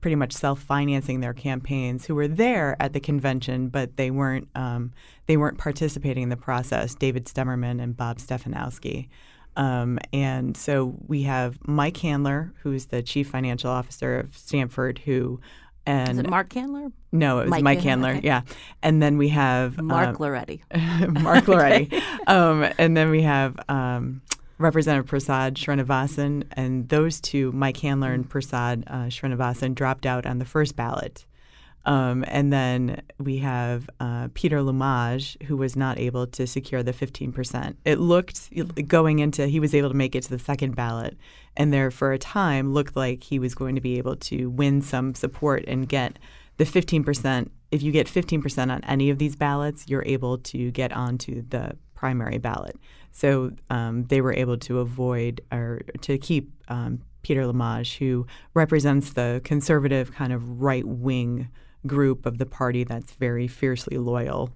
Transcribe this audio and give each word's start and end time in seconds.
pretty 0.00 0.16
much 0.16 0.32
self-financing 0.32 1.20
their 1.20 1.34
campaigns, 1.34 2.06
who 2.06 2.14
were 2.14 2.28
there 2.28 2.76
at 2.80 2.92
the 2.92 3.00
convention, 3.00 3.68
but 3.68 3.96
they 3.96 4.10
weren't 4.10 4.48
um, 4.54 4.92
they 5.26 5.36
weren't 5.36 5.58
participating 5.58 6.24
in 6.24 6.28
the 6.28 6.36
process. 6.36 6.94
David 6.94 7.26
Stemerman 7.26 7.82
and 7.82 7.96
Bob 7.96 8.18
Stefanowski. 8.18 9.08
Um, 9.56 9.98
and 10.12 10.56
so 10.56 10.94
we 11.08 11.22
have 11.22 11.58
Mike 11.66 11.96
Handler, 11.96 12.52
who's 12.62 12.86
the 12.86 13.02
chief 13.02 13.28
financial 13.28 13.70
officer 13.70 14.20
of 14.20 14.36
Stamford, 14.36 15.00
who 15.00 15.40
and 15.88 16.10
Is 16.10 16.18
it 16.18 16.28
Mark 16.28 16.52
Handler? 16.52 16.92
No, 17.12 17.38
it 17.38 17.44
was 17.44 17.50
Mike 17.50 17.64
Mike, 17.64 17.80
Handler. 17.80 18.10
okay. 18.10 18.20
Yeah, 18.22 18.42
and 18.82 19.02
then 19.02 19.16
we 19.16 19.30
have 19.30 19.80
Mark 19.80 20.08
um, 20.08 20.16
Lauretti. 20.16 20.60
Mark 21.22 21.44
Lauretti, 21.44 22.02
um, 22.26 22.70
and 22.76 22.94
then 22.94 23.08
we 23.08 23.22
have 23.22 23.58
um, 23.70 24.20
Representative 24.58 25.06
Prasad 25.06 25.54
Srinivasan, 25.54 26.44
and 26.52 26.88
those 26.90 27.22
two, 27.22 27.52
Mike 27.52 27.78
Handler 27.78 28.12
and 28.12 28.28
Prasad 28.28 28.84
uh, 28.86 29.06
Srinivasan, 29.06 29.74
dropped 29.74 30.04
out 30.04 30.26
on 30.26 30.38
the 30.38 30.44
first 30.44 30.76
ballot. 30.76 31.24
Um, 31.88 32.22
and 32.28 32.52
then 32.52 33.00
we 33.18 33.38
have 33.38 33.88
uh, 33.98 34.28
Peter 34.34 34.58
Lumaj, 34.58 35.42
who 35.44 35.56
was 35.56 35.74
not 35.74 35.96
able 35.98 36.26
to 36.26 36.46
secure 36.46 36.82
the 36.82 36.92
15%. 36.92 37.76
It 37.86 37.98
looked, 37.98 38.50
going 38.86 39.20
into, 39.20 39.46
he 39.46 39.58
was 39.58 39.74
able 39.74 39.88
to 39.88 39.94
make 39.94 40.14
it 40.14 40.24
to 40.24 40.30
the 40.30 40.38
second 40.38 40.76
ballot, 40.76 41.16
and 41.56 41.72
there 41.72 41.90
for 41.90 42.12
a 42.12 42.18
time 42.18 42.74
looked 42.74 42.94
like 42.94 43.24
he 43.24 43.38
was 43.38 43.54
going 43.54 43.74
to 43.74 43.80
be 43.80 43.96
able 43.96 44.16
to 44.16 44.50
win 44.50 44.82
some 44.82 45.14
support 45.14 45.64
and 45.66 45.88
get 45.88 46.18
the 46.58 46.64
15%. 46.64 47.48
If 47.70 47.82
you 47.82 47.90
get 47.90 48.06
15% 48.06 48.70
on 48.70 48.84
any 48.84 49.08
of 49.08 49.16
these 49.16 49.34
ballots, 49.34 49.88
you're 49.88 50.04
able 50.04 50.36
to 50.38 50.70
get 50.70 50.92
onto 50.92 51.40
the 51.48 51.74
primary 51.94 52.36
ballot. 52.36 52.76
So 53.12 53.52
um, 53.70 54.04
they 54.04 54.20
were 54.20 54.34
able 54.34 54.58
to 54.58 54.80
avoid 54.80 55.40
or 55.50 55.80
to 56.02 56.18
keep 56.18 56.50
um, 56.68 57.00
Peter 57.22 57.44
Lumaj, 57.44 57.96
who 57.96 58.26
represents 58.52 59.14
the 59.14 59.40
conservative 59.42 60.12
kind 60.12 60.34
of 60.34 60.60
right 60.60 60.84
wing 60.84 61.48
group 61.86 62.26
of 62.26 62.38
the 62.38 62.46
party 62.46 62.84
that's 62.84 63.12
very 63.12 63.48
fiercely 63.48 63.98
loyal. 63.98 64.50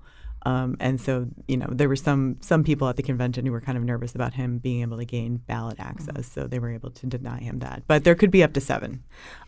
Um, 0.45 0.77
and 0.81 1.01
so, 1.01 1.29
you 1.47 1.57
know, 1.57 1.69
there 1.71 1.89
were 1.89 1.95
some 1.95 2.37
some 2.41 2.65
people 2.65 2.89
at 2.89 2.97
the 2.97 3.03
convention 3.05 3.47
who 3.47 3.53
were 3.53 3.61
kind 3.61 3.79
of 3.79 3.85
nervous 3.85 4.13
about 4.13 4.35
him 4.35 4.59
being 4.59 4.81
able 4.83 4.99
to 4.99 5.05
gain 5.05 5.37
ballot 5.37 5.77
access, 5.79 6.27
so 6.27 6.49
they 6.49 6.59
were 6.59 6.73
able 6.73 6.91
to 6.91 7.07
deny 7.07 7.39
him 7.39 7.61
that. 7.61 7.85
But 7.87 8.03
there 8.03 8.17
could 8.17 8.33
be 8.33 8.43
up 8.43 8.53
to 8.55 8.61
seven. 8.61 9.05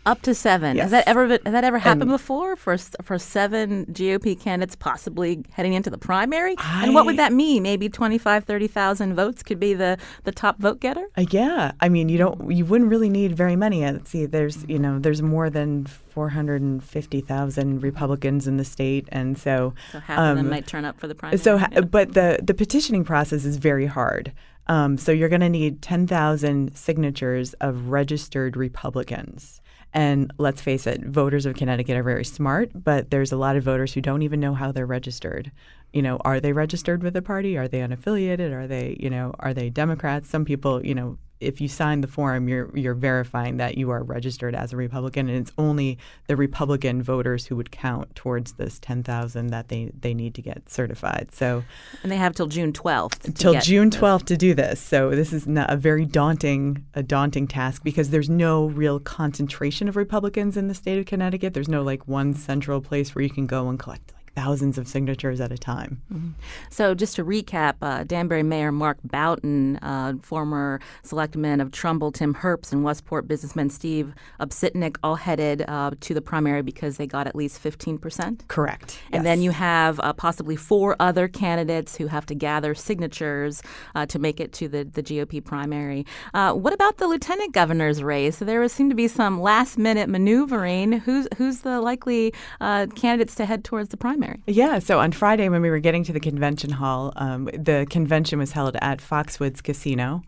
Up 0.06 0.22
to 0.22 0.36
seven. 0.36 0.76
Yes. 0.76 0.84
Has 0.84 0.90
that 0.92 1.08
ever 1.08 1.26
been, 1.26 1.40
has 1.44 1.52
that 1.52 1.64
ever 1.64 1.78
happened 1.80 2.02
And- 2.02 2.10
before 2.12 2.54
for 2.54 2.78
for 2.78 3.18
seven 3.18 3.86
GOP 3.86 4.38
candidates 4.38 4.76
possibly 4.76 5.44
heading 5.50 5.72
into 5.72 5.90
the 5.90 5.98
primary? 5.98 6.54
and 6.60 6.94
what 6.94 7.06
would 7.06 7.16
that 7.16 7.32
mean? 7.32 7.64
Maybe 7.64 7.88
25, 7.88 8.44
30,000 8.44 9.14
votes 9.16 9.42
could 9.42 9.58
be 9.58 9.74
the, 9.74 9.98
the 10.22 10.30
top 10.30 10.60
vote 10.60 10.78
getter? 10.78 11.08
Uh, 11.16 11.24
yeah, 11.28 11.72
I 11.80 11.88
mean, 11.88 12.08
you 12.08 12.18
don't, 12.18 12.52
you 12.52 12.64
wouldn't 12.64 12.88
really 12.88 13.10
need 13.10 13.36
very 13.36 13.56
many. 13.56 13.84
Let's 13.84 14.10
see, 14.10 14.26
there's, 14.26 14.64
you 14.68 14.78
know, 14.78 15.00
there's 15.00 15.22
more 15.22 15.50
than 15.50 15.88
four 16.14 16.28
hundred 16.28 16.62
and 16.62 16.82
fifty 16.82 17.20
thousand 17.20 17.82
Republicans 17.82 18.46
in 18.46 18.56
the 18.56 18.64
state, 18.64 19.08
and 19.10 19.36
so, 19.36 19.74
So 19.92 19.98
half 19.98 20.18
of 20.18 20.36
them 20.36 20.46
um, 20.46 20.50
might 20.50 20.66
turn 20.66 20.84
up 20.84 20.98
for 21.00 21.08
the 21.08 21.14
primary. 21.14 21.38
So, 21.38 21.56
yeah. 21.56 21.80
but 21.80 22.14
the 22.14 22.38
the 22.42 22.54
petitioning 22.54 23.04
process 23.04 23.44
is 23.44 23.56
very 23.56 23.86
hard. 23.86 24.32
Um, 24.66 24.96
so 24.96 25.12
you're 25.12 25.28
going 25.28 25.40
to 25.42 25.48
need 25.50 25.82
ten 25.82 26.06
thousand 26.06 26.76
signatures 26.76 27.54
of 27.54 27.90
registered 27.90 28.56
Republicans. 28.56 29.60
And 29.92 30.32
let's 30.38 30.60
face 30.60 30.88
it, 30.88 31.04
voters 31.04 31.46
of 31.46 31.54
Connecticut 31.54 31.96
are 31.96 32.02
very 32.02 32.24
smart, 32.24 32.70
but 32.74 33.10
there's 33.10 33.30
a 33.30 33.36
lot 33.36 33.56
of 33.56 33.62
voters 33.62 33.94
who 33.94 34.00
don't 34.00 34.22
even 34.22 34.40
know 34.40 34.54
how 34.54 34.72
they're 34.72 34.86
registered. 34.86 35.52
You 35.92 36.02
know, 36.02 36.16
are 36.24 36.40
they 36.40 36.52
registered 36.52 37.04
with 37.04 37.16
a 37.16 37.22
party? 37.22 37.56
Are 37.56 37.68
they 37.68 37.78
unaffiliated? 37.78 38.52
Are 38.52 38.66
they, 38.66 38.96
you 38.98 39.08
know, 39.08 39.32
are 39.38 39.54
they 39.54 39.70
Democrats? 39.70 40.28
Some 40.28 40.44
people, 40.44 40.84
you 40.84 40.96
know, 40.96 41.16
if 41.40 41.60
you 41.60 41.68
sign 41.68 42.00
the 42.00 42.06
form, 42.06 42.48
you're 42.48 42.76
you're 42.76 42.94
verifying 42.94 43.58
that 43.58 43.76
you 43.76 43.90
are 43.90 44.02
registered 44.02 44.54
as 44.54 44.72
a 44.72 44.76
Republican, 44.76 45.28
and 45.28 45.38
it's 45.38 45.52
only 45.58 45.98
the 46.26 46.36
Republican 46.36 47.02
voters 47.02 47.46
who 47.46 47.56
would 47.56 47.70
count 47.70 48.14
towards 48.14 48.54
this 48.54 48.78
ten 48.78 49.02
thousand 49.02 49.48
that 49.48 49.68
they 49.68 49.90
they 49.98 50.14
need 50.14 50.34
to 50.34 50.42
get 50.42 50.68
certified. 50.68 51.28
So 51.32 51.62
and 52.02 52.10
they 52.10 52.16
have 52.16 52.34
till 52.34 52.46
June 52.46 52.72
12th. 52.72 53.36
till 53.36 53.60
June 53.60 53.90
12th 53.90 54.24
to 54.26 54.36
do 54.36 54.54
this. 54.54 54.80
So 54.80 55.10
this 55.10 55.32
is 55.32 55.46
not 55.46 55.70
a 55.70 55.76
very 55.76 56.06
daunting 56.06 56.84
a 56.94 57.02
daunting 57.02 57.46
task 57.46 57.82
because 57.84 58.10
there's 58.10 58.30
no 58.30 58.66
real 58.66 58.98
concentration 58.98 59.88
of 59.88 59.96
Republicans 59.96 60.56
in 60.56 60.68
the 60.68 60.74
state 60.74 60.98
of 60.98 61.06
Connecticut. 61.06 61.54
There's 61.54 61.68
no 61.68 61.82
like 61.82 62.08
one 62.08 62.34
central 62.34 62.80
place 62.80 63.14
where 63.14 63.22
you 63.22 63.30
can 63.30 63.46
go 63.46 63.68
and 63.68 63.78
collect 63.78 64.13
thousands 64.34 64.78
of 64.78 64.88
signatures 64.88 65.40
at 65.40 65.52
a 65.52 65.58
time. 65.58 66.02
Mm-hmm. 66.12 66.30
So, 66.70 66.94
just 66.94 67.16
to 67.16 67.24
recap, 67.24 67.74
uh, 67.82 68.04
Danbury 68.04 68.42
Mayor 68.42 68.72
Mark 68.72 68.98
Boughton, 69.04 69.76
uh, 69.78 70.14
former 70.20 70.80
selectman 71.02 71.60
of 71.60 71.70
Trumbull, 71.70 72.12
Tim 72.12 72.34
Herbst, 72.34 72.72
and 72.72 72.84
Westport 72.84 73.28
businessman 73.28 73.70
Steve 73.70 74.14
Obsitnik 74.40 74.96
all 75.02 75.14
headed 75.14 75.64
uh, 75.68 75.92
to 76.00 76.14
the 76.14 76.20
primary 76.20 76.62
because 76.62 76.96
they 76.96 77.06
got 77.06 77.26
at 77.26 77.36
least 77.36 77.62
15%? 77.62 78.48
Correct. 78.48 78.98
And 79.06 79.20
yes. 79.20 79.24
then 79.24 79.42
you 79.42 79.50
have 79.52 80.00
uh, 80.00 80.12
possibly 80.12 80.56
four 80.56 80.96
other 80.98 81.28
candidates 81.28 81.96
who 81.96 82.08
have 82.08 82.26
to 82.26 82.34
gather 82.34 82.74
signatures 82.74 83.62
uh, 83.94 84.06
to 84.06 84.18
make 84.18 84.40
it 84.40 84.52
to 84.54 84.68
the, 84.68 84.84
the 84.84 85.02
GOP 85.02 85.44
primary. 85.44 86.06
Uh, 86.32 86.52
what 86.52 86.72
about 86.72 86.98
the 86.98 87.06
lieutenant 87.06 87.52
governor's 87.52 88.02
race? 88.02 88.38
There 88.38 88.66
seemed 88.68 88.90
to 88.90 88.96
be 88.96 89.08
some 89.08 89.40
last 89.40 89.78
minute 89.78 90.08
maneuvering. 90.08 90.92
Who's, 90.92 91.28
who's 91.36 91.60
the 91.60 91.80
likely 91.80 92.32
candidates 92.60 93.34
to 93.36 93.46
head 93.46 93.64
towards 93.64 93.90
the 93.90 93.96
primary? 93.96 94.23
Primary. 94.24 94.42
Yeah. 94.46 94.78
So 94.78 94.98
on 94.98 95.12
Friday, 95.12 95.48
when 95.48 95.62
we 95.62 95.70
were 95.70 95.78
getting 95.78 96.04
to 96.04 96.12
the 96.12 96.20
convention 96.20 96.70
hall, 96.70 97.12
um, 97.16 97.44
the 97.46 97.86
convention 97.90 98.38
was 98.38 98.52
held 98.52 98.76
at 98.80 99.00
Foxwoods 99.00 99.62
Casino. 99.62 100.22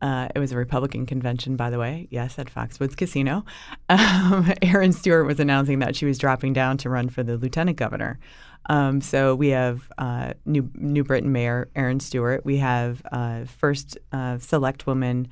Uh, 0.00 0.28
it 0.34 0.38
was 0.38 0.52
a 0.52 0.56
Republican 0.56 1.06
convention, 1.06 1.56
by 1.56 1.70
the 1.70 1.78
way. 1.78 2.08
Yes, 2.10 2.38
at 2.38 2.52
Foxwoods 2.52 2.96
Casino. 2.96 3.44
Um, 3.90 4.50
Erin 4.62 4.92
Stewart 4.92 5.26
was 5.26 5.38
announcing 5.38 5.80
that 5.80 5.94
she 5.94 6.06
was 6.06 6.16
dropping 6.16 6.54
down 6.54 6.78
to 6.78 6.88
run 6.88 7.10
for 7.10 7.22
the 7.22 7.36
lieutenant 7.36 7.76
governor. 7.76 8.18
Um, 8.70 9.02
so 9.02 9.34
we 9.34 9.48
have 9.48 9.90
uh, 9.98 10.32
New 10.46 10.70
New 10.74 11.04
Britain 11.04 11.30
Mayor 11.30 11.68
Erin 11.76 12.00
Stewart. 12.00 12.44
We 12.44 12.56
have 12.56 13.02
uh, 13.12 13.44
first 13.44 13.98
uh, 14.10 14.38
select 14.38 14.86
woman 14.86 15.28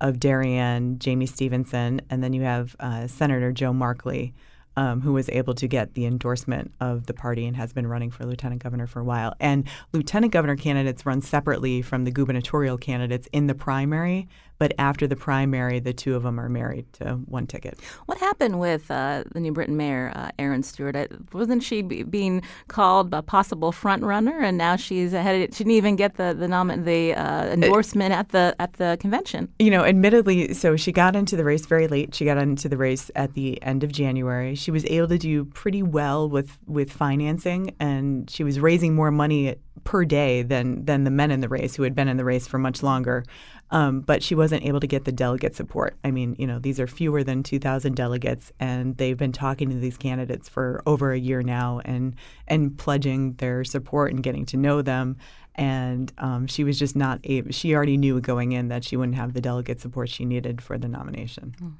of 0.00 0.20
Darien, 0.20 0.98
Jayme 0.98 1.28
Stevenson, 1.28 2.00
and 2.10 2.22
then 2.22 2.32
you 2.32 2.42
have 2.42 2.76
uh, 2.78 3.08
Senator 3.08 3.50
Joe 3.50 3.72
Markley 3.72 4.34
um, 4.76 5.00
who 5.00 5.12
was 5.12 5.28
able 5.30 5.54
to 5.54 5.66
get 5.66 5.94
the 5.94 6.06
endorsement 6.06 6.72
of 6.80 7.06
the 7.06 7.14
party 7.14 7.46
and 7.46 7.56
has 7.56 7.72
been 7.72 7.86
running 7.86 8.10
for 8.10 8.24
lieutenant 8.24 8.62
governor 8.62 8.86
for 8.86 9.00
a 9.00 9.04
while. 9.04 9.34
And 9.40 9.64
lieutenant 9.92 10.32
governor 10.32 10.56
candidates 10.56 11.06
run 11.06 11.20
separately 11.22 11.82
from 11.82 12.04
the 12.04 12.10
gubernatorial 12.10 12.78
candidates 12.78 13.28
in 13.32 13.46
the 13.46 13.54
primary 13.54 14.28
but 14.58 14.72
after 14.78 15.06
the 15.06 15.16
primary, 15.16 15.80
the 15.80 15.92
two 15.92 16.14
of 16.14 16.22
them 16.22 16.38
are 16.40 16.48
married 16.48 16.92
to 16.94 17.14
one 17.26 17.46
ticket. 17.46 17.78
What 18.06 18.18
happened 18.18 18.58
with 18.58 18.90
uh, 18.90 19.24
the 19.32 19.40
New 19.40 19.52
Britain 19.52 19.76
mayor, 19.76 20.12
uh, 20.14 20.30
Erin 20.38 20.62
Stewart? 20.62 20.96
Wasn't 21.32 21.62
she 21.62 21.82
be- 21.82 22.02
being 22.02 22.42
called 22.68 23.12
a 23.12 23.22
possible 23.22 23.72
front 23.72 24.02
runner, 24.02 24.40
and 24.40 24.56
now 24.56 24.76
she's 24.76 25.12
ahead? 25.12 25.54
She 25.54 25.64
didn't 25.64 25.76
even 25.76 25.96
get 25.96 26.16
the 26.16 26.34
the, 26.38 26.48
nom- 26.48 26.84
the 26.84 27.14
uh, 27.14 27.46
endorsement 27.46 28.12
at 28.12 28.30
the 28.30 28.54
at 28.58 28.74
the 28.74 28.96
convention. 29.00 29.52
You 29.58 29.70
know, 29.70 29.84
admittedly, 29.84 30.54
so 30.54 30.76
she 30.76 30.92
got 30.92 31.16
into 31.16 31.36
the 31.36 31.44
race 31.44 31.66
very 31.66 31.88
late. 31.88 32.14
She 32.14 32.24
got 32.24 32.38
into 32.38 32.68
the 32.68 32.76
race 32.76 33.10
at 33.14 33.34
the 33.34 33.62
end 33.62 33.84
of 33.84 33.92
January. 33.92 34.54
She 34.54 34.70
was 34.70 34.84
able 34.86 35.08
to 35.08 35.18
do 35.18 35.44
pretty 35.44 35.82
well 35.82 36.28
with 36.28 36.58
with 36.66 36.92
financing, 36.92 37.74
and 37.80 38.28
she 38.30 38.44
was 38.44 38.60
raising 38.60 38.94
more 38.94 39.10
money 39.10 39.56
per 39.84 40.04
day 40.04 40.42
than 40.42 40.84
than 40.84 41.04
the 41.04 41.10
men 41.10 41.30
in 41.30 41.40
the 41.40 41.48
race 41.48 41.76
who 41.76 41.82
had 41.82 41.94
been 41.94 42.08
in 42.08 42.16
the 42.16 42.24
race 42.24 42.46
for 42.46 42.58
much 42.58 42.82
longer. 42.82 43.24
Um, 43.70 44.00
but 44.00 44.22
she 44.22 44.36
wasn't 44.36 44.64
able 44.64 44.78
to 44.78 44.86
get 44.86 45.04
the 45.04 45.12
delegate 45.12 45.56
support. 45.56 45.96
I 46.04 46.12
mean, 46.12 46.36
you 46.38 46.46
know, 46.46 46.60
these 46.60 46.78
are 46.78 46.86
fewer 46.86 47.24
than 47.24 47.42
2,000 47.42 47.96
delegates, 47.96 48.52
and 48.60 48.96
they've 48.96 49.16
been 49.16 49.32
talking 49.32 49.70
to 49.70 49.76
these 49.76 49.96
candidates 49.96 50.48
for 50.48 50.82
over 50.86 51.12
a 51.12 51.18
year 51.18 51.42
now, 51.42 51.80
and 51.84 52.14
and 52.46 52.78
pledging 52.78 53.32
their 53.34 53.64
support 53.64 54.12
and 54.12 54.22
getting 54.22 54.46
to 54.46 54.56
know 54.56 54.82
them. 54.82 55.16
And 55.56 56.12
um, 56.18 56.46
she 56.46 56.64
was 56.64 56.78
just 56.78 56.94
not 56.94 57.18
able. 57.24 57.50
She 57.50 57.74
already 57.74 57.96
knew 57.96 58.20
going 58.20 58.52
in 58.52 58.68
that 58.68 58.84
she 58.84 58.96
wouldn't 58.96 59.16
have 59.16 59.32
the 59.32 59.40
delegate 59.40 59.80
support 59.80 60.08
she 60.08 60.24
needed 60.24 60.60
for 60.60 60.76
the 60.78 60.86
nomination. 60.86 61.54
Mm. 61.60 61.72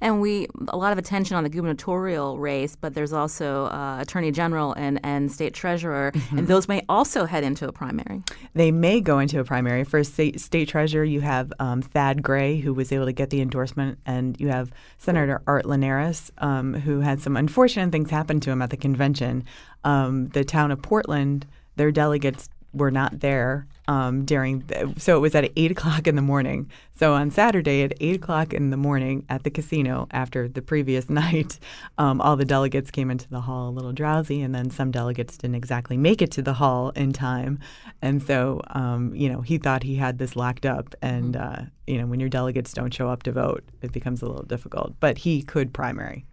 And 0.00 0.20
we 0.20 0.46
a 0.68 0.76
lot 0.76 0.92
of 0.92 0.98
attention 0.98 1.36
on 1.36 1.42
the 1.42 1.50
gubernatorial 1.50 2.38
race, 2.38 2.76
but 2.76 2.94
there's 2.94 3.12
also 3.12 3.66
uh, 3.66 3.98
attorney 4.00 4.30
general 4.30 4.72
and, 4.74 5.00
and 5.02 5.30
state 5.30 5.54
treasurer, 5.54 6.12
mm-hmm. 6.14 6.38
and 6.38 6.48
those 6.48 6.68
may 6.68 6.82
also 6.88 7.24
head 7.24 7.44
into 7.44 7.66
a 7.68 7.72
primary. 7.72 8.22
They 8.54 8.70
may 8.70 9.00
go 9.00 9.18
into 9.18 9.40
a 9.40 9.44
primary. 9.44 9.84
For 9.84 10.02
state, 10.04 10.40
state 10.40 10.68
treasurer, 10.68 11.04
you 11.04 11.20
have 11.20 11.52
um, 11.58 11.82
Thad 11.82 12.22
Gray, 12.22 12.58
who 12.58 12.72
was 12.74 12.92
able 12.92 13.06
to 13.06 13.12
get 13.12 13.30
the 13.30 13.40
endorsement, 13.40 13.98
and 14.06 14.38
you 14.40 14.48
have 14.48 14.70
Senator 14.98 15.42
Art 15.46 15.66
Linares, 15.66 16.30
um, 16.38 16.74
who 16.74 17.00
had 17.00 17.20
some 17.20 17.36
unfortunate 17.36 17.90
things 17.92 18.10
happen 18.10 18.40
to 18.40 18.50
him 18.50 18.62
at 18.62 18.70
the 18.70 18.76
convention. 18.76 19.44
Um, 19.84 20.26
the 20.28 20.44
town 20.44 20.70
of 20.70 20.82
Portland, 20.82 21.46
their 21.76 21.92
delegates 21.92 22.48
were 22.76 22.90
not 22.90 23.20
there 23.20 23.66
um, 23.88 24.24
during 24.24 24.60
the, 24.66 24.92
so 24.96 25.16
it 25.16 25.20
was 25.20 25.34
at 25.34 25.50
8 25.56 25.70
o'clock 25.70 26.06
in 26.06 26.16
the 26.16 26.22
morning. 26.22 26.70
So 26.94 27.14
on 27.14 27.30
saturday 27.30 27.82
at 27.82 27.92
8 28.00 28.16
o'clock 28.16 28.52
in 28.54 28.70
the 28.70 28.76
morning 28.76 29.24
at 29.28 29.42
the 29.44 29.50
casino 29.50 30.08
after 30.10 30.48
the 30.48 30.62
previous 30.62 31.08
night 31.22 31.58
um, 31.98 32.20
all 32.20 32.36
the 32.36 32.44
delegates 32.44 32.90
came 32.90 33.10
into 33.10 33.28
the 33.28 33.42
hall 33.42 33.68
a 33.68 33.70
little 33.70 33.92
drowsy 33.92 34.42
and 34.42 34.54
then 34.54 34.70
some 34.70 34.90
delegates 34.90 35.36
didn't 35.36 35.56
exactly 35.56 35.96
make 35.96 36.22
it 36.22 36.30
to 36.32 36.42
the 36.42 36.54
hall 36.54 36.90
in 36.90 37.12
time. 37.12 37.58
And 38.02 38.22
so 38.22 38.60
um, 38.70 39.14
you 39.14 39.28
know 39.28 39.40
he 39.40 39.58
thought 39.58 39.82
he 39.82 39.96
had 39.96 40.18
this 40.18 40.36
locked 40.36 40.66
up 40.66 40.94
and 41.02 41.34
mm-hmm. 41.34 41.62
uh, 41.62 41.66
you 41.86 41.98
know 41.98 42.06
when 42.06 42.20
your 42.20 42.28
delegates 42.28 42.72
don't 42.72 42.92
show 42.92 43.08
up 43.08 43.22
to 43.24 43.32
vote 43.32 43.64
it 43.82 43.92
becomes 43.92 44.22
a 44.22 44.26
little 44.26 44.44
difficult. 44.44 44.94
But 45.00 45.18
he 45.18 45.42
could 45.42 45.72
primary 45.72 46.24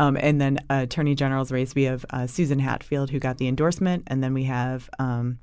um, 0.00 0.16
and 0.16 0.40
then 0.40 0.56
uh, 0.70 0.80
Attorney 0.84 1.14
General's 1.14 1.52
race, 1.52 1.74
we 1.74 1.82
have 1.82 2.06
uh, 2.08 2.26
Susan 2.26 2.58
Hatfield, 2.58 3.10
who 3.10 3.18
got 3.18 3.36
the 3.36 3.46
endorsement, 3.46 4.04
and 4.06 4.24
then 4.24 4.32
we 4.32 4.44
have 4.44 4.88
um, 4.98 5.38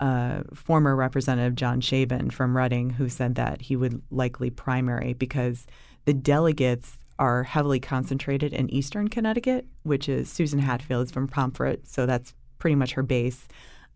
uh, 0.00 0.40
former 0.52 0.96
Representative 0.96 1.54
John 1.54 1.80
Shaban 1.80 2.30
from 2.30 2.56
Redding, 2.56 2.90
who 2.90 3.08
said 3.08 3.36
that 3.36 3.62
he 3.62 3.76
would 3.76 4.02
likely 4.10 4.50
primary 4.50 5.12
because 5.12 5.68
the 6.06 6.12
delegates 6.12 6.98
are 7.20 7.44
heavily 7.44 7.78
concentrated 7.78 8.52
in 8.52 8.68
Eastern 8.68 9.06
Connecticut, 9.06 9.64
which 9.84 10.08
is 10.08 10.28
Susan 10.28 10.58
Hatfield 10.58 11.06
is 11.06 11.12
from 11.12 11.28
Pomfret, 11.28 11.86
so 11.86 12.04
that's 12.04 12.34
pretty 12.58 12.74
much 12.74 12.94
her 12.94 13.04
base. 13.04 13.46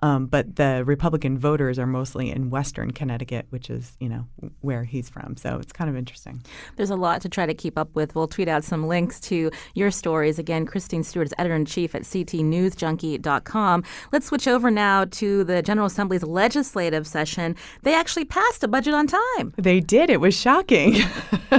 Um, 0.00 0.26
but 0.26 0.56
the 0.56 0.84
Republican 0.86 1.38
voters 1.38 1.78
are 1.78 1.86
mostly 1.86 2.30
in 2.30 2.50
Western 2.50 2.92
Connecticut, 2.92 3.46
which 3.50 3.68
is, 3.68 3.96
you 3.98 4.08
know, 4.08 4.26
where 4.60 4.84
he's 4.84 5.08
from. 5.08 5.36
So 5.36 5.58
it's 5.58 5.72
kind 5.72 5.90
of 5.90 5.96
interesting. 5.96 6.42
There's 6.76 6.90
a 6.90 6.96
lot 6.96 7.20
to 7.22 7.28
try 7.28 7.46
to 7.46 7.54
keep 7.54 7.76
up 7.76 7.94
with. 7.94 8.14
We'll 8.14 8.28
tweet 8.28 8.48
out 8.48 8.64
some 8.64 8.86
links 8.86 9.20
to 9.22 9.50
your 9.74 9.90
stories. 9.90 10.38
Again, 10.38 10.66
Christine 10.66 11.02
Stewart 11.02 11.26
is 11.26 11.34
editor 11.38 11.56
in 11.56 11.64
chief 11.64 11.94
at 11.94 12.02
ctnewsjunkie.com. 12.02 13.84
Let's 14.12 14.26
switch 14.26 14.46
over 14.46 14.70
now 14.70 15.04
to 15.04 15.44
the 15.44 15.62
General 15.62 15.86
Assembly's 15.86 16.22
legislative 16.22 17.06
session. 17.06 17.56
They 17.82 17.94
actually 17.94 18.24
passed 18.24 18.62
a 18.62 18.68
budget 18.68 18.94
on 18.94 19.06
time. 19.06 19.54
They 19.56 19.80
did. 19.80 20.10
It 20.10 20.20
was 20.20 20.38
shocking. 20.38 20.94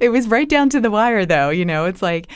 it 0.00 0.10
was 0.10 0.28
right 0.28 0.48
down 0.48 0.70
to 0.70 0.80
the 0.80 0.90
wire, 0.90 1.26
though. 1.26 1.50
You 1.50 1.64
know, 1.64 1.84
it's 1.84 2.02
like, 2.02 2.28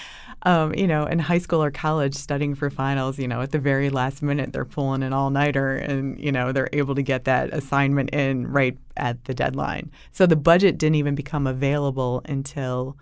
um, 0.48 0.74
you 0.74 0.86
know, 0.86 1.04
in 1.04 1.18
high 1.18 1.36
school 1.36 1.62
or 1.62 1.70
college 1.70 2.14
studying 2.14 2.54
for 2.54 2.70
finals, 2.70 3.18
you 3.18 3.28
know, 3.28 3.42
at 3.42 3.52
the 3.52 3.58
very 3.58 3.90
last 3.90 4.22
minute 4.22 4.50
they're 4.50 4.64
pulling 4.64 5.02
an 5.02 5.12
all 5.12 5.28
nighter 5.28 5.76
and, 5.76 6.18
you 6.18 6.32
know, 6.32 6.52
they're 6.52 6.70
able 6.72 6.94
to 6.94 7.02
get 7.02 7.24
that 7.24 7.52
assignment 7.52 8.08
in 8.14 8.46
right 8.46 8.78
at 8.96 9.22
the 9.26 9.34
deadline. 9.34 9.90
So 10.10 10.24
the 10.24 10.36
budget 10.36 10.78
didn't 10.78 10.94
even 10.94 11.14
become 11.14 11.46
available 11.46 12.22
until 12.24 12.96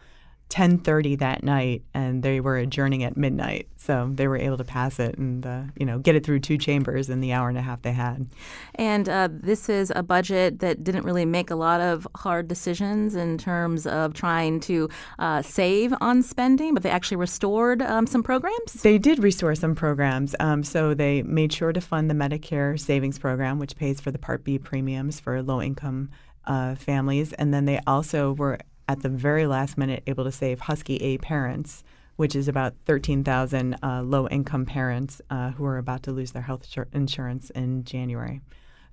10:30 0.48 1.18
that 1.18 1.42
night, 1.42 1.82
and 1.92 2.22
they 2.22 2.40
were 2.40 2.56
adjourning 2.56 3.02
at 3.02 3.16
midnight. 3.16 3.68
So 3.76 4.10
they 4.12 4.28
were 4.28 4.36
able 4.36 4.56
to 4.56 4.64
pass 4.64 4.98
it 5.00 5.16
and 5.18 5.44
uh, 5.44 5.62
you 5.76 5.84
know 5.84 5.98
get 5.98 6.14
it 6.14 6.24
through 6.24 6.40
two 6.40 6.56
chambers 6.56 7.10
in 7.10 7.20
the 7.20 7.32
hour 7.32 7.48
and 7.48 7.58
a 7.58 7.62
half 7.62 7.82
they 7.82 7.92
had. 7.92 8.28
And 8.76 9.08
uh, 9.08 9.28
this 9.30 9.68
is 9.68 9.92
a 9.94 10.02
budget 10.02 10.60
that 10.60 10.84
didn't 10.84 11.04
really 11.04 11.24
make 11.24 11.50
a 11.50 11.56
lot 11.56 11.80
of 11.80 12.06
hard 12.16 12.46
decisions 12.46 13.16
in 13.16 13.38
terms 13.38 13.86
of 13.86 14.14
trying 14.14 14.60
to 14.60 14.88
uh, 15.18 15.42
save 15.42 15.92
on 16.00 16.22
spending, 16.22 16.74
but 16.74 16.82
they 16.82 16.90
actually 16.90 17.16
restored 17.16 17.82
um, 17.82 18.06
some 18.06 18.22
programs. 18.22 18.72
They 18.82 18.98
did 18.98 19.22
restore 19.22 19.54
some 19.56 19.74
programs. 19.74 20.36
Um, 20.38 20.62
so 20.62 20.94
they 20.94 21.22
made 21.22 21.52
sure 21.52 21.72
to 21.72 21.80
fund 21.80 22.08
the 22.08 22.14
Medicare 22.14 22.78
Savings 22.78 23.18
Program, 23.18 23.58
which 23.58 23.76
pays 23.76 24.00
for 24.00 24.12
the 24.12 24.18
Part 24.18 24.44
B 24.44 24.58
premiums 24.58 25.18
for 25.18 25.42
low 25.42 25.60
income. 25.60 26.10
Uh, 26.48 26.76
families, 26.76 27.32
and 27.32 27.52
then 27.52 27.64
they 27.64 27.80
also 27.88 28.32
were 28.34 28.56
at 28.88 29.02
the 29.02 29.08
very 29.08 29.46
last 29.46 29.76
minute 29.76 30.02
able 30.06 30.24
to 30.24 30.32
save 30.32 30.60
Husky 30.60 30.96
A 30.96 31.18
parents, 31.18 31.82
which 32.16 32.34
is 32.34 32.48
about 32.48 32.74
13,000 32.86 33.76
uh, 33.82 34.02
low 34.02 34.28
income 34.28 34.66
parents 34.66 35.20
uh, 35.30 35.50
who 35.50 35.64
are 35.64 35.78
about 35.78 36.02
to 36.04 36.12
lose 36.12 36.32
their 36.32 36.42
health 36.42 36.66
insurance 36.92 37.50
in 37.50 37.84
January. 37.84 38.40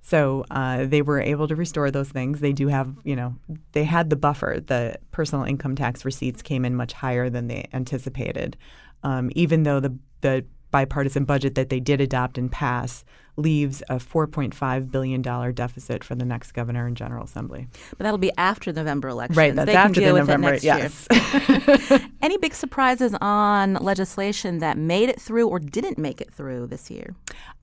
So 0.02 0.44
uh, 0.50 0.84
they 0.84 1.00
were 1.00 1.20
able 1.20 1.48
to 1.48 1.56
restore 1.56 1.90
those 1.90 2.10
things. 2.10 2.40
They 2.40 2.52
do 2.52 2.68
have, 2.68 2.94
you 3.04 3.16
know, 3.16 3.36
they 3.72 3.84
had 3.84 4.10
the 4.10 4.16
buffer. 4.16 4.60
The 4.64 4.96
personal 5.12 5.46
income 5.46 5.76
tax 5.76 6.04
receipts 6.04 6.42
came 6.42 6.66
in 6.66 6.76
much 6.76 6.92
higher 6.92 7.30
than 7.30 7.48
they 7.48 7.66
anticipated, 7.72 8.58
um, 9.02 9.30
even 9.34 9.62
though 9.62 9.80
the 9.80 9.96
the 10.20 10.44
bipartisan 10.70 11.24
budget 11.24 11.54
that 11.54 11.68
they 11.68 11.80
did 11.80 12.00
adopt 12.00 12.36
and 12.36 12.50
pass 12.50 13.04
leaves 13.36 13.82
a 13.88 13.96
$4.5 13.96 14.90
billion 14.90 15.22
deficit 15.22 16.04
for 16.04 16.14
the 16.14 16.24
next 16.24 16.52
governor 16.52 16.86
and 16.86 16.96
general 16.96 17.24
assembly. 17.24 17.68
But 17.90 18.00
that'll 18.00 18.18
be 18.18 18.32
after 18.38 18.72
November 18.72 19.08
elections. 19.08 19.36
Right, 19.36 19.54
that's 19.54 19.66
they 19.66 19.74
after 19.74 20.00
the 20.00 20.12
November. 20.12 20.56
yes. 20.56 21.08
year. 21.10 22.00
Any 22.22 22.38
big 22.38 22.54
surprises 22.54 23.14
on 23.20 23.74
legislation 23.74 24.58
that 24.58 24.78
made 24.78 25.08
it 25.08 25.20
through 25.20 25.48
or 25.48 25.58
didn't 25.58 25.98
make 25.98 26.20
it 26.20 26.32
through 26.32 26.68
this 26.68 26.90
year? 26.90 27.14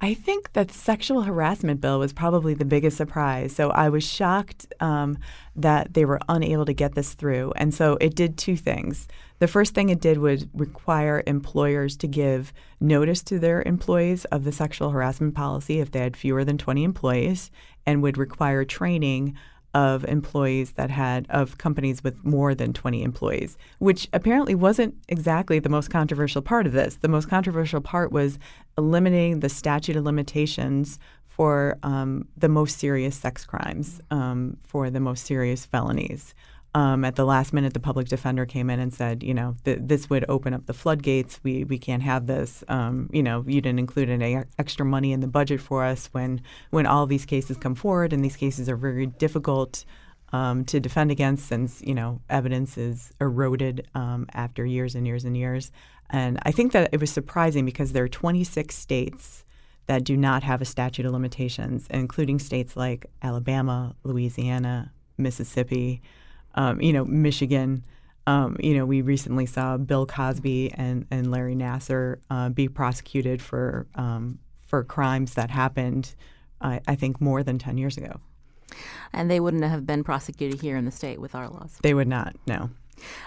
I 0.02 0.14
think 0.14 0.54
that 0.54 0.72
sexual 0.72 1.22
harassment 1.22 1.80
bill 1.80 2.00
was 2.00 2.14
probably 2.14 2.54
the 2.54 2.66
biggest 2.66 2.98
surprise. 2.98 3.56
So 3.56 3.70
I 3.70 3.90
was 3.90 4.04
shocked 4.04 4.74
um, 4.80 5.18
that 5.56 5.94
they 5.94 6.06
were 6.06 6.20
unable 6.28 6.66
to 6.66 6.74
get 6.74 6.96
this 6.96 7.14
through. 7.14 7.54
And 7.56 7.74
so 7.74 7.98
it 8.02 8.16
did 8.16 8.38
two 8.38 8.56
things. 8.56 9.08
The 9.40 9.48
first 9.48 9.74
thing 9.74 9.90
it 9.90 10.00
did 10.00 10.18
was 10.20 10.46
require 10.54 11.24
employers 11.26 11.98
to 11.98 12.08
give 12.08 12.54
notice 12.82 13.22
to 13.24 13.40
their 13.40 13.62
employees 13.64 14.26
of 14.26 14.44
the 14.44 14.52
sexual 14.52 14.90
harassment 14.90 15.36
policy 15.36 15.80
if 15.80 15.92
they 15.92 16.00
had 16.00 16.18
fewer 16.18 16.44
than 16.44 16.58
20 16.58 16.84
employees, 16.84 17.52
and 17.86 18.02
would 18.02 18.18
require 18.18 18.66
training 18.66 19.36
of 19.74 20.04
employees 20.06 20.74
that 20.74 20.90
had 20.90 21.26
of 21.30 21.58
companies 21.58 22.04
with 22.04 22.26
more 22.26 22.54
than 22.54 22.74
20 22.74 23.04
employees, 23.04 23.58
which 23.80 24.10
apparently 24.12 24.54
wasn't 24.54 24.96
exactly 25.08 25.60
the 25.60 25.70
most 25.70 25.90
controversial 25.90 26.42
part 26.42 26.68
of 26.68 26.74
this. 26.74 26.96
The 26.98 27.08
most 27.08 27.30
controversial 27.30 27.80
part 27.80 28.12
was 28.12 28.38
eliminating 28.78 29.40
the 29.40 29.50
statute 29.50 29.96
of 29.96 30.04
limitations 30.04 31.00
for 31.26 31.78
um, 31.84 32.28
the 32.36 32.50
most 32.50 32.78
serious 32.78 33.16
sex 33.16 33.46
crimes, 33.46 34.02
um, 34.12 34.58
for 34.64 34.90
the 34.90 35.00
most 35.00 35.26
serious 35.26 35.66
felonies. 35.66 36.34
Um, 36.74 37.04
at 37.04 37.16
the 37.16 37.26
last 37.26 37.52
minute, 37.52 37.74
the 37.74 37.82
public 37.82 38.08
defender 38.08 38.46
came 38.46 38.70
in 38.70 38.80
and 38.80 38.94
said, 38.94 39.24
you 39.24 39.34
know, 39.34 39.58
th- 39.66 39.80
this 39.82 40.10
would 40.10 40.24
open 40.30 40.54
up 40.54 40.68
the 40.68 40.74
floodgates. 40.74 41.40
We 41.44 41.66
we 41.66 41.78
can't 41.78 42.04
have 42.04 42.28
this. 42.28 42.64
Um, 42.70 43.10
you 43.12 43.22
know, 43.22 43.44
you 43.46 43.60
didn't 43.60 43.80
include 43.80 44.10
any 44.10 44.42
extra 44.58 44.86
money 44.86 45.12
in 45.12 45.20
the 45.20 45.28
budget 45.28 45.60
for 45.60 45.84
us 45.84 46.08
when 46.14 46.42
when 46.70 46.86
all 46.86 47.06
these 47.06 47.26
cases 47.26 47.58
come 47.58 47.76
forward, 47.76 48.14
and 48.14 48.24
these 48.24 48.38
cases 48.38 48.70
are 48.70 48.78
very 48.78 49.06
difficult 49.06 49.84
um, 50.32 50.64
to 50.66 50.80
defend 50.80 51.12
against, 51.12 51.46
since 51.46 51.82
you 51.82 51.94
know 51.94 52.22
evidence 52.30 52.78
is 52.78 53.12
eroded 53.20 53.86
um, 53.94 54.28
after 54.34 54.66
years 54.66 54.96
and 54.96 55.06
years 55.06 55.26
and 55.26 55.36
years. 55.36 55.72
And 56.10 56.40
I 56.44 56.52
think 56.52 56.72
that 56.72 56.90
it 56.94 57.02
was 57.02 57.12
surprising 57.12 57.66
because 57.66 57.92
there 57.92 58.04
are 58.04 58.10
26 58.10 58.76
states 58.76 59.46
that 59.88 60.04
do 60.04 60.16
not 60.16 60.44
have 60.44 60.62
a 60.62 60.66
statute 60.66 61.06
of 61.06 61.12
limitations, 61.12 61.88
including 61.90 62.40
states 62.40 62.78
like 62.78 63.06
Alabama, 63.22 63.96
Louisiana, 64.04 64.92
Mississippi 65.18 66.02
um, 66.56 66.82
you 66.82 66.94
know, 66.94 67.06
Michigan. 67.06 67.84
Um, 68.28 68.56
you 68.60 68.76
know, 68.76 68.86
we 68.86 69.02
recently 69.02 69.48
saw 69.48 69.78
Bill 69.78 70.06
Cosby 70.06 70.72
and, 70.74 71.08
and 71.10 71.32
Larry 71.32 71.56
Nassar 71.56 72.18
uh, 72.30 72.50
be 72.50 72.68
prosecuted 72.68 73.42
for 73.42 73.88
um, 73.96 74.38
for 74.60 74.84
crimes 74.84 75.34
that 75.34 75.50
happened, 75.50 76.14
uh, 76.62 76.80
I 76.88 76.96
think, 76.96 77.20
more 77.20 77.42
than 77.44 77.58
ten 77.58 77.78
years 77.78 77.98
ago. 77.98 78.20
And 79.12 79.30
they 79.30 79.40
wouldn't 79.40 79.64
have 79.64 79.86
been 79.86 80.04
prosecuted 80.04 80.62
here 80.62 80.78
in 80.78 80.86
the 80.86 80.92
state 80.92 81.20
with 81.20 81.36
our 81.36 81.50
laws. 81.50 81.78
They 81.82 81.94
would 81.94 82.08
not. 82.08 82.36
No. 82.48 82.70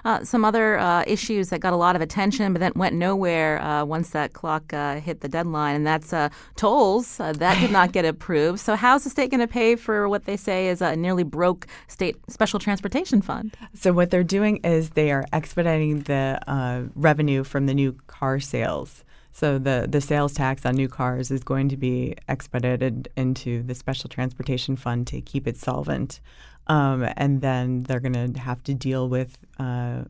Uh, 0.05 0.25
some 0.25 0.45
other 0.45 0.79
uh, 0.79 1.05
issues 1.07 1.49
that 1.51 1.61
got 1.61 1.73
a 1.73 1.77
lot 1.77 1.97
of 1.97 2.03
attention, 2.03 2.53
but 2.53 2.61
then 2.61 2.73
went 2.75 2.95
nowhere 2.95 3.61
uh, 3.63 3.85
once 3.85 4.11
that 4.11 4.33
clock 4.33 4.73
uh, 4.73 5.01
hit 5.01 5.21
the 5.21 5.29
deadline, 5.29 5.77
and 5.77 5.87
that's 5.87 6.13
uh, 6.13 6.29
tolls. 6.57 7.21
Uh, 7.21 7.33
that 7.33 7.61
did 7.61 7.71
not 7.71 7.93
get 7.93 8.05
approved. 8.05 8.61
So, 8.61 8.77
how's 8.77 9.05
the 9.05 9.11
state 9.11 9.31
going 9.31 9.41
to 9.41 9.47
pay 9.47 9.77
for 9.77 10.09
what 10.09 10.25
they 10.25 10.37
say 10.37 10.69
is 10.69 10.81
a 10.81 10.97
nearly 10.97 11.25
broke 11.25 11.67
state 11.89 12.17
special 12.29 12.59
transportation 12.59 13.23
fund? 13.23 13.57
So, 13.75 13.93
what 13.93 14.11
they're 14.11 14.25
doing 14.25 14.59
is 14.59 14.91
they 14.91 15.11
are 15.11 15.25
expediting 15.33 16.01
the 16.03 16.41
revenue 16.95 17.45
from 17.45 17.67
the 17.67 17.75
new 17.75 17.93
car 18.07 18.41
sales. 18.41 19.05
So 19.35 19.59
the, 19.59 19.89
the 19.91 20.01
sales 20.01 20.33
tax 20.33 20.65
on 20.65 20.77
new 20.77 20.87
cars 20.87 21.33
is 21.33 21.43
going 21.43 21.69
to 21.71 21.77
be 21.77 22.15
expedited 22.29 23.09
into 23.17 23.65
the 23.65 23.75
special 23.75 24.09
transportation 24.09 24.77
fund 24.77 25.09
to 25.09 25.21
keep 25.21 25.49
it 25.49 25.57
solvent. 25.57 26.21
Um, 26.67 27.07
and 27.17 27.41
then 27.41 27.83
they're 27.83 28.01
going 28.01 28.33
to 28.33 28.41
have 28.41 28.63
to 28.65 28.75
deal 28.75 29.09
with, 29.09 29.39
uh, 29.59 30.05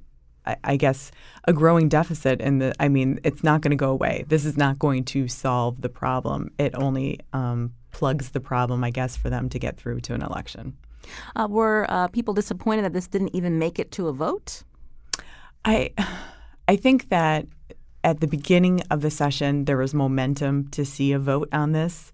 I, 0.46 0.56
I, 0.62 0.76
guess, 0.76 1.10
a 1.44 1.52
growing 1.52 1.88
deficit. 1.88 2.40
And 2.40 2.60
the, 2.60 2.74
I 2.78 2.88
mean, 2.88 3.18
it's 3.24 3.42
not 3.42 3.60
going 3.60 3.70
to 3.70 3.76
go 3.76 3.90
away. 3.90 4.24
This 4.28 4.44
is 4.44 4.56
not 4.56 4.78
going 4.78 5.04
to 5.06 5.26
solve 5.26 5.80
the 5.80 5.88
problem. 5.88 6.50
It 6.58 6.74
only 6.74 7.20
um, 7.32 7.72
plugs 7.90 8.30
the 8.30 8.40
problem, 8.40 8.84
I 8.84 8.90
guess, 8.90 9.16
for 9.16 9.30
them 9.30 9.48
to 9.48 9.58
get 9.58 9.76
through 9.76 10.00
to 10.00 10.14
an 10.14 10.22
election. 10.22 10.76
Uh, 11.36 11.48
were 11.50 11.86
uh, 11.88 12.08
people 12.08 12.34
disappointed 12.34 12.82
that 12.82 12.92
this 12.92 13.06
didn't 13.06 13.34
even 13.34 13.58
make 13.58 13.78
it 13.78 13.90
to 13.92 14.08
a 14.08 14.12
vote? 14.12 14.62
I, 15.64 15.92
I 16.68 16.76
think 16.76 17.08
that 17.08 17.46
at 18.02 18.20
the 18.20 18.26
beginning 18.26 18.82
of 18.90 19.00
the 19.00 19.10
session, 19.10 19.64
there 19.64 19.78
was 19.78 19.94
momentum 19.94 20.68
to 20.68 20.84
see 20.84 21.12
a 21.12 21.18
vote 21.18 21.48
on 21.52 21.72
this. 21.72 22.12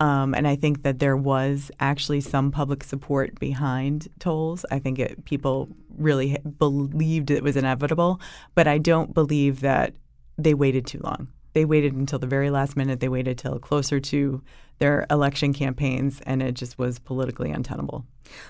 Um, 0.00 0.34
and 0.34 0.48
I 0.48 0.56
think 0.56 0.82
that 0.82 0.98
there 0.98 1.16
was 1.16 1.70
actually 1.78 2.22
some 2.22 2.50
public 2.50 2.82
support 2.82 3.38
behind 3.38 4.08
tolls. 4.18 4.64
I 4.70 4.78
think 4.78 4.98
it, 4.98 5.24
people 5.26 5.68
really 5.98 6.38
believed 6.58 7.30
it 7.30 7.42
was 7.42 7.56
inevitable, 7.56 8.18
but 8.54 8.66
I 8.66 8.78
don't 8.78 9.12
believe 9.12 9.60
that 9.60 9.94
they 10.38 10.54
waited 10.54 10.86
too 10.86 11.00
long. 11.04 11.28
They 11.52 11.64
waited 11.64 11.94
until 11.94 12.18
the 12.18 12.26
very 12.26 12.50
last 12.50 12.76
minute. 12.76 13.00
They 13.00 13.08
waited 13.08 13.38
till 13.38 13.58
closer 13.58 14.00
to 14.00 14.42
their 14.78 15.06
election 15.10 15.52
campaigns, 15.52 16.20
and 16.24 16.42
it 16.42 16.54
just 16.54 16.78
was 16.78 16.98
politically 16.98 17.50
untenable. 17.50 18.06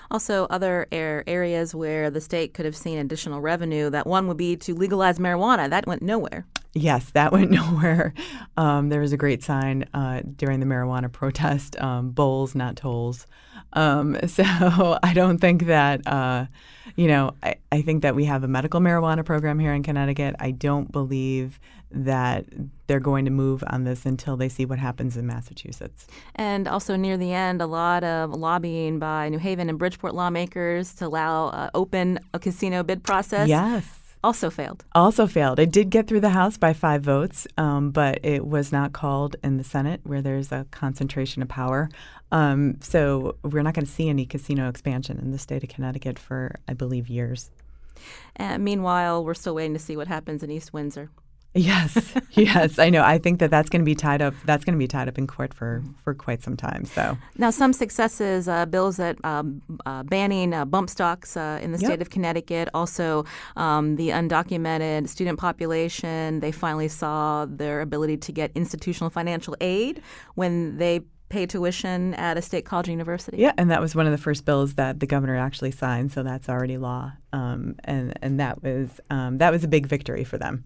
Also, 0.09 0.45
other 0.49 0.87
areas 0.91 1.75
where 1.75 2.09
the 2.09 2.21
state 2.21 2.53
could 2.53 2.65
have 2.65 2.75
seen 2.75 2.97
additional 2.97 3.41
revenue, 3.41 3.89
that 3.89 4.07
one 4.07 4.27
would 4.27 4.37
be 4.37 4.55
to 4.55 4.73
legalize 4.73 5.19
marijuana. 5.19 5.69
That 5.69 5.87
went 5.87 6.01
nowhere. 6.01 6.45
Yes, 6.73 7.11
that 7.11 7.31
went 7.31 7.51
nowhere. 7.61 8.13
Um, 8.57 8.89
there 8.89 9.01
was 9.01 9.11
a 9.11 9.17
great 9.17 9.43
sign 9.43 9.85
uh, 9.93 10.21
during 10.35 10.59
the 10.59 10.65
marijuana 10.65 11.11
protest 11.11 11.79
um, 11.81 12.11
bowls, 12.11 12.55
not 12.55 12.75
tolls. 12.75 13.27
Um, 13.73 14.17
so 14.27 14.43
I 15.03 15.13
don't 15.13 15.39
think 15.39 15.65
that, 15.65 16.05
uh, 16.07 16.45
you 16.95 17.07
know, 17.07 17.35
I, 17.43 17.55
I 17.71 17.81
think 17.81 18.01
that 18.03 18.15
we 18.15 18.25
have 18.25 18.43
a 18.43 18.47
medical 18.47 18.79
marijuana 18.79 19.25
program 19.25 19.59
here 19.59 19.73
in 19.73 19.83
Connecticut. 19.83 20.35
I 20.39 20.51
don't 20.51 20.91
believe 20.91 21.59
that 21.93 22.45
they're 22.87 23.01
going 23.01 23.25
to 23.25 23.31
move 23.31 23.63
on 23.67 23.83
this 23.83 24.05
until 24.05 24.37
they 24.37 24.47
see 24.47 24.65
what 24.65 24.79
happens 24.79 25.17
in 25.17 25.27
Massachusetts. 25.27 26.07
And 26.35 26.67
also 26.67 26.95
near 26.95 27.17
the 27.17 27.33
end, 27.33 27.61
a 27.61 27.65
lot 27.65 28.03
of 28.03 28.31
lobbying 28.31 28.97
by 28.97 29.27
New 29.29 29.39
Haven 29.39 29.69
and 29.69 29.77
Bridgeport 29.77 30.15
lawmakers 30.15 30.93
to 30.95 31.07
allow 31.07 31.47
uh, 31.47 31.69
open 31.73 32.19
a 32.33 32.39
casino 32.39 32.83
bid 32.83 33.03
process. 33.03 33.49
Yes 33.49 33.97
also 34.23 34.49
failed. 34.49 34.85
Also 34.93 35.27
failed. 35.27 35.59
It 35.59 35.71
did 35.71 35.89
get 35.89 36.07
through 36.07 36.19
the 36.19 36.29
House 36.29 36.57
by 36.57 36.73
five 36.73 37.01
votes, 37.01 37.47
um, 37.57 37.91
but 37.91 38.19
it 38.23 38.45
was 38.45 38.71
not 38.71 38.93
called 38.93 39.35
in 39.43 39.57
the 39.57 39.63
Senate, 39.63 40.01
where 40.03 40.21
there's 40.21 40.51
a 40.51 40.65
concentration 40.71 41.41
of 41.41 41.47
power. 41.47 41.89
Um, 42.31 42.79
so 42.81 43.35
we're 43.43 43.61
not 43.61 43.73
going 43.73 43.85
to 43.85 43.91
see 43.91 44.09
any 44.09 44.25
casino 44.25 44.69
expansion 44.69 45.19
in 45.19 45.31
the 45.31 45.39
state 45.39 45.63
of 45.63 45.69
Connecticut 45.69 46.17
for, 46.17 46.55
I 46.67 46.73
believe, 46.73 47.09
years. 47.09 47.51
And 48.35 48.63
meanwhile, 48.63 49.23
we're 49.23 49.33
still 49.33 49.55
waiting 49.55 49.73
to 49.73 49.79
see 49.79 49.97
what 49.97 50.07
happens 50.07 50.43
in 50.43 50.49
East 50.49 50.73
Windsor. 50.73 51.09
Yes, 51.53 52.13
yes, 52.31 52.79
I 52.79 52.89
know. 52.89 53.03
I 53.03 53.17
think 53.17 53.39
that 53.39 53.51
that's 53.51 53.69
going 53.69 53.81
to 53.81 53.85
be 53.85 53.95
tied 53.95 54.21
up. 54.21 54.33
That's 54.45 54.63
going 54.63 54.73
to 54.73 54.79
be 54.79 54.87
tied 54.87 55.09
up 55.09 55.17
in 55.17 55.27
court 55.27 55.53
for 55.53 55.83
for 56.01 56.13
quite 56.13 56.41
some 56.41 56.55
time. 56.55 56.85
So 56.85 57.17
now, 57.37 57.49
some 57.49 57.73
successes, 57.73 58.47
uh, 58.47 58.65
bills 58.65 58.95
that 58.97 59.17
um, 59.25 59.61
uh, 59.85 60.03
banning 60.03 60.53
uh, 60.53 60.63
bump 60.63 60.89
stocks 60.89 61.35
uh, 61.35 61.59
in 61.61 61.73
the 61.73 61.77
yep. 61.79 61.89
state 61.89 62.01
of 62.01 62.09
Connecticut, 62.09 62.69
also 62.73 63.25
um, 63.57 63.97
the 63.97 64.09
undocumented 64.09 65.09
student 65.09 65.39
population. 65.39 66.39
They 66.39 66.53
finally 66.53 66.87
saw 66.87 67.45
their 67.45 67.81
ability 67.81 68.17
to 68.17 68.31
get 68.31 68.51
institutional 68.55 69.09
financial 69.09 69.57
aid 69.59 70.01
when 70.35 70.77
they 70.77 71.01
pay 71.31 71.45
tuition 71.45 72.13
at 72.15 72.37
a 72.37 72.41
state 72.41 72.65
college 72.65 72.89
or 72.89 72.91
university. 72.91 73.37
Yeah, 73.37 73.53
and 73.57 73.71
that 73.71 73.81
was 73.81 73.95
one 73.95 74.05
of 74.05 74.11
the 74.11 74.17
first 74.17 74.45
bills 74.45 74.75
that 74.75 74.99
the 74.99 75.07
governor 75.07 75.37
actually 75.37 75.71
signed, 75.71 76.11
so 76.11 76.21
that's 76.21 76.49
already 76.49 76.77
law, 76.77 77.13
um, 77.33 77.75
and 77.85 78.13
and 78.21 78.39
that 78.39 78.61
was 78.61 78.99
um, 79.09 79.37
that 79.39 79.51
was 79.51 79.63
a 79.63 79.67
big 79.67 79.87
victory 79.87 80.23
for 80.23 80.37
them. 80.37 80.65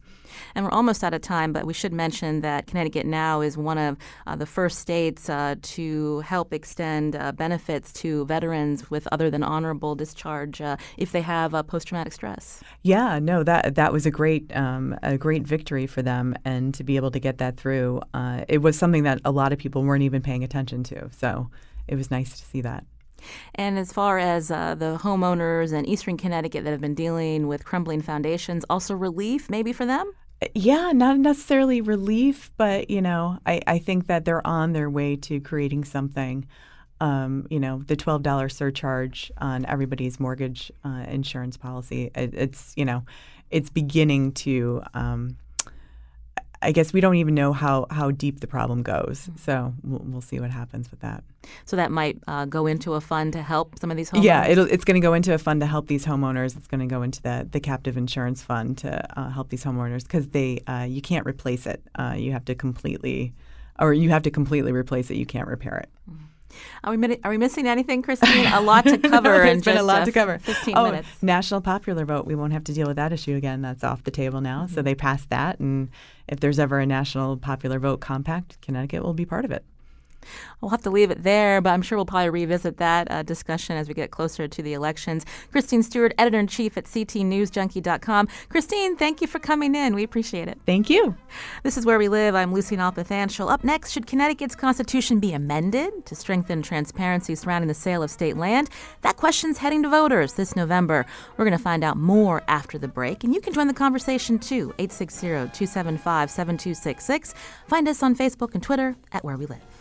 And 0.53 0.65
we're 0.65 0.71
almost 0.71 1.03
out 1.03 1.13
of 1.13 1.21
time, 1.21 1.53
but 1.53 1.65
we 1.65 1.73
should 1.73 1.93
mention 1.93 2.41
that 2.41 2.67
Connecticut 2.67 3.05
now 3.05 3.41
is 3.41 3.57
one 3.57 3.77
of 3.77 3.97
uh, 4.27 4.35
the 4.35 4.45
first 4.45 4.79
states 4.79 5.29
uh, 5.29 5.55
to 5.61 6.19
help 6.21 6.53
extend 6.53 7.15
uh, 7.15 7.31
benefits 7.31 7.93
to 7.93 8.25
veterans 8.25 8.89
with 8.89 9.07
other 9.11 9.29
than 9.29 9.43
honorable 9.43 9.95
discharge 9.95 10.61
uh, 10.61 10.77
if 10.97 11.11
they 11.11 11.21
have 11.21 11.51
post 11.67 11.87
traumatic 11.87 12.13
stress. 12.13 12.61
Yeah, 12.83 13.19
no, 13.19 13.43
that 13.43 13.75
that 13.75 13.91
was 13.93 14.05
a 14.05 14.11
great 14.11 14.55
um, 14.55 14.97
a 15.03 15.17
great 15.17 15.43
victory 15.43 15.87
for 15.87 16.01
them, 16.01 16.35
and 16.45 16.73
to 16.73 16.83
be 16.83 16.95
able 16.95 17.11
to 17.11 17.19
get 17.19 17.37
that 17.37 17.57
through, 17.57 18.01
uh, 18.13 18.45
it 18.47 18.59
was 18.59 18.77
something 18.77 19.03
that 19.03 19.21
a 19.25 19.31
lot 19.31 19.53
of 19.53 19.59
people 19.59 19.83
weren't 19.83 20.03
even 20.03 20.21
paying 20.21 20.43
attention 20.43 20.83
to. 20.83 21.09
So 21.11 21.49
it 21.87 21.95
was 21.95 22.11
nice 22.11 22.39
to 22.39 22.45
see 22.45 22.61
that. 22.61 22.85
And 23.55 23.79
as 23.79 23.91
far 23.91 24.19
as 24.19 24.51
uh, 24.51 24.75
the 24.75 24.97
homeowners 25.01 25.73
in 25.73 25.85
Eastern 25.85 26.17
Connecticut 26.17 26.63
that 26.63 26.71
have 26.71 26.81
been 26.81 26.95
dealing 26.95 27.47
with 27.47 27.65
crumbling 27.65 28.01
foundations, 28.01 28.65
also 28.69 28.95
relief 28.95 29.49
maybe 29.49 29.73
for 29.73 29.85
them? 29.85 30.11
Yeah, 30.53 30.91
not 30.93 31.17
necessarily 31.19 31.81
relief, 31.81 32.51
but 32.57 32.89
you 32.89 33.01
know, 33.01 33.39
I, 33.45 33.61
I 33.67 33.79
think 33.79 34.07
that 34.07 34.25
they're 34.25 34.45
on 34.45 34.73
their 34.73 34.89
way 34.89 35.15
to 35.17 35.39
creating 35.39 35.85
something. 35.85 36.45
Um, 37.01 37.45
you 37.49 37.59
know, 37.59 37.83
the 37.85 37.95
twelve 37.95 38.23
dollar 38.23 38.49
surcharge 38.49 39.31
on 39.37 39.65
everybody's 39.65 40.19
mortgage 40.19 40.71
uh, 40.83 41.05
insurance 41.07 41.57
policy. 41.57 42.11
It, 42.15 42.33
it's 42.33 42.73
you 42.75 42.85
know, 42.85 43.03
it's 43.49 43.69
beginning 43.69 44.33
to. 44.33 44.83
Um, 44.93 45.37
I 46.65 46.71
guess 46.71 46.91
we 46.91 46.99
don't 46.99 47.15
even 47.15 47.35
know 47.35 47.53
how, 47.53 47.85
how 47.91 48.11
deep 48.11 48.39
the 48.39 48.47
problem 48.47 48.83
goes. 48.83 49.29
So 49.37 49.73
we'll, 49.83 50.01
we'll 50.03 50.21
see 50.21 50.39
what 50.39 50.49
happens 50.49 50.89
with 50.91 50.99
that. 51.01 51.23
So 51.65 51.75
that 51.75 51.91
might 51.91 52.17
uh, 52.27 52.45
go 52.45 52.65
into 52.65 52.93
a 52.93 53.01
fund 53.01 53.33
to 53.33 53.43
help 53.43 53.77
some 53.79 53.91
of 53.91 53.97
these 53.97 54.09
homeowners? 54.09 54.23
Yeah, 54.23 54.47
it'll, 54.47 54.65
it's 54.65 54.83
going 54.83 54.99
to 54.99 55.05
go 55.05 55.13
into 55.13 55.33
a 55.33 55.37
fund 55.37 55.61
to 55.61 55.67
help 55.67 55.87
these 55.87 56.05
homeowners. 56.05 56.57
It's 56.57 56.67
going 56.67 56.81
to 56.81 56.87
go 56.87 57.03
into 57.03 57.21
the, 57.21 57.47
the 57.49 57.59
captive 57.59 57.97
insurance 57.97 58.41
fund 58.41 58.77
to 58.79 59.19
uh, 59.19 59.29
help 59.29 59.49
these 59.49 59.63
homeowners 59.63 60.03
because 60.03 60.29
they 60.29 60.59
uh, 60.67 60.85
you 60.89 61.01
can't 61.01 61.25
replace 61.27 61.67
it. 61.67 61.83
Uh, 61.95 62.15
you 62.17 62.31
have 62.31 62.45
to 62.45 62.55
completely, 62.55 63.33
or 63.79 63.93
you 63.93 64.09
have 64.09 64.23
to 64.23 64.31
completely 64.31 64.71
replace 64.71 65.11
it. 65.11 65.17
You 65.17 65.25
can't 65.25 65.47
repair 65.47 65.77
it. 65.77 65.89
Mm-hmm. 66.09 66.23
Are 66.83 66.95
we, 66.95 67.17
are 67.23 67.31
we 67.31 67.37
missing 67.37 67.67
anything, 67.67 68.01
Christine? 68.01 68.45
A 68.47 68.61
lot 68.61 68.85
to 68.85 68.97
cover 69.09 69.29
There's 69.29 69.49
in 69.49 69.55
been 69.57 69.63
just 69.63 69.79
a 69.79 69.83
lot 69.83 70.01
uh, 70.01 70.05
to 70.05 70.11
cover. 70.11 70.39
15 70.39 70.77
oh, 70.77 70.85
minutes. 70.85 71.07
National 71.21 71.61
popular 71.61 72.05
vote. 72.05 72.25
We 72.25 72.35
won't 72.35 72.53
have 72.53 72.63
to 72.65 72.73
deal 72.73 72.87
with 72.87 72.97
that 72.97 73.11
issue 73.11 73.35
again. 73.35 73.61
That's 73.61 73.83
off 73.83 74.03
the 74.03 74.11
table 74.11 74.41
now. 74.41 74.63
Mm-hmm. 74.63 74.75
So 74.75 74.81
they 74.81 74.95
passed 74.95 75.29
that, 75.29 75.59
and 75.59 75.89
if 76.27 76.39
there's 76.39 76.59
ever 76.59 76.79
a 76.79 76.85
national 76.85 77.37
popular 77.37 77.79
vote 77.79 77.99
compact, 77.99 78.61
Connecticut 78.61 79.03
will 79.03 79.13
be 79.13 79.25
part 79.25 79.45
of 79.45 79.51
it. 79.51 79.63
We'll 80.61 80.71
have 80.71 80.81
to 80.83 80.89
leave 80.89 81.11
it 81.11 81.23
there, 81.23 81.61
but 81.61 81.71
I'm 81.71 81.81
sure 81.81 81.97
we'll 81.97 82.05
probably 82.05 82.29
revisit 82.29 82.77
that 82.77 83.09
uh, 83.11 83.23
discussion 83.23 83.77
as 83.77 83.87
we 83.87 83.93
get 83.93 84.11
closer 84.11 84.47
to 84.47 84.61
the 84.61 84.73
elections. 84.73 85.25
Christine 85.51 85.83
Stewart, 85.83 86.13
editor 86.17 86.39
in 86.39 86.47
chief 86.47 86.77
at 86.77 86.85
CTNewsJunkie.com. 86.85 88.27
Christine, 88.49 88.95
thank 88.95 89.21
you 89.21 89.27
for 89.27 89.39
coming 89.39 89.75
in. 89.75 89.95
We 89.95 90.03
appreciate 90.03 90.47
it. 90.47 90.59
Thank 90.65 90.89
you. 90.89 91.15
This 91.63 91.77
is 91.77 91.85
Where 91.85 91.97
We 91.97 92.07
Live. 92.07 92.35
I'm 92.35 92.53
Lucy 92.53 92.75
Nalpathanchel. 92.77 93.51
Up 93.51 93.63
next, 93.63 93.91
should 93.91 94.07
Connecticut's 94.07 94.55
constitution 94.55 95.19
be 95.19 95.33
amended 95.33 96.05
to 96.05 96.15
strengthen 96.15 96.61
transparency 96.61 97.35
surrounding 97.35 97.67
the 97.67 97.73
sale 97.73 98.03
of 98.03 98.11
state 98.11 98.37
land? 98.37 98.69
That 99.01 99.17
question's 99.17 99.57
heading 99.57 99.83
to 99.83 99.89
voters 99.89 100.33
this 100.33 100.55
November. 100.55 101.05
We're 101.37 101.45
going 101.45 101.57
to 101.57 101.63
find 101.63 101.83
out 101.83 101.97
more 101.97 102.43
after 102.47 102.77
the 102.77 102.87
break, 102.87 103.23
and 103.23 103.33
you 103.33 103.41
can 103.41 103.53
join 103.53 103.67
the 103.67 103.73
conversation 103.73 104.39
too. 104.39 104.73
860 104.79 105.27
275 105.27 106.31
7266. 106.31 107.33
Find 107.67 107.87
us 107.87 108.03
on 108.03 108.15
Facebook 108.15 108.53
and 108.53 108.63
Twitter 108.63 108.95
at 109.11 109.23
Where 109.23 109.37
We 109.37 109.45
Live. 109.45 109.74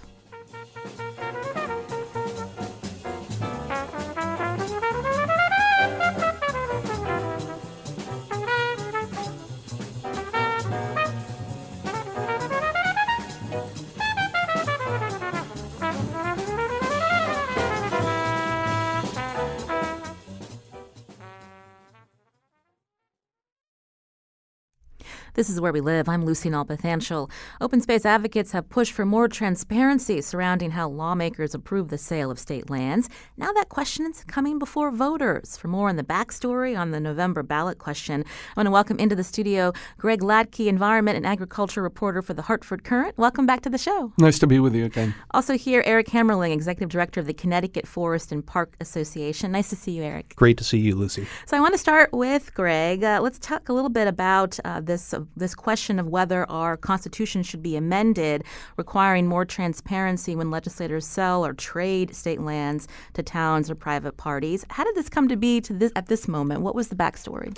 This 25.34 25.50
is 25.50 25.60
Where 25.60 25.72
We 25.72 25.80
Live. 25.80 26.08
I'm 26.08 26.24
Lucy 26.24 26.48
Nalpathanchel. 26.48 27.28
Open 27.60 27.80
space 27.80 28.06
advocates 28.06 28.52
have 28.52 28.68
pushed 28.68 28.92
for 28.92 29.04
more 29.04 29.26
transparency 29.26 30.20
surrounding 30.20 30.70
how 30.70 30.88
lawmakers 30.88 31.56
approve 31.56 31.88
the 31.88 31.98
sale 31.98 32.30
of 32.30 32.38
state 32.38 32.70
lands. 32.70 33.08
Now 33.36 33.50
that 33.54 33.68
question 33.68 34.06
is 34.06 34.22
coming 34.22 34.60
before 34.60 34.92
voters. 34.92 35.56
For 35.56 35.66
more 35.66 35.88
on 35.88 35.96
the 35.96 36.04
backstory 36.04 36.78
on 36.78 36.92
the 36.92 37.00
November 37.00 37.42
ballot 37.42 37.78
question, 37.78 38.22
I 38.24 38.60
want 38.60 38.68
to 38.68 38.70
welcome 38.70 39.00
into 39.00 39.16
the 39.16 39.24
studio 39.24 39.72
Greg 39.98 40.20
Hladky, 40.20 40.68
environment 40.68 41.16
and 41.16 41.26
agriculture 41.26 41.82
reporter 41.82 42.22
for 42.22 42.34
the 42.34 42.42
Hartford 42.42 42.84
Courant. 42.84 43.18
Welcome 43.18 43.44
back 43.44 43.62
to 43.62 43.70
the 43.70 43.76
show. 43.76 44.12
Nice 44.18 44.38
to 44.38 44.46
be 44.46 44.60
with 44.60 44.72
you 44.72 44.84
again. 44.84 45.16
Also 45.32 45.58
here, 45.58 45.82
Eric 45.84 46.06
Hammerling, 46.06 46.52
executive 46.52 46.90
director 46.90 47.18
of 47.18 47.26
the 47.26 47.34
Connecticut 47.34 47.88
Forest 47.88 48.30
and 48.30 48.46
Park 48.46 48.76
Association. 48.80 49.50
Nice 49.50 49.68
to 49.70 49.74
see 49.74 49.90
you, 49.90 50.04
Eric. 50.04 50.36
Great 50.36 50.58
to 50.58 50.64
see 50.64 50.78
you, 50.78 50.94
Lucy. 50.94 51.26
So 51.46 51.56
I 51.56 51.60
want 51.60 51.74
to 51.74 51.78
start 51.78 52.12
with 52.12 52.54
Greg. 52.54 53.02
Uh, 53.02 53.18
let's 53.20 53.40
talk 53.40 53.68
a 53.68 53.72
little 53.72 53.90
bit 53.90 54.06
about 54.06 54.60
uh, 54.64 54.80
this 54.80 55.12
this 55.36 55.54
question 55.54 55.98
of 55.98 56.06
whether 56.08 56.48
our 56.50 56.76
constitution 56.76 57.42
should 57.42 57.62
be 57.62 57.76
amended, 57.76 58.44
requiring 58.76 59.26
more 59.26 59.44
transparency 59.44 60.36
when 60.36 60.50
legislators 60.50 61.06
sell 61.06 61.44
or 61.44 61.52
trade 61.52 62.14
state 62.14 62.40
lands 62.40 62.88
to 63.14 63.22
towns 63.22 63.70
or 63.70 63.74
private 63.74 64.16
parties. 64.16 64.64
How 64.70 64.84
did 64.84 64.94
this 64.94 65.08
come 65.08 65.28
to 65.28 65.36
be 65.36 65.60
to 65.62 65.72
this 65.72 65.92
at 65.96 66.06
this 66.06 66.28
moment? 66.28 66.60
What 66.62 66.74
was 66.74 66.88
the 66.88 66.96
backstory? 66.96 67.56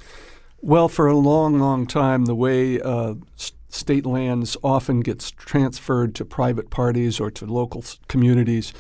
Well, 0.63 0.89
for 0.89 1.07
a 1.07 1.17
long, 1.17 1.59
long 1.59 1.87
time, 1.87 2.25
the 2.25 2.35
way 2.35 2.81
uh, 2.81 3.15
state 3.69 4.07
lands 4.07 4.57
often 4.63 5.01
gets 5.01 5.31
transferred 5.31 6.15
to 6.17 6.25
private 6.25 6.71
parties 6.71 7.21
or 7.21 7.31
to 7.33 7.47
local 7.47 7.83
s- 7.83 7.99
communities 8.09 8.73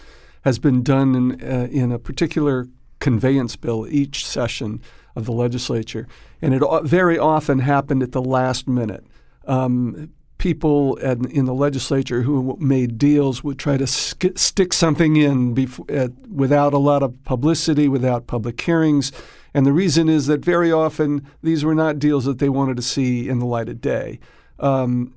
has 0.43 0.59
been 0.59 0.83
done 0.83 1.15
in, 1.15 1.43
uh, 1.43 1.69
in 1.71 1.93
a 1.93 1.99
particular 1.99 2.67
conveyance 2.99 3.57
bill 3.57 3.87
each 3.89 4.27
session 4.27 4.81
of 5.17 5.25
the 5.25 5.33
legislature. 5.33 6.07
And 6.41 6.55
it 6.55 6.63
very 6.85 7.19
often 7.19 7.59
happened 7.61 8.03
at 8.03 8.13
the 8.13 8.23
last 8.23 8.69
minute. 8.69 9.05
Um, 9.47 10.11
people 10.39 10.99
at, 11.03 11.19
in 11.27 11.47
the 11.47 11.55
legislature 11.55 12.23
who 12.23 12.57
made 12.61 12.99
deals 12.99 13.43
would 13.43 13.59
try 13.59 13.77
to 13.79 13.87
sk- 13.87 14.37
stick 14.37 14.73
something 14.73 15.17
in 15.17 15.57
uh, 15.89 16.09
without 16.31 16.75
a 16.75 16.79
lot 16.79 17.03
of 17.03 17.25
publicity, 17.25 17.89
without 17.89 18.27
public 18.27 18.61
hearings. 18.61 19.11
And 19.55 19.65
the 19.65 19.73
reason 19.73 20.09
is 20.09 20.27
that 20.27 20.45
very 20.45 20.71
often 20.71 21.27
these 21.43 21.65
were 21.65 21.75
not 21.75 21.99
deals 21.99 22.27
that 22.27 22.39
they 22.39 22.51
wanted 22.51 22.77
to 22.77 22.83
see 22.83 23.29
in 23.29 23.39
the 23.39 23.47
light 23.47 23.71
of 23.71 23.81
day. 23.81 24.21
Um, 24.61 25.15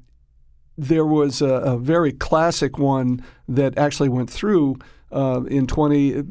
there 0.78 1.06
was 1.06 1.42
a, 1.42 1.56
a, 1.56 1.78
very 1.78 2.14
classic 2.14 2.78
one 2.78 3.22
that 3.50 3.78
actually 3.78 4.08
went 4.08 4.30
through 4.30 4.78
uh, 5.12 5.42
in 5.50 5.68
20 5.68 6.24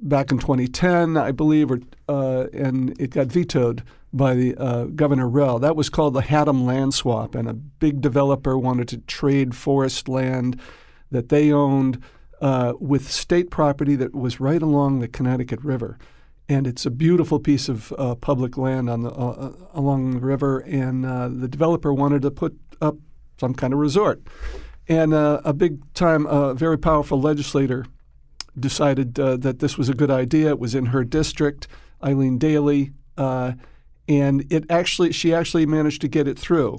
back 0.00 0.30
in 0.30 0.38
2010, 0.38 1.16
I 1.16 1.32
believe, 1.32 1.70
or, 1.70 1.80
uh, 2.08 2.46
and 2.52 2.98
it 3.00 3.10
got 3.10 3.28
vetoed 3.28 3.82
by 4.12 4.34
the 4.34 4.54
uh, 4.56 4.84
Governor 4.84 5.28
Rell. 5.28 5.58
That 5.58 5.76
was 5.76 5.88
called 5.88 6.14
the 6.14 6.22
Haddam 6.22 6.64
land 6.64 6.94
swap, 6.94 7.34
and 7.34 7.48
a 7.48 7.54
big 7.54 8.00
developer 8.00 8.56
wanted 8.56 8.88
to 8.88 8.98
trade 8.98 9.54
forest 9.54 10.08
land 10.08 10.60
that 11.10 11.28
they 11.28 11.52
owned 11.52 12.02
uh, 12.40 12.74
with 12.78 13.10
state 13.10 13.50
property 13.50 13.96
that 13.96 14.14
was 14.14 14.40
right 14.40 14.62
along 14.62 15.00
the 15.00 15.08
Connecticut 15.08 15.62
River. 15.62 15.98
And 16.48 16.66
it's 16.66 16.86
a 16.86 16.90
beautiful 16.90 17.40
piece 17.40 17.68
of 17.68 17.92
uh, 17.98 18.14
public 18.14 18.56
land 18.56 18.88
on 18.88 19.02
the, 19.02 19.10
uh, 19.10 19.52
along 19.72 20.12
the 20.12 20.20
river, 20.20 20.60
and 20.60 21.04
uh, 21.04 21.28
the 21.28 21.48
developer 21.48 21.92
wanted 21.92 22.22
to 22.22 22.30
put 22.30 22.56
up 22.80 22.96
some 23.38 23.54
kind 23.54 23.72
of 23.72 23.78
resort. 23.78 24.22
And 24.88 25.12
uh, 25.12 25.40
a 25.44 25.52
big 25.52 25.92
time, 25.94 26.26
uh, 26.26 26.54
very 26.54 26.78
powerful 26.78 27.20
legislator 27.20 27.84
decided 28.58 29.18
uh, 29.18 29.36
that 29.38 29.58
this 29.58 29.76
was 29.76 29.88
a 29.88 29.94
good 29.94 30.10
idea. 30.10 30.48
It 30.50 30.58
was 30.58 30.74
in 30.74 30.86
her 30.86 31.04
district, 31.04 31.68
Eileen 32.02 32.38
Daily, 32.38 32.92
uh, 33.16 33.52
and 34.08 34.50
it 34.52 34.64
actually 34.70 35.12
she 35.12 35.34
actually 35.34 35.66
managed 35.66 36.00
to 36.02 36.08
get 36.08 36.28
it 36.28 36.38
through. 36.38 36.78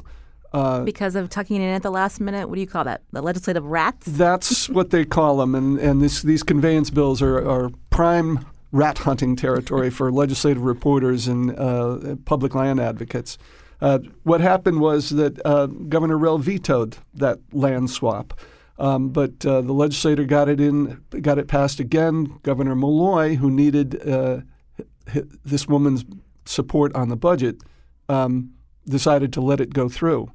Uh, 0.53 0.83
because 0.83 1.15
of 1.15 1.29
tucking 1.29 1.57
in 1.57 1.69
at 1.69 1.83
the 1.83 1.91
last 1.91 2.19
minute, 2.21 2.47
what 2.47 2.55
do 2.55 2.61
you 2.61 2.67
call 2.67 2.85
that? 2.85 3.01
The 3.11 3.21
legislative 3.21 3.65
rats? 3.65 4.05
That's 4.05 4.69
what 4.69 4.91
they 4.91 5.05
call 5.05 5.37
them, 5.37 5.55
and 5.55 5.77
and 5.77 6.01
this, 6.01 6.21
these 6.21 6.43
conveyance 6.43 6.89
bills 6.89 7.21
are, 7.21 7.37
are 7.37 7.69
prime 7.89 8.45
rat 8.71 8.99
hunting 8.99 9.35
territory 9.35 9.89
for 9.89 10.11
legislative 10.11 10.63
reporters 10.63 11.27
and 11.27 11.57
uh, 11.57 12.15
public 12.25 12.55
land 12.55 12.79
advocates. 12.79 13.37
Uh, 13.79 13.99
what 14.23 14.41
happened 14.41 14.81
was 14.81 15.11
that 15.11 15.39
uh, 15.45 15.67
Governor 15.67 16.17
Rell 16.17 16.37
vetoed 16.37 16.97
that 17.13 17.39
land 17.53 17.89
swap. 17.89 18.33
Um, 18.79 19.09
but 19.09 19.45
uh, 19.45 19.61
the 19.61 19.73
legislator 19.73 20.23
got 20.23 20.49
it 20.49 20.61
in, 20.61 21.01
got 21.21 21.39
it 21.39 21.47
passed 21.47 21.79
again. 21.79 22.39
Governor 22.43 22.75
Malloy, 22.75 23.35
who 23.35 23.49
needed 23.49 24.07
uh, 24.07 24.41
this 25.43 25.67
woman's 25.67 26.05
support 26.45 26.95
on 26.95 27.09
the 27.09 27.15
budget, 27.15 27.61
um, 28.09 28.53
decided 28.85 29.33
to 29.33 29.41
let 29.41 29.59
it 29.59 29.73
go 29.73 29.89
through. 29.89 30.31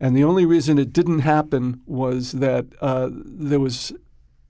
And 0.00 0.16
the 0.16 0.24
only 0.24 0.46
reason 0.46 0.78
it 0.78 0.92
didn't 0.92 1.20
happen 1.20 1.80
was 1.86 2.32
that 2.32 2.66
uh, 2.80 3.10
there 3.12 3.60
was 3.60 3.92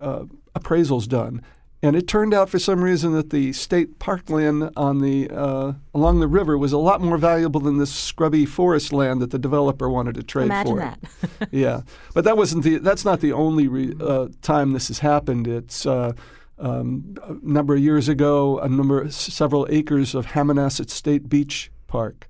uh, 0.01 0.25
appraisals 0.55 1.07
done, 1.07 1.43
and 1.83 1.97
it 1.97 2.07
turned 2.07 2.33
out 2.33 2.49
for 2.49 2.61
some 2.61 2.83
reason 2.83 3.13
that 3.13 3.31
the 3.31 3.53
state 3.53 3.99
parkland 3.99 4.71
on 4.77 5.01
the 5.01 5.29
uh, 5.31 5.73
along 5.93 6.21
the 6.21 6.29
river 6.29 6.57
was 6.57 6.73
a 6.73 6.79
lot 6.79 7.01
more 7.01 7.19
valuable 7.19 7.61
than 7.61 7.79
this 7.79 7.93
scrubby 7.93 8.47
forest 8.47 8.93
land 8.93 9.21
that 9.21 9.33
the 9.33 9.39
developer 9.39 9.91
wanted 9.91 10.15
to 10.15 10.23
trade 10.23 10.45
Imagine 10.45 10.75
for. 10.75 10.79
that. 10.79 11.49
yeah, 11.51 11.81
but 12.15 12.25
that 12.25 12.37
wasn't 12.37 12.63
the. 12.63 12.79
That's 12.79 13.05
not 13.05 13.21
the 13.21 13.33
only 13.33 13.67
re, 13.67 13.95
uh, 14.01 14.29
time 14.43 14.73
this 14.73 14.89
has 14.89 15.01
happened. 15.01 15.49
It's 15.49 15.85
uh, 15.85 16.13
um, 16.59 17.17
a 17.25 17.35
number 17.43 17.75
of 17.75 17.81
years 17.81 18.09
ago. 18.09 18.61
A 18.61 18.69
number, 18.69 19.11
several 19.11 19.67
acres 19.69 20.15
of 20.15 20.27
Hammonasset 20.27 20.89
State 20.89 21.29
Beach 21.29 21.73
Park 21.89 22.29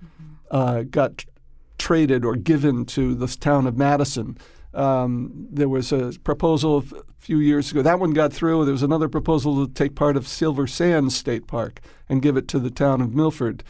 mm-hmm. 0.50 0.88
got 0.88 1.18
t- 1.18 1.26
traded 1.76 2.24
or 2.24 2.36
given 2.36 2.86
to 2.86 3.14
the 3.14 3.26
town 3.26 3.66
of 3.66 3.76
Madison. 3.76 4.38
Um, 4.74 5.48
there 5.50 5.68
was 5.68 5.92
a 5.92 6.12
proposal 6.24 6.78
a 6.78 7.02
few 7.18 7.38
years 7.38 7.70
ago. 7.70 7.82
That 7.82 8.00
one 8.00 8.12
got 8.12 8.32
through. 8.32 8.64
There 8.64 8.72
was 8.72 8.82
another 8.82 9.08
proposal 9.08 9.66
to 9.66 9.72
take 9.72 9.94
part 9.94 10.16
of 10.16 10.26
Silver 10.26 10.66
Sands 10.66 11.16
State 11.16 11.46
Park 11.46 11.80
and 12.08 12.22
give 12.22 12.36
it 12.36 12.48
to 12.48 12.58
the 12.58 12.70
town 12.70 13.00
of 13.00 13.14
Milford, 13.14 13.62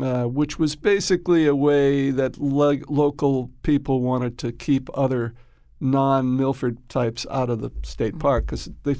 uh, 0.00 0.24
which 0.24 0.58
was 0.58 0.76
basically 0.76 1.46
a 1.46 1.54
way 1.54 2.10
that 2.10 2.38
lo- 2.38 2.80
local 2.88 3.50
people 3.62 4.00
wanted 4.00 4.38
to 4.38 4.52
keep 4.52 4.88
other 4.94 5.34
non-Milford 5.80 6.88
types 6.88 7.26
out 7.30 7.50
of 7.50 7.60
the 7.60 7.70
state 7.82 8.12
mm-hmm. 8.12 8.20
park 8.20 8.46
because 8.46 8.70
they 8.84 8.94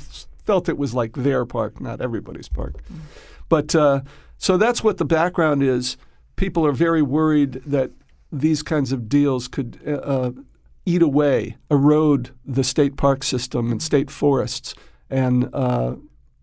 felt 0.45 0.69
it 0.69 0.79
was 0.79 0.95
like 0.95 1.15
their 1.15 1.45
park, 1.45 1.81
not 1.81 2.01
everybody's 2.01 2.49
park. 2.49 2.75
Mm-hmm. 2.85 3.01
But 3.49 3.75
uh, 3.75 4.01
so 4.39 4.57
that's 4.57 4.85
what 4.85 4.99
the 4.99 5.05
background 5.05 5.63
is. 5.63 5.97
People 6.37 6.67
are 6.67 6.73
very 6.73 7.03
worried 7.03 7.63
that 7.67 7.91
these 8.31 8.63
kinds 8.63 8.93
of 8.93 9.09
deals 9.09 9.49
could 9.49 9.81
uh, 9.87 10.33
eat 10.87 11.03
away, 11.03 11.57
erode 11.71 12.31
the 12.45 12.65
state 12.65 12.97
park 12.97 13.23
system 13.23 13.71
and 13.71 13.83
state 13.83 14.11
forests. 14.11 14.75
And 15.11 15.51
uh, 15.53 15.97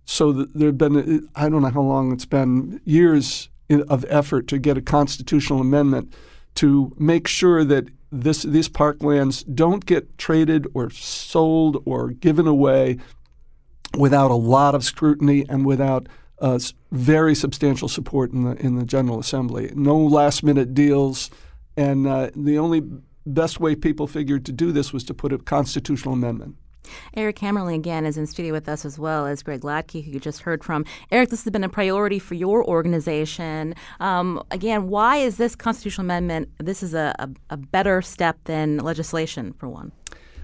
so 0.06 0.32
there 0.32 0.68
have 0.68 0.78
been, 0.78 1.28
I 1.36 1.50
don't 1.50 1.62
know 1.62 1.70
how 1.70 1.82
long 1.82 2.12
it's 2.12 2.26
been, 2.26 2.82
years 2.86 3.50
of 3.90 4.06
effort 4.10 4.48
to 4.50 4.60
get 4.60 4.78
a 4.78 4.82
constitutional 4.82 5.62
amendment 5.62 6.14
to 6.56 6.94
make 7.00 7.28
sure 7.28 7.64
that 7.64 7.88
this, 8.12 8.44
these 8.44 8.70
parklands 8.70 9.44
don't 9.56 9.86
get 9.86 10.18
traded 10.18 10.68
or 10.76 10.90
sold 10.92 11.82
or 11.86 12.10
given 12.10 12.46
away 12.46 13.00
without 13.98 14.30
a 14.30 14.36
lot 14.36 14.76
of 14.76 14.84
scrutiny 14.84 15.46
and 15.50 15.66
without 15.66 16.08
uh, 16.40 16.60
very 16.92 17.34
substantial 17.34 17.88
support 17.88 18.34
in 18.34 18.44
the 18.44 18.56
in 18.58 18.76
the 18.76 18.86
General 18.86 19.20
Assembly. 19.20 19.72
No 19.76 19.98
last 19.98 20.44
minute 20.44 20.74
deals, 20.74 21.30
and 21.78 22.06
uh, 22.06 22.32
the 22.36 22.58
only 22.58 22.82
best 23.26 23.60
way 23.60 23.76
people 23.76 24.08
figured 24.08 24.46
to 24.46 24.52
do 24.52 24.72
this 24.72 24.94
was 24.94 25.04
to 25.06 25.14
put 25.14 25.34
a 25.34 25.38
constitutional 25.38 26.14
amendment. 26.14 26.56
Eric 27.16 27.38
Hammerling 27.38 27.76
again 27.76 28.06
is 28.06 28.18
in 28.18 28.28
studio 28.28 28.52
with 28.52 28.68
us 28.68 28.86
as 28.86 29.00
well 29.00 29.26
as 29.26 29.42
Greg 29.42 29.62
Hladky, 29.62 30.04
who 30.04 30.12
you 30.12 30.20
just 30.20 30.42
heard 30.42 30.64
from. 30.64 30.86
Eric, 31.12 31.30
this 31.30 31.44
has 31.44 31.52
been 31.52 31.64
a 31.64 31.70
priority 31.70 32.20
for 32.20 32.34
your 32.34 32.66
organization. 32.66 33.74
Um, 34.00 34.44
again, 34.52 34.90
why 34.90 35.18
is 35.18 35.38
this 35.38 35.56
constitutional 35.56 36.06
amendment? 36.06 36.50
This 36.58 36.84
is 36.84 36.94
a, 36.94 37.16
a, 37.20 37.30
a 37.52 37.58
better 37.58 38.02
step 38.02 38.38
than 38.46 38.78
legislation, 38.78 39.54
for 39.54 39.70
one. 39.70 39.92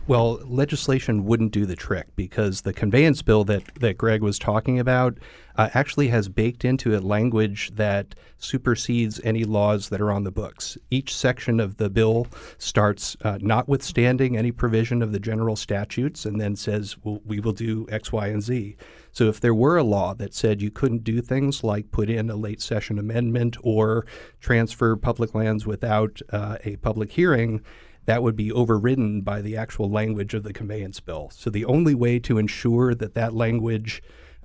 Well, 0.07 0.39
legislation 0.45 1.25
wouldn't 1.25 1.51
do 1.51 1.67
the 1.67 1.75
trick 1.75 2.07
because 2.15 2.61
the 2.61 2.73
conveyance 2.73 3.21
bill 3.21 3.43
that, 3.43 3.63
that 3.75 3.97
Greg 3.97 4.23
was 4.23 4.39
talking 4.39 4.79
about 4.79 5.19
uh, 5.59 5.69
actually 5.73 6.07
has 6.07 6.29
baked 6.29 6.63
into 6.63 6.93
it 6.93 7.03
language 7.03 7.69
that 7.75 8.15
supersedes 8.37 9.19
any 9.25 9.43
laws 9.43 9.89
that 9.89 9.99
are 9.99 10.09
on 10.09 10.23
the 10.23 10.31
books. 10.31 10.77
Each 10.89 11.13
section 11.13 11.59
of 11.59 11.75
the 11.75 11.89
bill 11.89 12.27
starts 12.59 13.17
uh, 13.25 13.39
notwithstanding 13.41 14.37
any 14.37 14.53
provision 14.53 15.01
of 15.01 15.11
the 15.11 15.19
general 15.19 15.57
statutes 15.57 16.25
and 16.25 16.39
then 16.39 16.55
says, 16.55 16.95
well, 17.03 17.19
we 17.25 17.41
will 17.41 17.51
do 17.51 17.85
X, 17.91 18.13
Y, 18.13 18.27
and 18.27 18.41
Z. 18.41 18.77
So 19.11 19.25
if 19.25 19.41
there 19.41 19.53
were 19.53 19.75
a 19.75 19.83
law 19.83 20.13
that 20.13 20.33
said 20.33 20.61
you 20.61 20.71
couldn't 20.71 21.03
do 21.03 21.21
things 21.21 21.61
like 21.61 21.91
put 21.91 22.09
in 22.09 22.29
a 22.29 22.37
late 22.37 22.61
session 22.61 22.97
amendment 22.97 23.57
or 23.61 24.05
transfer 24.39 24.95
public 24.95 25.35
lands 25.35 25.65
without 25.65 26.21
uh, 26.31 26.55
a 26.63 26.77
public 26.77 27.11
hearing, 27.11 27.61
that 28.05 28.23
would 28.23 28.37
be 28.37 28.49
overridden 28.49 29.23
by 29.23 29.41
the 29.41 29.57
actual 29.57 29.91
language 29.91 30.33
of 30.33 30.43
the 30.43 30.53
conveyance 30.53 31.01
bill. 31.01 31.29
So 31.33 31.49
the 31.49 31.65
only 31.65 31.95
way 31.95 32.17
to 32.19 32.37
ensure 32.37 32.95
that 32.95 33.13
that 33.15 33.33
language 33.33 34.01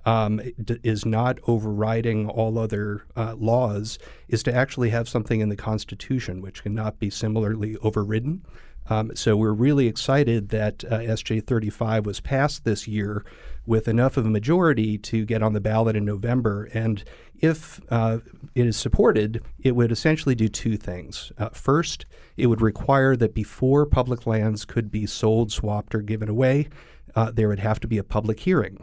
um, 0.07 0.41
is 0.83 1.07
not 1.07 1.39
overriding 1.47 2.29
all 2.29 2.59
other 2.59 3.05
uh, 3.17 3.35
laws 3.37 3.99
is 4.29 4.43
to 4.43 4.55
actually 4.55 4.91
have 4.91 5.09
something 5.09 5.41
in 5.41 5.49
the 5.49 5.57
Constitution 5.57 6.41
which 6.41 6.63
cannot 6.63 6.99
be 6.99 7.11
similarly 7.11 7.77
overridden. 7.79 8.45
Um, 8.87 9.17
so 9.17 9.37
we're 9.37 9.53
really 9.53 9.87
excited 9.87 10.51
that 10.51 10.85
uh, 10.85 10.99
SJ 10.99 11.47
35 11.47 12.05
was 12.05 12.21
passed 12.21 12.65
this 12.65 12.87
year 12.87 13.25
with 13.67 13.89
enough 13.89 14.19
of 14.19 14.27
a 14.27 14.31
majority 14.31 14.99
to 14.99 15.25
get 15.25 15.43
on 15.43 15.55
the 15.55 15.61
ballot 15.61 15.97
in 15.97 16.05
November. 16.05 16.69
And 16.75 17.03
if 17.39 17.81
uh, 17.91 18.19
it 18.55 18.67
is 18.67 18.77
supported, 18.77 19.43
it 19.59 19.75
would 19.75 19.91
essentially 19.91 20.35
do 20.35 20.49
two 20.49 20.77
things. 20.77 21.33
Uh, 21.39 21.49
first, 21.49 22.05
it 22.37 22.49
would 22.49 22.61
require 22.61 23.17
that 23.17 23.35
before 23.35 23.87
public 23.87 24.27
lands 24.27 24.67
could 24.67 24.91
be 24.91 25.07
sold, 25.07 25.51
swapped, 25.51 25.95
or 25.95 26.03
given 26.03 26.29
away, 26.29 26.69
uh, 27.15 27.31
there 27.31 27.49
would 27.49 27.61
have 27.61 27.81
to 27.81 27.89
be 27.89 27.97
a 27.97 28.05
public 28.05 28.41
hearing. 28.41 28.79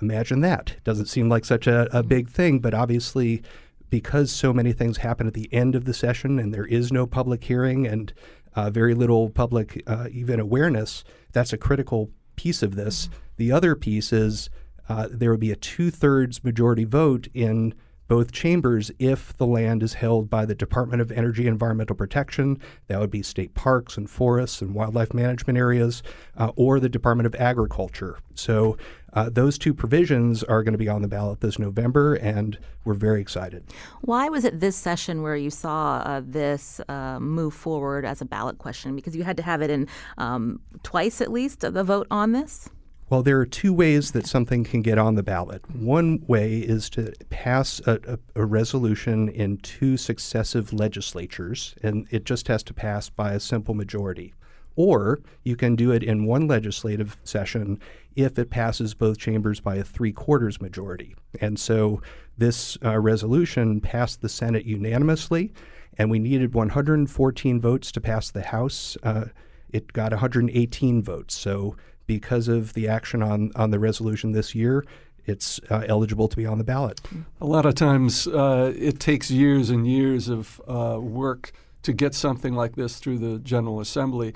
Imagine 0.00 0.40
that. 0.40 0.76
Doesn't 0.84 1.06
seem 1.06 1.28
like 1.28 1.44
such 1.44 1.66
a, 1.66 1.88
a 1.96 2.02
big 2.02 2.28
thing, 2.28 2.58
but 2.58 2.74
obviously, 2.74 3.42
because 3.90 4.30
so 4.32 4.52
many 4.52 4.72
things 4.72 4.98
happen 4.98 5.26
at 5.26 5.34
the 5.34 5.52
end 5.52 5.74
of 5.74 5.84
the 5.84 5.94
session 5.94 6.38
and 6.38 6.52
there 6.52 6.66
is 6.66 6.92
no 6.92 7.06
public 7.06 7.44
hearing 7.44 7.86
and 7.86 8.12
uh, 8.56 8.70
very 8.70 8.94
little 8.94 9.30
public 9.30 9.82
uh, 9.86 10.08
even 10.10 10.40
awareness, 10.40 11.04
that's 11.32 11.52
a 11.52 11.58
critical 11.58 12.10
piece 12.36 12.62
of 12.62 12.76
this. 12.76 13.08
The 13.36 13.52
other 13.52 13.74
piece 13.74 14.12
is 14.12 14.50
uh, 14.88 15.08
there 15.10 15.30
would 15.30 15.40
be 15.40 15.52
a 15.52 15.56
two 15.56 15.90
thirds 15.90 16.44
majority 16.44 16.84
vote 16.84 17.28
in 17.34 17.74
both 18.06 18.32
chambers 18.32 18.90
if 18.98 19.34
the 19.36 19.46
land 19.46 19.82
is 19.82 19.94
held 19.94 20.28
by 20.28 20.44
the 20.44 20.54
Department 20.54 21.00
of 21.00 21.10
Energy 21.10 21.42
and 21.42 21.54
Environmental 21.54 21.96
Protection, 21.96 22.60
that 22.86 23.00
would 23.00 23.10
be 23.10 23.22
state 23.22 23.54
parks 23.54 23.96
and 23.96 24.10
forests 24.10 24.60
and 24.60 24.74
wildlife 24.74 25.14
management 25.14 25.58
areas, 25.58 26.02
uh, 26.36 26.50
or 26.54 26.78
the 26.78 26.88
Department 26.88 27.26
of 27.26 27.34
Agriculture. 27.36 28.18
So 28.34 28.76
uh, 29.14 29.30
those 29.30 29.58
two 29.58 29.72
provisions 29.72 30.42
are 30.42 30.62
going 30.62 30.72
to 30.72 30.78
be 30.78 30.88
on 30.88 31.02
the 31.02 31.08
ballot 31.08 31.40
this 31.40 31.58
November, 31.58 32.14
and 32.14 32.58
we're 32.84 32.94
very 32.94 33.20
excited. 33.20 33.64
Why 34.02 34.28
was 34.28 34.44
it 34.44 34.60
this 34.60 34.76
session 34.76 35.22
where 35.22 35.36
you 35.36 35.50
saw 35.50 36.02
uh, 36.04 36.22
this 36.24 36.80
uh, 36.88 37.18
move 37.20 37.54
forward 37.54 38.04
as 38.04 38.20
a 38.20 38.24
ballot 38.24 38.58
question? 38.58 38.94
Because 38.96 39.16
you 39.16 39.22
had 39.24 39.36
to 39.36 39.42
have 39.42 39.62
it 39.62 39.70
in 39.70 39.88
um, 40.18 40.60
twice 40.82 41.20
at 41.20 41.30
least, 41.30 41.60
the 41.60 41.84
vote 41.84 42.06
on 42.10 42.32
this? 42.32 42.68
Well, 43.10 43.22
there 43.22 43.38
are 43.38 43.46
two 43.46 43.72
ways 43.72 44.12
that 44.12 44.26
something 44.26 44.64
can 44.64 44.80
get 44.80 44.98
on 44.98 45.14
the 45.14 45.22
ballot. 45.22 45.62
One 45.70 46.24
way 46.26 46.58
is 46.58 46.88
to 46.90 47.12
pass 47.28 47.80
a, 47.86 48.00
a, 48.08 48.40
a, 48.40 48.44
resolution 48.46 49.28
in 49.28 49.58
two 49.58 49.98
successive 49.98 50.72
legislatures, 50.72 51.74
and 51.82 52.08
it 52.10 52.24
just 52.24 52.48
has 52.48 52.62
to 52.64 52.74
pass 52.74 53.10
by 53.10 53.34
a 53.34 53.40
simple 53.40 53.74
majority. 53.74 54.32
Or 54.76 55.20
you 55.44 55.56
can 55.56 55.76
do 55.76 55.92
it 55.92 56.02
in 56.02 56.26
one 56.26 56.48
legislative 56.48 57.16
session 57.24 57.78
if 58.16 58.38
it 58.38 58.50
passes 58.50 58.94
both 58.94 59.18
chambers 59.18 59.60
by 59.60 59.76
a 59.76 59.84
three 59.84 60.12
quarters 60.12 60.60
majority. 60.60 61.14
And 61.40 61.58
so 61.58 62.02
this 62.36 62.76
uh, 62.84 62.98
resolution 62.98 63.80
passed 63.80 64.20
the 64.20 64.28
Senate 64.28 64.64
unanimously, 64.64 65.52
and 65.96 66.10
we 66.10 66.18
needed 66.18 66.54
114 66.54 67.60
votes 67.60 67.92
to 67.92 68.00
pass 68.00 68.30
the 68.30 68.42
House. 68.42 68.96
Uh, 69.02 69.26
it 69.72 69.92
got 69.92 70.12
118 70.12 71.02
votes. 71.02 71.36
So 71.36 71.76
because 72.06 72.48
of 72.48 72.74
the 72.74 72.88
action 72.88 73.22
on, 73.22 73.50
on 73.54 73.70
the 73.70 73.78
resolution 73.78 74.32
this 74.32 74.54
year, 74.54 74.84
it's 75.26 75.58
uh, 75.70 75.84
eligible 75.88 76.28
to 76.28 76.36
be 76.36 76.46
on 76.46 76.58
the 76.58 76.64
ballot. 76.64 77.00
A 77.40 77.46
lot 77.46 77.64
of 77.64 77.74
times 77.74 78.26
uh, 78.26 78.72
it 78.76 79.00
takes 79.00 79.30
years 79.30 79.70
and 79.70 79.86
years 79.86 80.28
of 80.28 80.60
uh, 80.68 80.98
work 81.00 81.52
to 81.82 81.92
get 81.92 82.14
something 82.14 82.54
like 82.54 82.76
this 82.76 82.98
through 82.98 83.18
the 83.18 83.38
General 83.38 83.80
Assembly. 83.80 84.34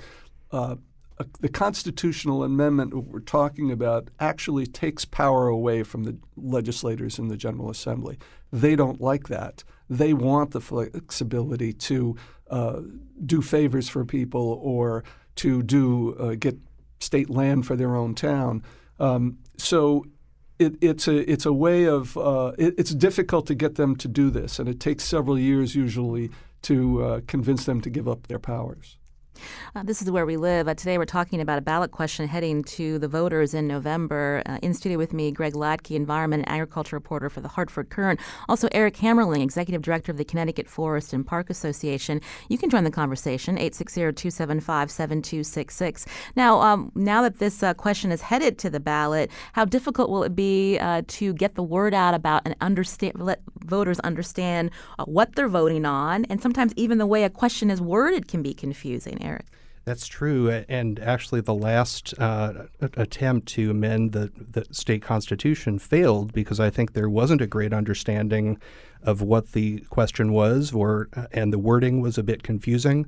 Uh, 0.51 0.75
the 1.41 1.49
constitutional 1.49 2.43
amendment 2.43 2.93
we're 2.93 3.19
talking 3.19 3.71
about 3.71 4.09
actually 4.19 4.65
takes 4.65 5.03
power 5.03 5.47
away 5.47 5.83
from 5.83 6.05
the 6.05 6.17
legislators 6.37 7.19
in 7.19 7.27
the 7.27 7.35
General 7.35 7.69
Assembly. 7.69 8.17
They 8.53 8.75
don't 8.75 9.01
like 9.01 9.27
that. 9.27 9.63
They 9.89 10.13
want 10.13 10.51
the 10.51 10.61
flexibility 10.61 11.73
to 11.73 12.15
uh, 12.49 12.81
do 13.25 13.41
favors 13.41 13.89
for 13.89 14.05
people 14.05 14.59
or 14.61 15.03
to 15.35 15.61
do 15.61 16.15
uh, 16.15 16.35
get 16.35 16.57
state 16.99 17.29
land 17.29 17.65
for 17.65 17.75
their 17.75 17.95
own 17.95 18.15
town. 18.15 18.63
Um, 18.99 19.39
so 19.57 20.05
it, 20.57 20.75
it's 20.81 21.07
a 21.07 21.29
it's 21.31 21.45
a 21.45 21.53
way 21.53 21.85
of 21.85 22.17
uh, 22.17 22.53
it, 22.57 22.75
it's 22.77 22.93
difficult 22.93 23.47
to 23.47 23.55
get 23.55 23.75
them 23.75 23.95
to 23.97 24.07
do 24.07 24.29
this, 24.29 24.59
and 24.59 24.69
it 24.69 24.79
takes 24.79 25.03
several 25.03 25.39
years 25.39 25.75
usually 25.75 26.29
to 26.63 27.03
uh, 27.03 27.21
convince 27.27 27.65
them 27.65 27.81
to 27.81 27.89
give 27.89 28.07
up 28.07 28.27
their 28.27 28.39
powers. 28.39 28.98
Uh, 29.75 29.83
this 29.83 30.01
is 30.01 30.09
where 30.09 30.25
we 30.25 30.37
live. 30.37 30.67
Uh, 30.67 30.73
today 30.73 30.97
we're 30.97 31.05
talking 31.05 31.41
about 31.41 31.57
a 31.57 31.61
ballot 31.61 31.91
question 31.91 32.27
heading 32.27 32.63
to 32.63 32.97
the 32.99 33.07
voters 33.07 33.53
in 33.53 33.67
November. 33.67 34.41
Uh, 34.45 34.57
in 34.61 34.73
studio 34.73 34.97
with 34.97 35.13
me, 35.13 35.31
Greg 35.31 35.53
Hladky, 35.53 35.95
environment 35.95 36.43
and 36.45 36.51
agriculture 36.51 36.95
reporter 36.95 37.29
for 37.29 37.41
the 37.41 37.47
Hartford 37.47 37.89
Courant. 37.89 38.19
Also, 38.47 38.67
Eric 38.71 38.95
Hammerling, 38.97 39.41
executive 39.41 39.81
director 39.81 40.11
of 40.11 40.17
the 40.17 40.25
Connecticut 40.25 40.67
Forest 40.67 41.13
and 41.13 41.25
Park 41.25 41.49
Association. 41.49 42.21
You 42.49 42.57
can 42.57 42.69
join 42.69 42.83
the 42.83 42.91
conversation, 42.91 43.57
860-275-7266. 43.57 46.05
Now, 46.35 46.61
um, 46.61 46.91
now 46.95 47.21
that 47.21 47.39
this 47.39 47.63
uh, 47.63 47.73
question 47.73 48.11
is 48.11 48.21
headed 48.21 48.57
to 48.59 48.69
the 48.69 48.79
ballot, 48.79 49.31
how 49.53 49.65
difficult 49.65 50.09
will 50.09 50.23
it 50.23 50.35
be 50.35 50.77
uh, 50.79 51.01
to 51.07 51.33
get 51.33 51.55
the 51.55 51.63
word 51.63 51.93
out 51.93 52.13
about 52.13 52.41
and 52.45 52.55
understand, 52.61 53.19
let 53.19 53.41
voters 53.59 53.99
understand 54.01 54.71
uh, 54.97 55.05
what 55.05 55.35
they're 55.35 55.47
voting 55.47 55.85
on, 55.85 56.25
and 56.25 56.41
sometimes 56.41 56.73
even 56.75 56.97
the 56.97 57.05
way 57.05 57.23
a 57.23 57.29
question 57.29 57.69
is 57.69 57.81
worded 57.81 58.27
can 58.27 58.41
be 58.41 58.53
confusing, 58.53 59.23
Eric? 59.29 59.45
That's 59.85 60.07
true. 60.07 60.49
And 60.69 60.99
actually, 60.99 61.41
the 61.41 61.53
last 61.55 62.13
uh, 62.19 62.65
attempt 62.79 63.47
to 63.49 63.71
amend 63.71 64.11
the, 64.11 64.31
the 64.35 64.65
state 64.71 65.01
constitution 65.01 65.79
failed 65.79 66.31
because 66.31 66.59
I 66.59 66.69
think 66.69 66.93
there 66.93 67.09
wasn't 67.09 67.41
a 67.41 67.47
great 67.47 67.73
understanding 67.73 68.59
of 69.01 69.21
what 69.21 69.53
the 69.53 69.79
question 69.89 70.31
was, 70.31 70.73
or 70.73 71.07
uh, 71.15 71.25
and 71.31 71.51
the 71.51 71.57
wording 71.57 72.01
was 72.01 72.17
a 72.17 72.23
bit 72.23 72.43
confusing. 72.43 73.07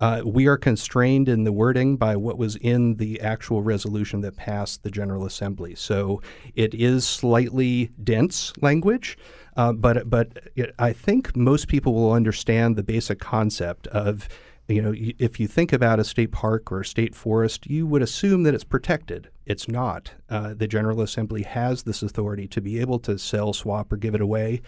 Uh, 0.00 0.22
we 0.24 0.46
are 0.46 0.56
constrained 0.56 1.28
in 1.28 1.44
the 1.44 1.52
wording 1.52 1.96
by 1.96 2.14
what 2.14 2.38
was 2.38 2.56
in 2.56 2.96
the 2.96 3.20
actual 3.20 3.62
resolution 3.62 4.20
that 4.20 4.36
passed 4.36 4.82
the 4.82 4.90
General 4.90 5.24
Assembly. 5.24 5.74
So 5.74 6.22
it 6.54 6.74
is 6.74 7.06
slightly 7.06 7.90
dense 8.04 8.52
language, 8.60 9.18
uh, 9.56 9.72
but 9.72 10.10
but 10.10 10.50
it, 10.54 10.74
I 10.78 10.92
think 10.92 11.36
most 11.36 11.68
people 11.68 11.94
will 11.94 12.12
understand 12.12 12.76
the 12.76 12.82
basic 12.82 13.18
concept 13.18 13.86
of 13.88 14.28
you 14.68 14.82
know, 14.82 14.92
if 14.94 15.40
you 15.40 15.48
think 15.48 15.72
about 15.72 15.98
a 15.98 16.04
state 16.04 16.30
park 16.30 16.70
or 16.70 16.82
a 16.82 16.84
state 16.84 17.14
forest, 17.14 17.66
you 17.66 17.86
would 17.86 18.02
assume 18.02 18.42
that 18.42 18.54
it's 18.54 18.64
protected. 18.64 19.30
It's 19.46 19.66
not. 19.66 20.12
Uh, 20.28 20.52
the 20.52 20.68
General 20.68 21.00
Assembly 21.00 21.42
has 21.42 21.84
this 21.84 22.02
authority 22.02 22.46
to 22.48 22.60
be 22.60 22.78
able 22.78 22.98
to 23.00 23.18
sell, 23.18 23.54
swap, 23.54 23.90
or 23.90 23.96
give 23.96 24.14
it 24.14 24.20
away. 24.20 24.60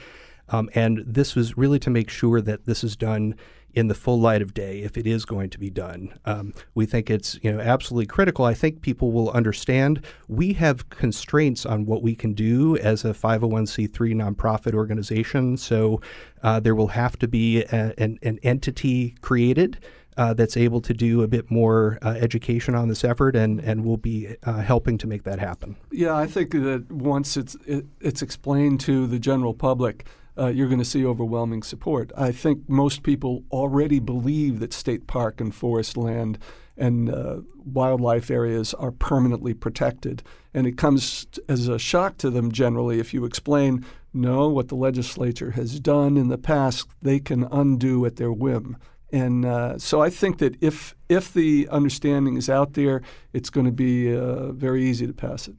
Um, 0.48 0.70
and 0.74 1.04
this 1.06 1.34
was 1.34 1.56
really 1.58 1.78
to 1.80 1.90
make 1.90 2.08
sure 2.08 2.40
that 2.40 2.64
this 2.64 2.82
is 2.82 2.96
done 2.96 3.34
in 3.74 3.88
the 3.88 3.94
full 3.94 4.20
light 4.20 4.42
of 4.42 4.54
day 4.54 4.80
if 4.80 4.96
it 4.96 5.06
is 5.06 5.24
going 5.24 5.50
to 5.50 5.58
be 5.58 5.70
done. 5.70 6.18
Um, 6.24 6.52
we 6.74 6.86
think 6.86 7.10
it's 7.10 7.38
you 7.42 7.52
know 7.52 7.60
absolutely 7.60 8.06
critical. 8.06 8.44
I 8.44 8.54
think 8.54 8.82
people 8.82 9.12
will 9.12 9.30
understand 9.30 10.04
we 10.28 10.52
have 10.54 10.88
constraints 10.90 11.64
on 11.66 11.86
what 11.86 12.02
we 12.02 12.14
can 12.14 12.32
do 12.32 12.76
as 12.78 13.04
a 13.04 13.12
501c3 13.12 13.90
nonprofit 14.14 14.74
organization. 14.74 15.56
So 15.56 16.00
uh, 16.42 16.60
there 16.60 16.74
will 16.74 16.88
have 16.88 17.18
to 17.18 17.28
be 17.28 17.62
a, 17.62 17.94
an, 17.98 18.18
an 18.22 18.38
entity 18.42 19.16
created. 19.20 19.78
Uh, 20.16 20.34
that's 20.34 20.56
able 20.56 20.82
to 20.82 20.92
do 20.92 21.22
a 21.22 21.28
bit 21.28 21.50
more 21.50 21.96
uh, 22.02 22.08
education 22.10 22.74
on 22.74 22.88
this 22.88 23.04
effort, 23.04 23.34
and 23.34 23.58
and 23.60 23.84
will 23.84 23.96
be 23.96 24.36
uh, 24.42 24.58
helping 24.58 24.98
to 24.98 25.06
make 25.06 25.22
that 25.22 25.38
happen. 25.38 25.76
Yeah, 25.92 26.14
I 26.14 26.26
think 26.26 26.50
that 26.50 26.90
once 26.90 27.38
it's 27.38 27.56
it, 27.64 27.86
it's 28.00 28.20
explained 28.20 28.80
to 28.80 29.06
the 29.06 29.18
general 29.18 29.54
public, 29.54 30.04
uh, 30.40 30.46
you're 30.46 30.68
going 30.68 30.78
to 30.78 30.84
see 30.84 31.04
overwhelming 31.04 31.62
support. 31.62 32.10
I 32.16 32.32
think 32.32 32.68
most 32.68 33.02
people 33.02 33.44
already 33.50 34.00
believe 34.00 34.60
that 34.60 34.72
state 34.72 35.06
park 35.06 35.40
and 35.40 35.54
forest 35.54 35.96
land 35.96 36.38
and 36.76 37.10
uh, 37.10 37.40
wildlife 37.64 38.30
areas 38.30 38.72
are 38.74 38.90
permanently 38.90 39.52
protected. 39.52 40.22
And 40.54 40.66
it 40.66 40.78
comes 40.78 41.26
as 41.48 41.68
a 41.68 41.78
shock 41.78 42.16
to 42.18 42.30
them 42.30 42.50
generally 42.50 42.98
if 42.98 43.12
you 43.12 43.24
explain, 43.24 43.84
no, 44.14 44.48
what 44.48 44.68
the 44.68 44.76
legislature 44.76 45.50
has 45.52 45.78
done 45.78 46.16
in 46.16 46.28
the 46.28 46.38
past, 46.38 46.88
they 47.02 47.20
can 47.20 47.44
undo 47.44 48.06
at 48.06 48.16
their 48.16 48.32
whim. 48.32 48.78
And 49.12 49.44
uh, 49.44 49.78
so 49.78 50.00
I 50.00 50.08
think 50.08 50.38
that 50.38 50.56
if 50.62 50.94
if 51.08 51.32
the 51.32 51.68
understanding 51.70 52.36
is 52.36 52.48
out 52.48 52.74
there, 52.74 53.02
it's 53.32 53.50
going 53.50 53.66
to 53.66 53.72
be 53.72 54.16
uh, 54.16 54.52
very 54.52 54.84
easy 54.84 55.06
to 55.06 55.12
pass 55.12 55.48
it. 55.48 55.56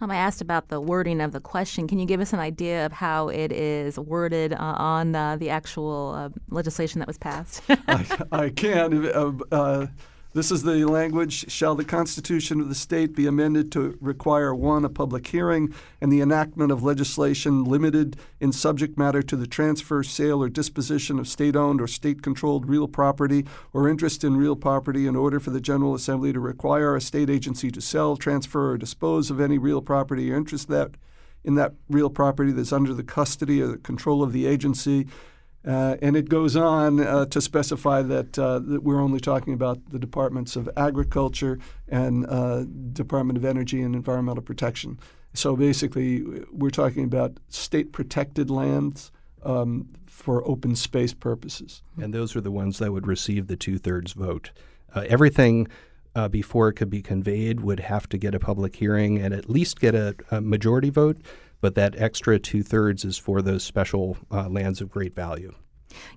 Um, 0.00 0.10
I 0.10 0.16
asked 0.16 0.40
about 0.40 0.68
the 0.68 0.80
wording 0.80 1.20
of 1.20 1.32
the 1.32 1.40
question. 1.40 1.86
Can 1.88 1.98
you 1.98 2.06
give 2.06 2.20
us 2.20 2.32
an 2.32 2.40
idea 2.40 2.86
of 2.86 2.92
how 2.92 3.28
it 3.28 3.52
is 3.52 3.98
worded 3.98 4.52
uh, 4.52 4.56
on 4.58 5.14
uh, 5.14 5.36
the 5.36 5.50
actual 5.50 6.14
uh, 6.16 6.28
legislation 6.50 6.98
that 7.00 7.08
was 7.08 7.18
passed? 7.18 7.62
I, 7.68 8.06
I, 8.32 8.50
can. 8.50 9.12
This 10.38 10.52
is 10.52 10.62
the 10.62 10.84
language. 10.84 11.50
Shall 11.50 11.74
the 11.74 11.84
Constitution 11.84 12.60
of 12.60 12.68
the 12.68 12.74
state 12.76 13.16
be 13.16 13.26
amended 13.26 13.72
to 13.72 13.98
require 14.00 14.54
one, 14.54 14.84
a 14.84 14.88
public 14.88 15.26
hearing, 15.26 15.74
and 16.00 16.12
the 16.12 16.20
enactment 16.20 16.70
of 16.70 16.84
legislation 16.84 17.64
limited 17.64 18.16
in 18.38 18.52
subject 18.52 18.96
matter 18.96 19.20
to 19.20 19.34
the 19.34 19.48
transfer, 19.48 20.04
sale, 20.04 20.40
or 20.40 20.48
disposition 20.48 21.18
of 21.18 21.26
state 21.26 21.56
owned 21.56 21.80
or 21.80 21.88
state 21.88 22.22
controlled 22.22 22.68
real 22.68 22.86
property 22.86 23.46
or 23.72 23.88
interest 23.88 24.22
in 24.22 24.36
real 24.36 24.54
property 24.54 25.08
in 25.08 25.16
order 25.16 25.40
for 25.40 25.50
the 25.50 25.60
General 25.60 25.96
Assembly 25.96 26.32
to 26.32 26.38
require 26.38 26.94
a 26.94 27.00
state 27.00 27.28
agency 27.28 27.72
to 27.72 27.80
sell, 27.80 28.16
transfer, 28.16 28.70
or 28.70 28.78
dispose 28.78 29.32
of 29.32 29.40
any 29.40 29.58
real 29.58 29.82
property 29.82 30.30
or 30.30 30.36
interest 30.36 30.68
that 30.68 30.92
in 31.42 31.56
that 31.56 31.74
real 31.88 32.10
property 32.10 32.52
that's 32.52 32.72
under 32.72 32.94
the 32.94 33.02
custody 33.02 33.60
or 33.60 33.66
the 33.66 33.78
control 33.78 34.22
of 34.22 34.32
the 34.32 34.46
agency 34.46 35.08
uh, 35.66 35.96
and 36.00 36.16
it 36.16 36.28
goes 36.28 36.56
on 36.56 37.00
uh, 37.00 37.26
to 37.26 37.40
specify 37.40 38.02
that, 38.02 38.38
uh, 38.38 38.58
that, 38.60 38.82
we're 38.82 39.00
only 39.00 39.20
talking 39.20 39.54
about 39.54 39.90
the 39.90 39.98
departments 39.98 40.56
of 40.56 40.68
agriculture 40.76 41.58
and 41.88 42.26
uh, 42.28 42.64
Department 42.92 43.36
of 43.36 43.44
Energy 43.44 43.82
and 43.82 43.94
Environmental 43.94 44.42
Protection. 44.42 44.98
So 45.34 45.56
basically, 45.56 46.22
we're 46.52 46.70
talking 46.70 47.04
about 47.04 47.38
state 47.48 47.92
protected 47.92 48.50
lands 48.50 49.10
um, 49.42 49.88
for 50.06 50.46
open 50.48 50.74
space 50.74 51.12
purposes. 51.12 51.82
And 52.00 52.14
those 52.14 52.34
are 52.34 52.40
the 52.40 52.50
ones 52.50 52.78
that 52.78 52.92
would 52.92 53.06
receive 53.06 53.46
the 53.46 53.56
two 53.56 53.78
thirds 53.78 54.12
vote. 54.12 54.50
Uh, 54.94 55.04
everything 55.08 55.68
uh, 56.14 56.28
before 56.28 56.68
it 56.68 56.74
could 56.74 56.90
be 56.90 57.02
conveyed 57.02 57.60
would 57.60 57.80
have 57.80 58.08
to 58.08 58.18
get 58.18 58.34
a 58.34 58.38
public 58.38 58.76
hearing 58.76 59.18
and 59.18 59.34
at 59.34 59.48
least 59.50 59.80
get 59.80 59.94
a, 59.94 60.14
a 60.30 60.40
majority 60.40 60.90
vote 60.90 61.18
but 61.60 61.74
that 61.74 61.94
extra 61.96 62.38
two 62.38 62.62
thirds 62.62 63.04
is 63.04 63.18
for 63.18 63.42
those 63.42 63.62
special 63.62 64.16
uh, 64.30 64.48
lands 64.48 64.80
of 64.80 64.90
great 64.90 65.14
value. 65.14 65.54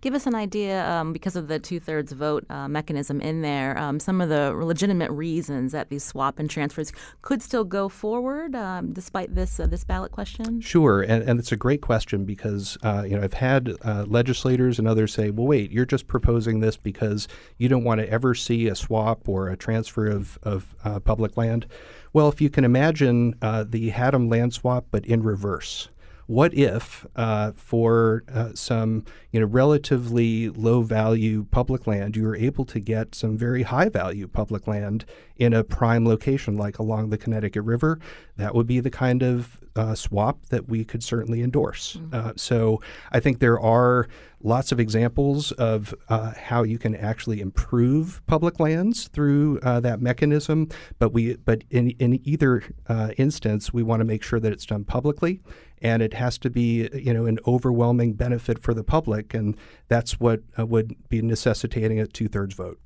Give 0.01 0.13
us 0.13 0.27
an 0.27 0.35
idea, 0.35 0.87
um, 0.89 1.13
because 1.13 1.35
of 1.35 1.47
the 1.47 1.59
two 1.59 1.79
thirds 1.79 2.11
vote 2.11 2.45
uh, 2.49 2.67
mechanism 2.67 3.21
in 3.21 3.41
there, 3.41 3.77
um, 3.77 3.99
some 3.99 4.21
of 4.21 4.29
the 4.29 4.53
legitimate 4.53 5.11
reasons 5.11 5.71
that 5.71 5.89
these 5.89 6.03
swap 6.03 6.39
and 6.39 6.49
transfers 6.49 6.91
could 7.21 7.41
still 7.41 7.63
go 7.63 7.87
forward 7.89 8.55
um, 8.55 8.93
despite 8.93 9.33
this 9.35 9.59
uh, 9.59 9.67
this 9.67 9.83
ballot 9.83 10.11
question. 10.11 10.61
Sure, 10.61 11.01
and, 11.01 11.23
and 11.23 11.39
it's 11.39 11.51
a 11.51 11.57
great 11.57 11.81
question 11.81 12.25
because 12.25 12.77
uh, 12.83 13.03
you 13.07 13.15
know 13.15 13.23
I've 13.23 13.33
had 13.33 13.73
uh, 13.83 14.05
legislators 14.07 14.79
and 14.79 14.87
others 14.87 15.13
say, 15.13 15.29
"Well, 15.29 15.47
wait, 15.47 15.71
you're 15.71 15.85
just 15.85 16.07
proposing 16.07 16.59
this 16.59 16.77
because 16.77 17.27
you 17.57 17.69
don't 17.69 17.83
want 17.83 18.01
to 18.01 18.09
ever 18.09 18.33
see 18.35 18.67
a 18.67 18.75
swap 18.75 19.27
or 19.27 19.49
a 19.49 19.57
transfer 19.57 20.07
of 20.07 20.37
of 20.43 20.75
uh, 20.83 20.99
public 20.99 21.37
land." 21.37 21.65
Well, 22.13 22.27
if 22.27 22.41
you 22.41 22.49
can 22.49 22.65
imagine 22.65 23.35
uh, 23.41 23.63
the 23.67 23.89
Haddam 23.89 24.27
land 24.27 24.53
swap, 24.53 24.87
but 24.91 25.05
in 25.05 25.23
reverse. 25.23 25.87
What 26.31 26.53
if, 26.53 27.05
uh, 27.17 27.51
for 27.57 28.23
uh, 28.33 28.51
some 28.53 29.03
you 29.33 29.41
know 29.41 29.45
relatively 29.45 30.47
low 30.47 30.81
value 30.81 31.45
public 31.51 31.87
land, 31.87 32.15
you 32.15 32.23
were 32.23 32.37
able 32.37 32.63
to 32.67 32.79
get 32.79 33.15
some 33.15 33.37
very 33.37 33.63
high 33.63 33.89
value 33.89 34.29
public 34.29 34.65
land 34.65 35.03
in 35.35 35.53
a 35.53 35.65
prime 35.65 36.07
location, 36.07 36.55
like 36.55 36.79
along 36.79 37.09
the 37.09 37.17
Connecticut 37.17 37.63
River? 37.63 37.99
That 38.37 38.55
would 38.55 38.65
be 38.65 38.79
the 38.79 38.89
kind 38.89 39.23
of 39.23 39.59
uh, 39.75 39.93
swap 39.93 40.45
that 40.47 40.69
we 40.69 40.85
could 40.85 41.03
certainly 41.03 41.41
endorse. 41.41 41.97
Mm-hmm. 41.97 42.15
Uh, 42.29 42.33
so 42.37 42.81
I 43.11 43.19
think 43.19 43.39
there 43.39 43.59
are 43.59 44.07
lots 44.41 44.71
of 44.71 44.79
examples 44.79 45.51
of 45.53 45.93
uh, 46.09 46.31
how 46.31 46.63
you 46.63 46.77
can 46.77 46.95
actually 46.95 47.41
improve 47.41 48.21
public 48.25 48.59
lands 48.59 49.09
through 49.09 49.59
uh, 49.63 49.81
that 49.81 50.01
mechanism. 50.01 50.69
But 50.97 51.11
we, 51.11 51.35
but 51.35 51.65
in 51.69 51.89
in 51.99 52.25
either 52.25 52.63
uh, 52.87 53.11
instance, 53.17 53.73
we 53.73 53.83
want 53.83 53.99
to 53.99 54.05
make 54.05 54.23
sure 54.23 54.39
that 54.39 54.53
it's 54.53 54.65
done 54.65 54.85
publicly, 54.85 55.41
and 55.81 56.01
it 56.01 56.13
has 56.13 56.37
to 56.39 56.49
be 56.49 56.89
you 56.93 57.13
know 57.13 57.25
an 57.25 57.39
overwhelming 57.47 58.13
benefit 58.13 58.59
for 58.59 58.73
the 58.73 58.83
public, 58.83 59.33
and 59.33 59.57
that's 59.87 60.19
what 60.19 60.41
uh, 60.57 60.65
would 60.65 60.95
be 61.09 61.21
necessitating 61.21 61.99
a 61.99 62.07
two 62.07 62.27
thirds 62.27 62.55
vote. 62.55 62.79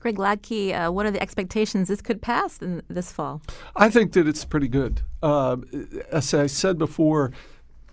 Greg 0.00 0.16
Hladky, 0.16 0.72
uh, 0.72 0.90
what 0.90 1.06
are 1.06 1.10
the 1.10 1.22
expectations 1.22 1.88
this 1.88 2.02
could 2.02 2.20
pass 2.20 2.58
in 2.58 2.82
this 2.88 3.12
fall? 3.12 3.40
I 3.76 3.88
think 3.88 4.12
that 4.12 4.26
it's 4.26 4.44
pretty 4.44 4.68
good. 4.68 5.02
Uh, 5.22 5.58
as 6.10 6.34
I 6.34 6.46
said 6.46 6.76
before, 6.76 7.30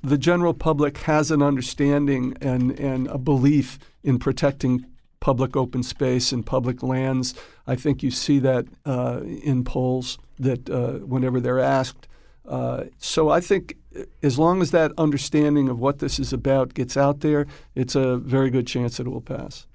the 0.04 0.18
general 0.18 0.54
public 0.54 1.00
has 1.00 1.32
an 1.32 1.42
understanding 1.42 2.36
and, 2.42 2.78
and 2.80 3.08
a 3.08 3.18
belief 3.18 3.78
in 4.04 4.20
protecting 4.20 4.86
public 5.20 5.56
open 5.56 5.84
space 5.84 6.32
and 6.32 6.46
public 6.46 6.84
lands. 6.84 7.34
I 7.66 7.76
think 7.76 8.04
you 8.04 8.12
see 8.12 8.40
that 8.40 8.66
uh, 8.86 9.22
in 9.24 9.64
polls 9.64 10.18
that 10.40 10.70
uh, 10.70 11.00
whenever 11.00 11.40
they're 11.40 11.60
asked. 11.60 12.08
Uh, 12.48 12.86
so 12.98 13.30
I 13.30 13.42
think 13.42 13.78
as 14.24 14.38
long 14.38 14.62
as 14.62 14.72
that 14.72 14.92
understanding 14.98 15.70
of 15.70 15.80
what 15.80 16.00
this 16.00 16.20
is 16.20 16.34
about 16.34 16.74
gets 16.74 16.96
out 16.98 17.22
there, 17.22 17.46
it's 17.76 17.96
a 17.96 18.18
very 18.18 18.50
good 18.50 18.68
chance 18.68 18.98
that 18.98 19.08
it 19.08 19.10
will 19.10 19.22
pass. 19.22 19.68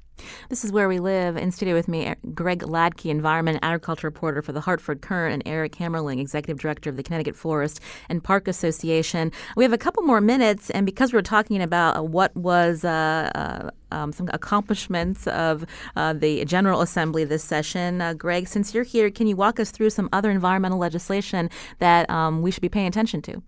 This 0.49 0.65
is 0.65 0.73
where 0.73 0.89
we 0.89 1.01
live. 1.01 1.37
In 1.37 1.51
studio 1.51 1.75
with 1.75 1.89
me, 1.89 2.15
Greg 2.35 2.61
Hladky, 2.61 3.11
environment 3.11 3.57
and 3.57 3.65
agriculture 3.65 4.07
reporter 4.07 4.43
for 4.43 4.53
the 4.53 4.61
Hartford 4.61 5.03
Courant, 5.03 5.35
and 5.35 5.43
Eric 5.47 5.73
Hammerling, 5.73 6.21
executive 6.21 6.61
director 6.61 6.91
of 6.91 6.97
the 6.97 7.03
Connecticut 7.03 7.37
Forest 7.37 7.81
and 8.09 8.23
Park 8.23 8.49
Association. 8.49 9.33
We 9.57 9.65
have 9.65 9.73
a 9.73 9.79
couple 9.79 10.03
more 10.05 10.21
minutes, 10.21 10.71
and 10.71 10.87
because 10.87 11.13
we're 11.13 11.23
talking 11.23 11.61
about 11.61 11.97
uh, 11.97 12.03
what 12.03 12.35
was 12.37 12.85
uh, 12.85 13.31
uh, 13.35 13.71
um, 13.93 14.13
some 14.13 14.29
accomplishments 14.33 15.27
of 15.29 15.65
uh, 15.97 16.13
the 16.13 16.45
General 16.45 16.81
Assembly 16.81 17.25
this 17.25 17.45
session, 17.45 18.01
uh, 18.01 18.15
Greg, 18.15 18.49
since 18.49 18.75
you're 18.75 18.85
here, 18.85 19.11
can 19.11 19.27
you 19.27 19.37
walk 19.37 19.61
us 19.61 19.71
through 19.71 19.91
some 19.91 20.09
other 20.13 20.31
environmental 20.31 20.79
legislation 20.79 21.51
that 21.79 22.09
um, 22.11 22.43
we 22.43 22.51
should 22.51 22.63
be 22.63 22.69
paying 22.69 22.87
attention 22.87 23.23
to? 23.23 23.43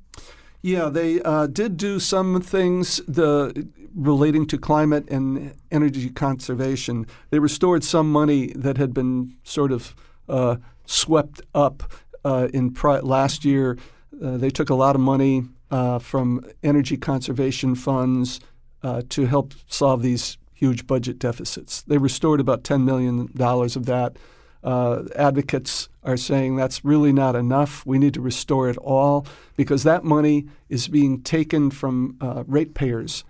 Yeah, 0.62 0.88
they 0.88 1.20
uh, 1.22 1.46
did 1.46 1.76
do 1.76 2.00
some 2.00 2.40
things 2.40 3.00
the 3.06 3.68
relating 3.94 4.46
to 4.46 4.58
climate 4.58 5.08
and 5.10 5.54
energy 5.70 6.10
conservation. 6.10 7.06
They 7.30 7.38
restored 7.38 7.84
some 7.84 8.10
money 8.10 8.52
that 8.54 8.76
had 8.76 8.92
been 8.92 9.36
sort 9.44 9.72
of 9.72 9.94
uh, 10.28 10.56
swept 10.86 11.42
up 11.54 11.92
uh, 12.24 12.48
in 12.52 12.72
pri- 12.72 13.00
last 13.00 13.44
year. 13.44 13.76
Uh, 14.22 14.36
they 14.36 14.50
took 14.50 14.70
a 14.70 14.74
lot 14.74 14.94
of 14.94 15.00
money 15.00 15.44
uh, 15.70 15.98
from 15.98 16.44
energy 16.62 16.96
conservation 16.96 17.74
funds 17.74 18.40
uh, 18.84 19.02
to 19.08 19.24
help 19.24 19.54
solve 19.66 20.02
these 20.02 20.36
huge 20.52 20.86
budget 20.86 21.18
deficits. 21.18 21.82
They 21.82 21.98
restored 21.98 22.38
about 22.38 22.62
$10 22.62 22.84
million 22.84 23.30
of 23.40 23.86
that. 23.86 24.16
Uh, 24.62 25.04
advocates 25.16 25.88
are 26.04 26.16
saying 26.16 26.56
that's 26.56 26.84
really 26.84 27.12
not 27.12 27.34
enough. 27.34 27.84
We 27.84 27.98
need 27.98 28.14
to 28.14 28.20
restore 28.20 28.68
it 28.68 28.76
all 28.76 29.26
because 29.56 29.82
that 29.82 30.04
money 30.04 30.46
is 30.68 30.86
being 30.88 31.22
taken 31.22 31.70
from 31.70 32.16
uh, 32.20 32.44
ratepayers. 32.46 33.24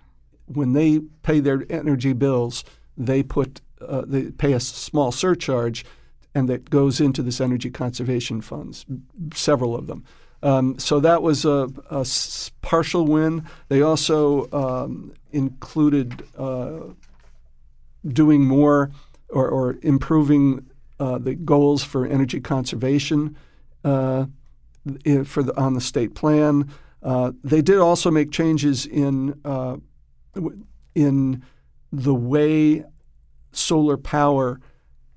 When 0.45 0.73
they 0.73 0.99
pay 1.23 1.39
their 1.39 1.65
energy 1.69 2.13
bills, 2.13 2.63
they 2.97 3.23
put 3.23 3.61
uh, 3.81 4.03
they 4.07 4.31
pay 4.31 4.53
a 4.53 4.59
small 4.59 5.11
surcharge, 5.11 5.85
and 6.33 6.47
that 6.47 6.69
goes 6.69 7.01
into 7.01 7.21
this 7.21 7.41
energy 7.41 7.69
conservation 7.69 8.41
funds, 8.41 8.85
several 9.33 9.75
of 9.75 9.87
them. 9.87 10.05
Um, 10.45 10.77
so 10.77 10.99
that 10.99 11.23
was 11.23 11.43
a, 11.43 11.69
partial 12.61 13.05
win. 13.05 13.45
They 13.67 13.81
also 13.81 14.47
um, 14.51 15.13
included 15.31 16.23
uh, 16.37 16.81
doing 18.07 18.45
more 18.45 18.91
or, 19.29 19.49
or 19.49 19.77
improving 19.81 20.67
uh, 20.99 21.17
the 21.17 21.33
goals 21.33 21.83
for 21.83 22.05
energy 22.05 22.39
conservation 22.39 23.35
uh, 23.83 24.27
for 25.23 25.41
the, 25.43 25.53
on 25.57 25.73
the 25.73 25.81
state 25.81 26.13
plan. 26.13 26.69
Uh, 27.01 27.31
they 27.43 27.61
did 27.61 27.79
also 27.79 28.11
make 28.11 28.31
changes 28.31 28.85
in 28.85 29.39
uh, 29.45 29.77
in 30.93 31.43
the 31.91 32.13
way 32.13 32.83
solar 33.51 33.97
power 33.97 34.59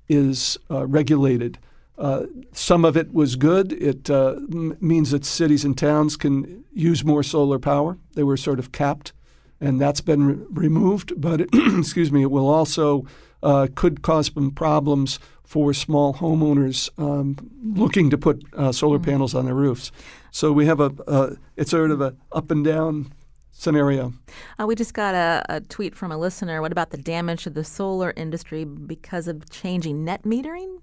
is 0.07 0.57
uh, 0.71 0.87
regulated. 0.87 1.59
Uh, 1.99 2.25
some 2.53 2.85
of 2.85 2.95
it 2.95 3.13
was 3.13 3.35
good. 3.35 3.73
It 3.73 4.09
uh, 4.09 4.35
m- 4.51 4.77
means 4.79 5.11
that 5.11 5.25
cities 5.25 5.65
and 5.65 5.77
towns 5.77 6.15
can 6.15 6.63
use 6.73 7.03
more 7.03 7.23
solar 7.23 7.59
power. 7.59 7.97
They 8.15 8.23
were 8.23 8.37
sort 8.37 8.57
of 8.57 8.71
capped, 8.71 9.11
and 9.59 9.81
that's 9.81 9.99
been 9.99 10.25
re- 10.25 10.45
removed. 10.49 11.19
But 11.19 11.41
it, 11.41 11.49
excuse 11.53 12.09
me, 12.09 12.21
it 12.21 12.31
will 12.31 12.47
also 12.47 13.05
uh, 13.43 13.67
could 13.75 14.01
cause 14.01 14.31
some 14.33 14.51
problems 14.51 15.19
for 15.43 15.73
small 15.73 16.13
homeowners 16.13 16.89
um, 16.97 17.35
looking 17.63 18.09
to 18.11 18.17
put 18.17 18.45
uh, 18.53 18.71
solar 18.71 18.97
mm-hmm. 18.97 19.11
panels 19.11 19.35
on 19.35 19.45
their 19.45 19.55
roofs. 19.55 19.91
So 20.31 20.53
we 20.53 20.67
have 20.67 20.79
a, 20.79 20.93
a 21.07 21.35
it's 21.57 21.71
sort 21.71 21.91
of 21.91 21.99
a 21.99 22.15
up 22.31 22.49
and 22.49 22.63
down 22.63 23.11
scenario. 23.51 24.13
Uh, 24.57 24.65
we 24.67 24.75
just 24.75 24.93
got 24.93 25.15
a, 25.15 25.43
a, 25.49 25.59
tweet 25.59 25.95
from 25.95 26.11
a 26.13 26.17
listener. 26.17 26.61
What 26.61 26.71
about 26.71 26.91
the 26.91 26.97
damage 26.97 27.43
to 27.43 27.49
the 27.49 27.63
solar 27.63 28.13
industry 28.15 28.63
because 28.63 29.27
of 29.27 29.49
changing 29.49 30.05
net 30.05 30.23
metering? 30.23 30.77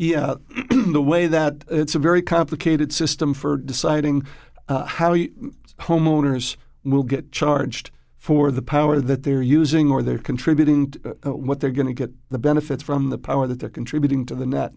Yeah, 0.00 0.36
the 0.70 1.02
way 1.02 1.26
that 1.26 1.62
it's 1.68 1.94
a 1.94 1.98
very 1.98 2.22
complicated 2.22 2.90
system 2.90 3.34
for 3.34 3.58
deciding 3.58 4.22
uh, 4.66 4.86
how 4.86 5.12
you, 5.12 5.52
homeowners 5.78 6.56
will 6.84 7.02
get 7.02 7.32
charged 7.32 7.90
for 8.16 8.50
the 8.50 8.62
power 8.62 8.98
that 8.98 9.24
they're 9.24 9.42
using 9.42 9.90
or 9.90 10.02
they're 10.02 10.16
contributing, 10.16 10.92
to, 10.92 11.10
uh, 11.10 11.28
uh 11.28 11.36
what 11.36 11.60
they're 11.60 11.70
going 11.70 11.86
to 11.86 11.92
get 11.92 12.12
the 12.30 12.38
benefits 12.38 12.82
from 12.82 13.10
the 13.10 13.18
power 13.18 13.46
that 13.46 13.60
they're 13.60 13.68
contributing 13.68 14.24
to 14.24 14.34
the 14.34 14.46
net, 14.46 14.72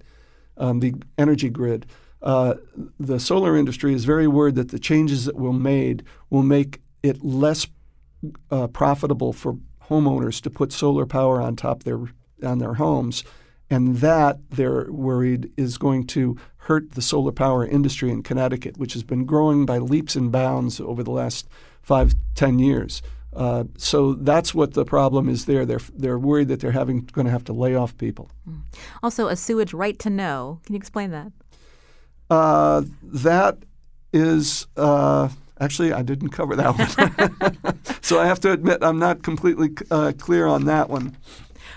um, 0.57 0.81
the 0.81 0.93
energy 1.17 1.49
grid. 1.49 1.85
Uh, 2.21 2.55
the 2.99 3.17
solar 3.17 3.55
industry 3.55 3.93
is 3.93 4.03
very 4.03 4.27
worried 4.27 4.55
that 4.55 4.71
the 4.71 4.79
changes 4.79 5.23
that 5.23 5.37
will 5.37 5.53
made 5.53 6.03
will 6.31 6.43
make 6.43 6.81
it 7.01 7.23
less 7.23 7.65
uh, 8.51 8.67
profitable 8.67 9.31
for 9.31 9.57
homeowners 9.89 10.41
to 10.41 10.49
put 10.49 10.73
solar 10.73 11.05
power 11.05 11.39
on 11.39 11.55
top 11.55 11.83
their 11.83 12.11
on 12.43 12.59
their 12.59 12.73
homes, 12.73 13.23
and 13.69 13.97
that 13.97 14.37
they're 14.49 14.91
worried 14.91 15.51
is 15.57 15.77
going 15.77 16.05
to 16.07 16.37
hurt 16.57 16.91
the 16.91 17.01
solar 17.01 17.31
power 17.31 17.65
industry 17.65 18.09
in 18.09 18.23
Connecticut, 18.23 18.77
which 18.77 18.93
has 18.93 19.03
been 19.03 19.25
growing 19.25 19.65
by 19.65 19.77
leaps 19.77 20.15
and 20.15 20.31
bounds 20.31 20.79
over 20.79 21.03
the 21.03 21.11
last 21.11 21.47
five 21.81 22.13
ten 22.35 22.59
years. 22.59 23.01
Uh, 23.35 23.63
so 23.77 24.13
that's 24.13 24.53
what 24.53 24.73
the 24.73 24.85
problem 24.85 25.27
is 25.27 25.45
there. 25.45 25.65
They're 25.65 25.81
they're 25.93 26.19
worried 26.19 26.49
that 26.49 26.59
they're 26.59 26.71
having 26.71 27.01
going 27.05 27.25
to 27.25 27.31
have 27.31 27.43
to 27.45 27.53
lay 27.53 27.75
off 27.75 27.97
people. 27.97 28.29
Mm. 28.47 28.61
Also, 29.01 29.27
a 29.27 29.35
sewage 29.35 29.73
right 29.73 29.97
to 29.99 30.09
know. 30.09 30.59
Can 30.65 30.75
you 30.75 30.77
explain 30.77 31.11
that? 31.11 31.31
Uh, 32.29 32.83
that 33.01 33.57
is 34.13 34.67
uh, 34.77 35.29
Actually, 35.59 35.93
I 35.93 36.01
didn't 36.01 36.29
cover 36.29 36.55
that 36.55 36.77
one. 36.77 37.77
so 38.01 38.19
I 38.19 38.25
have 38.25 38.39
to 38.41 38.51
admit 38.51 38.79
I'm 38.83 38.99
not 38.99 39.23
completely 39.23 39.69
uh, 39.91 40.11
clear 40.17 40.47
on 40.47 40.65
that 40.65 40.89
one. 40.89 41.15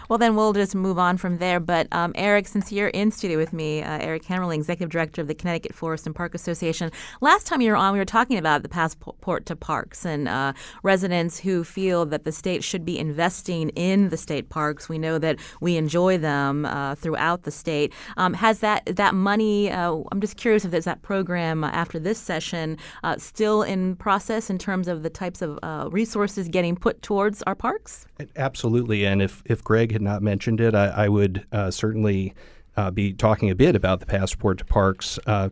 Well, 0.09 0.19
then 0.19 0.37
we'll 0.37 0.53
just 0.53 0.75
move 0.75 0.99
on 0.99 1.17
from 1.17 1.39
there. 1.39 1.61
But 1.61 1.89
um, 1.93 2.13
Eric, 2.15 2.47
since 2.47 2.73
you're 2.73 2.89
in 2.89 3.11
studio 3.11 3.39
with 3.39 3.53
me, 3.53 3.83
uh, 3.83 3.99
Eric 3.99 4.25
Hammerling, 4.25 4.57
Executive 4.57 4.91
Director 4.91 5.23
of 5.23 5.29
the 5.29 5.35
Connecticut 5.35 5.75
Forest 5.75 6.07
and 6.07 6.15
Park 6.15 6.35
Association. 6.35 6.91
Last 7.21 7.47
time 7.47 7.61
you 7.61 7.71
were 7.71 7.77
on, 7.77 7.93
we 7.93 7.99
were 7.99 8.05
talking 8.05 8.39
about 8.39 8.63
the 8.63 8.69
passport 8.69 9.47
to 9.47 9.57
parks 9.57 10.05
and 10.05 10.29
uh, 10.29 10.53
residents 10.83 11.39
who 11.39 11.65
feel 11.65 12.07
that 12.07 12.25
the 12.25 12.33
state 12.33 12.63
should 12.63 12.85
be 12.85 12.99
investing 12.99 13.71
in 13.71 14.09
the 14.09 14.17
state 14.17 14.49
parks. 14.49 14.89
We 14.89 14.99
know 14.99 15.19
that 15.19 15.39
we 15.61 15.77
enjoy 15.77 16.19
them 16.19 16.67
uh, 16.67 16.95
throughout 16.95 17.43
the 17.43 17.51
state. 17.51 17.93
Um, 18.17 18.35
has 18.35 18.61
that 18.61 18.85
that 18.97 19.15
money? 19.15 19.71
Uh, 19.71 20.03
I'm 20.13 20.21
just 20.21 20.37
curious 20.37 20.65
if 20.65 20.71
there's 20.71 20.85
that 20.85 21.03
program 21.03 21.65
after 21.65 21.99
this 21.99 22.19
session 22.19 22.79
uh, 23.05 23.17
still 23.19 23.63
in 23.63 23.97
process 23.97 24.51
in 24.51 24.59
terms 24.59 24.89
of 24.89 25.03
the 25.03 25.11
types 25.11 25.43
of 25.43 25.59
uh, 25.63 25.89
resources 25.91 26.49
getting 26.49 26.77
put 26.77 27.03
towards 27.03 27.43
our 27.43 27.55
parks. 27.55 28.07
Absolutely, 28.37 29.05
and 29.05 29.21
if 29.23 29.43
if 29.47 29.63
Greg 29.63 29.93
had 29.97 30.03
not 30.03 30.23
mentioned 30.23 30.61
it, 30.61 30.75
I, 30.75 30.89
I 30.89 31.09
would 31.09 31.47
uh, 31.53 31.71
certainly 31.71 32.35
uh, 32.77 32.91
be 32.91 33.15
talking 33.15 33.49
a 33.51 33.55
bit 33.55 33.75
about 33.75 34.01
the 34.01 34.07
passport 34.07 34.59
to 34.59 34.65
parks. 34.67 35.19
Uh, 35.27 35.49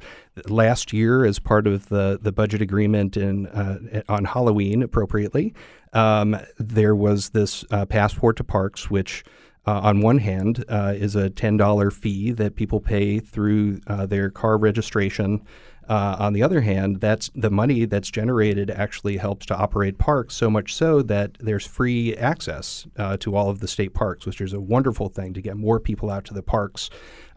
last 0.47 0.93
year, 0.93 1.25
as 1.25 1.39
part 1.39 1.67
of 1.67 1.89
the 1.89 2.19
the 2.21 2.31
budget 2.31 2.61
agreement 2.61 3.17
in 3.17 3.47
uh, 3.47 4.03
on 4.09 4.27
Halloween, 4.27 4.83
appropriately, 4.83 5.55
um, 5.95 6.37
there 6.59 6.95
was 6.95 7.31
this 7.31 7.65
uh, 7.71 7.87
passport 7.87 8.37
to 8.37 8.45
parks, 8.45 8.91
which. 8.91 9.25
Uh, 9.67 9.81
on 9.81 10.01
one 10.01 10.19
hand, 10.19 10.65
is 10.69 11.17
a 11.17 11.31
$10 11.31 11.93
fee 11.93 12.33
that 12.33 12.55
people 12.55 12.81
pay 12.81 13.19
through 13.19 13.81
their 14.07 14.29
car 14.29 14.59
registration 14.59 15.41
uh, 15.89 16.17
on 16.19 16.33
the 16.33 16.43
other 16.43 16.63
hand, 16.63 17.01
that's 17.01 17.31
the 17.35 17.51
money 17.51 17.85
that's 17.85 18.11
generated 18.11 18.71
actually 18.71 19.17
helps 19.19 19.45
to 19.47 19.57
operate 19.57 19.99
parks 19.99 20.35
so 20.35 20.49
much 20.49 20.75
so 20.75 21.03
that 21.03 21.37
there's 21.41 21.67
free 21.67 22.17
access 22.17 22.87
uh, 22.97 23.17
to 23.19 23.37
all 23.37 23.51
of 23.51 23.61
the 23.61 23.69
state 23.69 23.93
parks, 23.93 24.25
which 24.25 24.41
is 24.41 24.53
a 24.53 24.61
wonderful 24.61 25.09
thing 25.09 25.35
to 25.35 25.43
get 25.43 25.57
more 25.57 25.79
people 25.79 26.11
out 26.11 26.25
to 26.25 26.35
the 26.35 26.43
parks. 26.43 26.89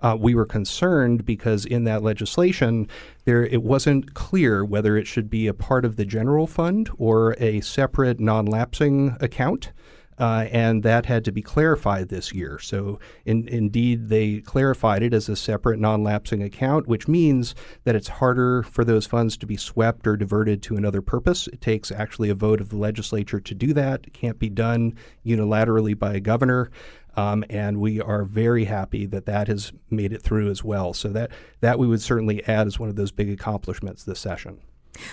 Uh, 0.02 0.16
we 0.18 0.34
were 0.34 0.46
concerned 0.46 1.26
because 1.26 1.66
in 1.66 1.84
that 1.84 2.04
legislation, 2.04 2.88
there 3.26 3.46
it 3.46 3.64
wasn't 3.64 4.14
clear 4.14 4.64
whether 4.64 4.96
it 4.96 5.08
should 5.08 5.30
be 5.30 5.48
a 5.48 5.54
part 5.54 5.84
of 5.84 5.96
the 5.96 6.06
general 6.06 6.48
fund 6.48 6.90
or 6.98 7.36
a 7.40 7.60
separate 7.62 8.20
non-lapsing 8.20 9.18
account. 9.20 9.72
Uh, 10.20 10.48
and 10.52 10.82
that 10.82 11.06
had 11.06 11.24
to 11.26 11.32
be 11.32 11.44
clarified 11.44 12.10
this 12.10 12.34
year. 12.34 12.58
So, 12.58 13.00
in, 13.26 13.48
indeed, 13.48 14.10
they 14.10 14.40
clarified 14.40 15.04
it 15.04 15.14
as 15.14 15.30
a 15.30 15.36
separate 15.36 15.80
non 15.80 16.04
lapsing 16.04 16.42
account, 16.42 16.88
which 16.88 17.08
means 17.08 17.54
that 17.84 17.96
it's 17.96 18.08
harder 18.08 18.64
for 18.64 18.84
those 18.84 19.06
funds 19.06 19.38
to 19.38 19.46
be 19.46 19.58
swept 19.58 20.08
or 20.08 20.18
diverted 20.18 20.64
to 20.64 20.76
another 20.76 21.02
purpose. 21.02 21.48
It 21.48 21.62
takes 21.62 21.92
actually 21.92 22.30
a 22.30 22.36
vote 22.36 22.62
of 22.62 22.70
the 22.70 22.78
legislature 22.78 23.40
to 23.40 23.56
do 23.56 23.74
that. 23.74 24.08
It 24.08 24.14
can't 24.14 24.40
be 24.40 24.50
done 24.50 24.96
unilaterally 25.26 25.98
by 25.98 26.16
a 26.16 26.20
governor. 26.20 26.72
Um, 27.16 27.44
and 27.50 27.80
we 27.80 28.00
are 28.00 28.24
very 28.24 28.66
happy 28.66 29.08
that 29.08 29.26
that 29.26 29.48
has 29.48 29.74
made 29.90 30.14
it 30.14 30.22
through 30.22 30.50
as 30.52 30.64
well. 30.64 30.94
So 30.94 31.10
that 31.10 31.32
that 31.62 31.80
we 31.80 31.88
would 31.88 32.02
certainly 32.02 32.44
add 32.48 32.68
as 32.68 32.80
one 32.80 32.90
of 32.90 32.96
those 32.96 33.12
big 33.12 33.30
accomplishments 33.30 34.04
this 34.04 34.20
session. 34.20 34.60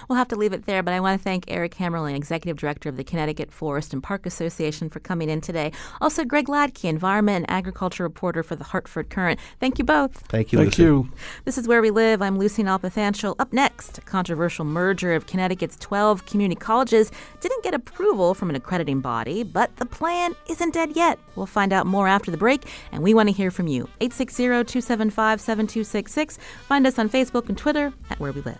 We'll 0.08 0.18
have 0.18 0.28
to 0.28 0.36
leave 0.36 0.52
it 0.52 0.66
there, 0.66 0.82
but 0.82 0.94
I 0.94 1.00
want 1.00 1.18
to 1.18 1.22
thank 1.22 1.44
Eric 1.48 1.74
Hammerling, 1.74 2.16
Executive 2.16 2.56
Director 2.56 2.88
of 2.88 2.96
the 2.96 3.04
Connecticut 3.04 3.52
Forest 3.52 3.92
and 3.92 4.02
Park 4.02 4.26
Association, 4.26 4.88
for 4.90 5.00
coming 5.00 5.28
in 5.28 5.40
today. 5.40 5.72
Also, 6.00 6.24
Greg 6.24 6.46
Hladky, 6.46 6.84
Environment 6.88 7.44
and 7.48 7.50
Agriculture 7.50 8.02
Reporter 8.02 8.42
for 8.42 8.56
the 8.56 8.64
Hartford 8.64 9.10
Courant. 9.10 9.40
Thank 9.60 9.78
you 9.78 9.84
both. 9.84 10.16
Thank 10.28 10.52
you, 10.52 10.58
Thank 10.58 10.78
Lucy. 10.78 10.82
you. 10.82 11.08
This 11.44 11.58
is 11.58 11.68
Where 11.68 11.82
We 11.82 11.90
Live. 11.90 12.22
I'm 12.22 12.38
Lucy 12.38 12.62
Nalpathanchil. 12.62 13.36
Up 13.38 13.52
next, 13.52 13.98
a 13.98 14.00
controversial 14.00 14.64
merger 14.64 15.12
of 15.14 15.26
Connecticut's 15.26 15.76
12 15.76 16.26
community 16.26 16.58
colleges 16.58 17.10
didn't 17.40 17.62
get 17.62 17.74
approval 17.74 18.34
from 18.34 18.50
an 18.50 18.56
accrediting 18.56 19.00
body, 19.00 19.42
but 19.42 19.74
the 19.76 19.86
plan 19.86 20.34
isn't 20.48 20.74
dead 20.74 20.96
yet. 20.96 21.18
We'll 21.36 21.46
find 21.46 21.72
out 21.72 21.86
more 21.86 22.08
after 22.08 22.30
the 22.30 22.36
break, 22.36 22.64
and 22.92 23.02
we 23.02 23.14
want 23.14 23.28
to 23.28 23.32
hear 23.34 23.50
from 23.50 23.66
you. 23.66 23.88
860 24.00 24.44
275 24.44 25.40
7266. 25.40 26.38
Find 26.68 26.86
us 26.86 26.98
on 26.98 27.08
Facebook 27.08 27.48
and 27.48 27.58
Twitter 27.58 27.92
at 28.10 28.20
Where 28.20 28.32
We 28.32 28.40
Live. 28.42 28.58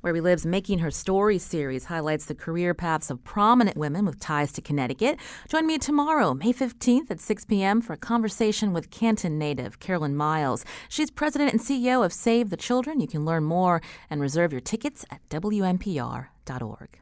Where 0.00 0.12
We 0.12 0.20
Live's 0.20 0.46
Making 0.46 0.78
Her 0.78 0.92
Story 0.92 1.38
series 1.38 1.86
highlights 1.86 2.26
the 2.26 2.34
career 2.34 2.72
paths 2.72 3.10
of 3.10 3.24
prominent 3.24 3.76
women 3.76 4.04
with 4.04 4.20
ties 4.20 4.52
to 4.52 4.62
Connecticut. 4.62 5.18
Join 5.48 5.66
me 5.66 5.76
tomorrow, 5.76 6.34
May 6.34 6.52
15th 6.52 7.10
at 7.10 7.18
6 7.18 7.44
p.m. 7.46 7.80
for 7.80 7.94
a 7.94 7.96
conversation 7.96 8.72
with 8.72 8.90
Canton 8.90 9.38
native 9.38 9.80
Carolyn 9.80 10.14
Miles. 10.14 10.64
She's 10.88 11.10
president 11.10 11.52
and 11.52 11.60
CEO 11.60 12.04
of 12.04 12.12
Save 12.12 12.50
the 12.50 12.56
Children. 12.56 13.00
You 13.00 13.08
can 13.08 13.24
learn 13.24 13.42
more 13.42 13.82
and 14.08 14.20
reserve 14.20 14.52
your 14.52 14.60
tickets 14.60 15.04
at 15.10 15.20
WNPR.org. 15.30 17.00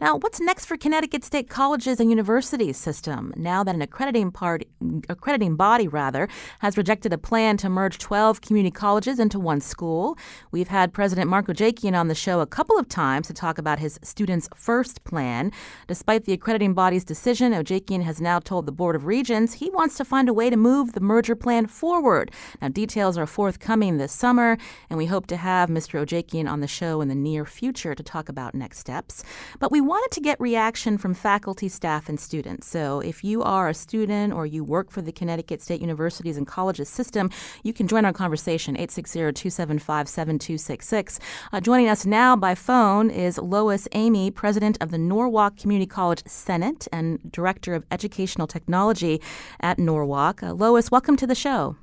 Now, 0.00 0.16
what's 0.16 0.40
next 0.40 0.66
for 0.66 0.76
Connecticut 0.76 1.24
State 1.24 1.48
Colleges 1.48 2.00
and 2.00 2.10
Universities 2.10 2.76
system 2.76 3.32
now 3.36 3.64
that 3.64 3.74
an 3.74 3.82
accrediting, 3.82 4.30
party, 4.30 4.66
accrediting 5.08 5.56
body 5.56 5.88
rather 5.88 6.28
has 6.60 6.76
rejected 6.76 7.12
a 7.12 7.18
plan 7.18 7.56
to 7.58 7.68
merge 7.68 7.98
12 7.98 8.40
community 8.40 8.70
colleges 8.70 9.18
into 9.18 9.38
one 9.38 9.60
school? 9.60 10.16
We've 10.50 10.68
had 10.68 10.92
President 10.92 11.30
Mark 11.30 11.46
Ojakian 11.46 11.94
on 11.94 12.08
the 12.08 12.14
show 12.14 12.40
a 12.40 12.46
couple 12.46 12.78
of 12.78 12.88
times 12.88 13.26
to 13.28 13.34
talk 13.34 13.58
about 13.58 13.78
his 13.78 13.98
Students 14.02 14.48
First 14.54 15.04
plan. 15.04 15.52
Despite 15.88 16.24
the 16.24 16.32
accrediting 16.32 16.74
body's 16.74 17.04
decision, 17.04 17.52
Ojakian 17.52 18.02
has 18.02 18.20
now 18.20 18.38
told 18.38 18.66
the 18.66 18.72
Board 18.72 18.96
of 18.96 19.06
Regents 19.06 19.54
he 19.54 19.70
wants 19.70 19.96
to 19.96 20.04
find 20.04 20.28
a 20.28 20.34
way 20.34 20.50
to 20.50 20.56
move 20.56 20.92
the 20.92 21.00
merger 21.00 21.36
plan 21.36 21.66
forward. 21.66 22.30
Now, 22.60 22.68
details 22.68 23.18
are 23.18 23.26
forthcoming 23.26 23.96
this 23.96 24.12
summer, 24.12 24.56
and 24.88 24.98
we 24.98 25.06
hope 25.06 25.26
to 25.28 25.36
have 25.36 25.68
Mr. 25.68 26.04
Ojakian 26.04 26.48
on 26.50 26.60
the 26.60 26.66
show 26.66 27.00
in 27.00 27.08
the 27.08 27.14
near 27.14 27.44
future 27.44 27.94
to 27.94 28.02
talk 28.02 28.28
about 28.28 28.54
next 28.54 28.78
steps. 28.78 29.22
but 29.58 29.63
we 29.70 29.80
wanted 29.80 30.10
to 30.12 30.20
get 30.20 30.40
reaction 30.40 30.98
from 30.98 31.14
faculty, 31.14 31.68
staff, 31.68 32.08
and 32.08 32.18
students. 32.18 32.66
So 32.66 32.98
if 33.00 33.24
you 33.24 33.42
are 33.42 33.68
a 33.68 33.74
student 33.74 34.32
or 34.32 34.46
you 34.46 34.64
work 34.64 34.90
for 34.90 35.02
the 35.02 35.12
Connecticut 35.12 35.62
State 35.62 35.80
Universities 35.80 36.36
and 36.36 36.44
Colleges 36.46 36.88
system, 36.88 37.30
you 37.62 37.72
can 37.72 37.86
join 37.86 38.04
our 38.04 38.12
conversation, 38.12 38.76
860-275-7266. 38.76 41.18
Uh, 41.52 41.60
joining 41.60 41.88
us 41.88 42.04
now 42.04 42.36
by 42.36 42.54
phone 42.54 43.10
is 43.10 43.38
Lois 43.38 43.88
Amy, 43.92 44.30
president 44.30 44.76
of 44.80 44.90
the 44.90 44.98
Norwalk 44.98 45.56
Community 45.56 45.86
College 45.86 46.22
Senate 46.26 46.86
and 46.92 47.32
director 47.32 47.74
of 47.74 47.84
educational 47.90 48.46
technology 48.46 49.20
at 49.60 49.78
Norwalk. 49.78 50.42
Uh, 50.42 50.52
Lois, 50.52 50.90
welcome 50.90 51.16
to 51.16 51.26
the 51.26 51.34
show. 51.34 51.76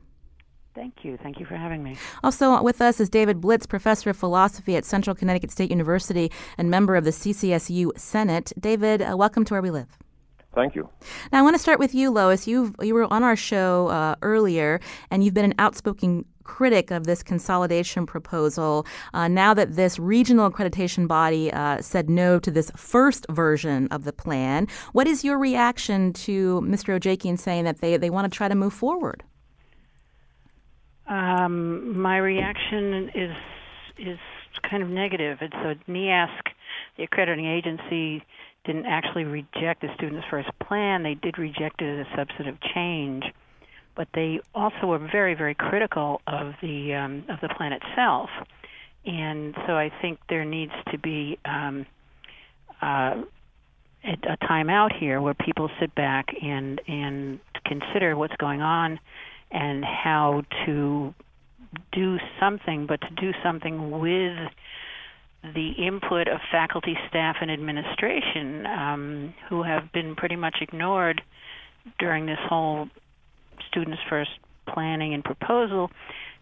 Thank 0.73 1.03
you. 1.03 1.17
Thank 1.17 1.39
you 1.39 1.45
for 1.45 1.55
having 1.55 1.84
me. 1.84 1.97
Also 2.23 2.62
with 2.62 2.81
us 2.81 2.99
is 2.99 3.10
David 3.10 3.41
Blitz, 3.41 3.65
professor 3.65 4.10
of 4.10 4.17
philosophy 4.17 4.75
at 4.77 4.86
Central 4.86 5.15
Connecticut 5.15 5.51
State 5.51 5.69
University 5.69 6.31
and 6.57 6.69
member 6.69 6.95
of 6.95 7.03
the 7.03 7.12
CCSU 7.12 7.97
Senate. 7.97 8.54
David, 8.60 9.02
uh, 9.02 9.17
welcome 9.17 9.43
to 9.46 9.54
Where 9.54 9.62
We 9.62 9.71
Live. 9.71 9.98
Thank 10.54 10.75
you. 10.75 10.89
Now, 11.31 11.39
I 11.39 11.41
want 11.41 11.56
to 11.56 11.62
start 11.62 11.79
with 11.79 11.96
you, 11.96 12.12
Lois. 12.12 12.46
You 12.46 12.73
you 12.81 12.93
were 12.93 13.12
on 13.12 13.23
our 13.23 13.37
show 13.37 13.87
uh, 13.87 14.15
earlier, 14.21 14.81
and 15.10 15.23
you've 15.23 15.33
been 15.33 15.46
an 15.46 15.54
outspoken 15.60 16.25
critic 16.43 16.91
of 16.91 17.06
this 17.06 17.23
consolidation 17.23 18.06
proposal. 18.06 18.85
Uh, 19.13 19.27
now 19.27 19.54
that 19.54 19.75
this 19.75 19.98
regional 19.98 20.52
accreditation 20.52 21.08
body 21.08 21.52
uh, 21.54 21.81
said 21.81 22.10
no 22.10 22.39
to 22.39 22.52
this 22.52 22.71
first 22.75 23.25
version 23.29 23.87
of 23.89 24.04
the 24.04 24.12
plan, 24.12 24.67
what 24.91 25.08
is 25.08 25.23
your 25.23 25.37
reaction 25.37 26.12
to 26.13 26.62
Mr. 26.62 27.00
Ojakian 27.00 27.39
saying 27.39 27.63
that 27.63 27.79
they, 27.79 27.96
they 27.96 28.10
want 28.10 28.29
to 28.29 28.35
try 28.35 28.50
to 28.50 28.56
move 28.56 28.73
forward? 28.73 29.23
Um, 31.12 31.99
my 31.99 32.17
reaction 32.17 33.12
is 33.13 33.35
is 33.97 34.17
kind 34.67 34.81
of 34.81 34.87
negative. 34.87 35.39
It's 35.41 35.53
a 35.53 35.75
NEASC, 35.91 36.41
the 36.97 37.03
accrediting 37.03 37.45
agency, 37.45 38.23
didn't 38.65 38.85
actually 38.85 39.25
reject 39.25 39.81
the 39.81 39.89
student's 39.95 40.25
first 40.31 40.47
plan. 40.65 41.03
They 41.03 41.15
did 41.15 41.37
reject 41.37 41.81
it 41.81 41.99
as 41.99 42.07
a 42.07 42.15
substantive 42.15 42.57
change, 42.73 43.25
but 43.95 44.07
they 44.13 44.39
also 44.55 44.87
were 44.87 44.99
very, 44.99 45.35
very 45.35 45.53
critical 45.53 46.21
of 46.27 46.53
the 46.62 46.93
um, 46.93 47.25
of 47.27 47.41
the 47.41 47.49
plan 47.57 47.73
itself. 47.73 48.29
And 49.05 49.53
so 49.67 49.73
I 49.73 49.91
think 50.01 50.19
there 50.29 50.45
needs 50.45 50.71
to 50.91 50.97
be 50.97 51.37
um, 51.43 51.85
uh, 52.81 53.15
a, 54.05 54.13
a 54.29 54.47
time 54.47 54.69
out 54.69 54.93
here 54.97 55.19
where 55.19 55.33
people 55.33 55.69
sit 55.81 55.93
back 55.93 56.27
and 56.41 56.79
and 56.87 57.41
consider 57.65 58.15
what's 58.15 58.35
going 58.37 58.62
on 58.62 58.97
and 59.52 59.83
how 59.83 60.43
to 60.65 61.13
do 61.91 62.17
something, 62.39 62.85
but 62.87 63.02
to 63.02 63.10
do 63.15 63.31
something 63.43 63.99
with 63.99 64.49
the 65.54 65.71
input 65.71 66.27
of 66.27 66.39
faculty, 66.52 66.95
staff, 67.10 67.37
and 67.41 67.49
administration 67.49 68.65
um, 68.67 69.33
who 69.49 69.63
have 69.63 69.91
been 69.91 70.15
pretty 70.15 70.35
much 70.35 70.58
ignored 70.62 71.21
during 71.99 72.25
this 72.25 72.39
whole 72.47 72.87
Students 73.67 74.02
First 74.10 74.31
planning 74.71 75.13
and 75.13 75.23
proposal, 75.23 75.89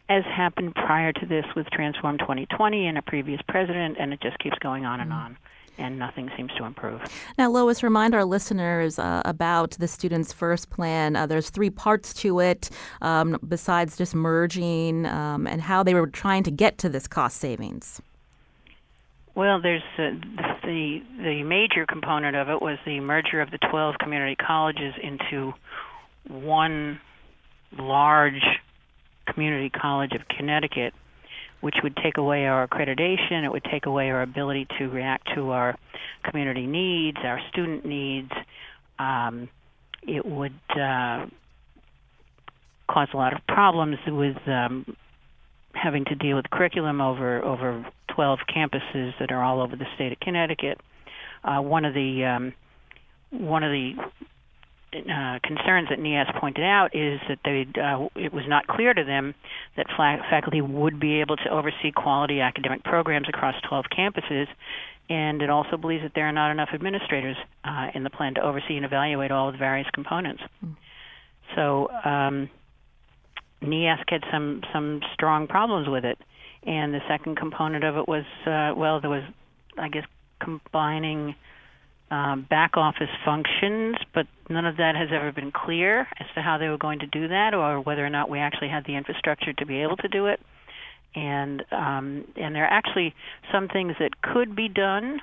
as 0.09 0.23
happened 0.25 0.75
prior 0.75 1.13
to 1.13 1.25
this 1.25 1.45
with 1.55 1.67
Transform 1.71 2.17
2020 2.17 2.87
and 2.87 2.97
a 2.97 3.01
previous 3.01 3.39
president, 3.47 3.97
and 3.99 4.11
it 4.11 4.19
just 4.21 4.37
keeps 4.39 4.57
going 4.59 4.85
on 4.85 4.99
and 4.99 5.13
on 5.13 5.37
and 5.79 5.97
nothing 5.97 6.29
seems 6.37 6.51
to 6.57 6.65
improve. 6.65 7.01
Now, 7.37 7.49
Lois, 7.49 7.81
remind 7.81 8.13
our 8.13 8.25
listeners 8.25 8.99
uh, 8.99 9.21
about 9.25 9.71
the 9.71 9.87
Students 9.87 10.33
First 10.33 10.69
plan. 10.69 11.15
Uh, 11.15 11.25
there's 11.25 11.49
three 11.49 11.69
parts 11.69 12.13
to 12.15 12.39
it, 12.39 12.69
um, 13.01 13.39
besides 13.47 13.97
just 13.97 14.13
merging, 14.13 15.05
um, 15.05 15.47
and 15.47 15.61
how 15.61 15.81
they 15.81 15.93
were 15.93 16.07
trying 16.07 16.43
to 16.43 16.51
get 16.51 16.77
to 16.79 16.89
this 16.89 17.07
cost 17.07 17.37
savings. 17.37 18.01
Well, 19.35 19.61
there's 19.61 19.83
uh, 19.97 20.11
the 20.63 21.01
the 21.17 21.43
major 21.43 21.85
component 21.85 22.35
of 22.35 22.49
it 22.49 22.61
was 22.61 22.77
the 22.85 22.99
merger 22.99 23.39
of 23.39 23.51
the 23.51 23.57
12 23.57 23.95
community 23.99 24.35
colleges 24.35 24.93
into 25.01 25.53
one 26.27 26.99
large 27.77 28.43
community 29.27 29.69
college 29.69 30.11
of 30.13 30.27
Connecticut 30.27 30.93
which 31.61 31.75
would 31.83 31.95
take 31.97 32.17
away 32.17 32.45
our 32.45 32.67
accreditation. 32.67 33.43
It 33.43 33.51
would 33.51 33.65
take 33.65 33.85
away 33.85 34.09
our 34.09 34.21
ability 34.21 34.67
to 34.77 34.87
react 34.87 35.29
to 35.35 35.51
our 35.51 35.75
community 36.23 36.65
needs, 36.65 37.17
our 37.23 37.39
student 37.49 37.85
needs. 37.85 38.31
Um, 38.97 39.49
it 40.03 40.25
would 40.25 40.59
uh, 40.69 41.25
cause 42.89 43.07
a 43.13 43.17
lot 43.17 43.33
of 43.33 43.45
problems 43.47 43.97
with 44.07 44.37
um, 44.47 44.95
having 45.73 46.05
to 46.05 46.15
deal 46.15 46.35
with 46.35 46.49
curriculum 46.49 47.01
over 47.01 47.43
over 47.43 47.85
12 48.15 48.39
campuses 48.53 49.11
that 49.19 49.31
are 49.31 49.43
all 49.43 49.61
over 49.61 49.75
the 49.75 49.85
state 49.95 50.11
of 50.11 50.19
Connecticut. 50.19 50.79
Uh, 51.43 51.61
one 51.61 51.85
of 51.85 51.93
the 51.93 52.25
um, 52.25 52.53
one 53.31 53.63
of 53.63 53.71
the 53.71 53.93
uh, 54.93 55.39
concerns 55.43 55.89
that 55.89 55.99
NEASC 55.99 56.39
pointed 56.39 56.63
out 56.63 56.95
is 56.95 57.19
that 57.27 57.39
they 57.45 57.67
uh, 57.79 58.07
it 58.15 58.33
was 58.33 58.45
not 58.47 58.67
clear 58.67 58.93
to 58.93 59.03
them 59.03 59.35
that 59.77 59.85
faculty 60.29 60.61
would 60.61 60.99
be 60.99 61.21
able 61.21 61.37
to 61.37 61.49
oversee 61.49 61.91
quality 61.95 62.41
academic 62.41 62.83
programs 62.83 63.27
across 63.29 63.55
12 63.67 63.85
campuses, 63.95 64.47
and 65.09 65.41
it 65.41 65.49
also 65.49 65.77
believes 65.77 66.03
that 66.03 66.13
there 66.15 66.27
are 66.27 66.31
not 66.31 66.51
enough 66.51 66.69
administrators 66.73 67.37
uh, 67.63 67.87
in 67.93 68.03
the 68.03 68.09
plan 68.09 68.33
to 68.35 68.41
oversee 68.41 68.75
and 68.75 68.85
evaluate 68.85 69.31
all 69.31 69.47
of 69.49 69.53
the 69.53 69.59
various 69.59 69.87
components. 69.93 70.41
Mm. 70.63 70.75
So 71.55 71.89
um, 72.03 72.49
had 73.61 74.23
some 74.31 74.61
some 74.73 75.01
strong 75.13 75.47
problems 75.47 75.87
with 75.87 76.05
it, 76.05 76.17
and 76.63 76.93
the 76.93 77.01
second 77.07 77.37
component 77.37 77.83
of 77.83 77.97
it 77.97 78.07
was 78.07 78.25
uh, 78.45 78.73
well, 78.75 79.01
there 79.01 79.09
was 79.09 79.23
I 79.77 79.89
guess 79.89 80.05
combining 80.39 81.35
um, 82.11 82.45
back 82.49 82.75
office 82.75 83.09
functions, 83.23 83.95
but 84.13 84.25
none 84.49 84.65
of 84.65 84.77
that 84.77 84.95
has 84.95 85.09
ever 85.11 85.31
been 85.31 85.51
clear 85.51 86.01
as 86.19 86.27
to 86.35 86.41
how 86.41 86.57
they 86.57 86.67
were 86.67 86.77
going 86.77 86.99
to 86.99 87.07
do 87.07 87.27
that 87.27 87.53
or 87.53 87.79
whether 87.81 88.05
or 88.05 88.09
not 88.09 88.29
we 88.29 88.39
actually 88.39 88.69
had 88.69 88.85
the 88.85 88.95
infrastructure 88.95 89.53
to 89.53 89.65
be 89.65 89.81
able 89.81 89.97
to 89.97 90.07
do 90.07 90.25
it. 90.27 90.39
And 91.15 91.63
um, 91.71 92.25
and 92.35 92.55
there 92.55 92.65
are 92.65 92.71
actually 92.71 93.15
some 93.51 93.67
things 93.67 93.95
that 93.99 94.21
could 94.21 94.55
be 94.55 94.69
done 94.69 95.19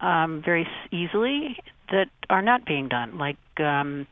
um, 0.00 0.42
very 0.44 0.66
easily 0.90 1.56
that 1.90 2.08
are 2.28 2.42
not 2.42 2.66
being 2.66 2.88
done, 2.88 3.18
like 3.18 3.36
um, 3.58 4.06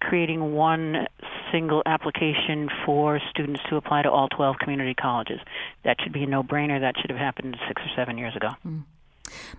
creating 0.00 0.52
one 0.52 1.06
single 1.52 1.82
application 1.84 2.68
for 2.84 3.20
students 3.30 3.60
to 3.68 3.76
apply 3.76 4.02
to 4.02 4.10
all 4.10 4.28
12 4.28 4.56
community 4.58 4.94
colleges. 4.94 5.40
That 5.84 5.96
should 6.02 6.12
be 6.12 6.22
a 6.22 6.26
no-brainer. 6.26 6.80
That 6.80 6.94
should 6.98 7.10
have 7.10 7.18
happened 7.18 7.56
six 7.68 7.82
or 7.82 7.88
seven 7.94 8.18
years 8.18 8.34
ago. 8.36 8.50
Mm. 8.66 8.84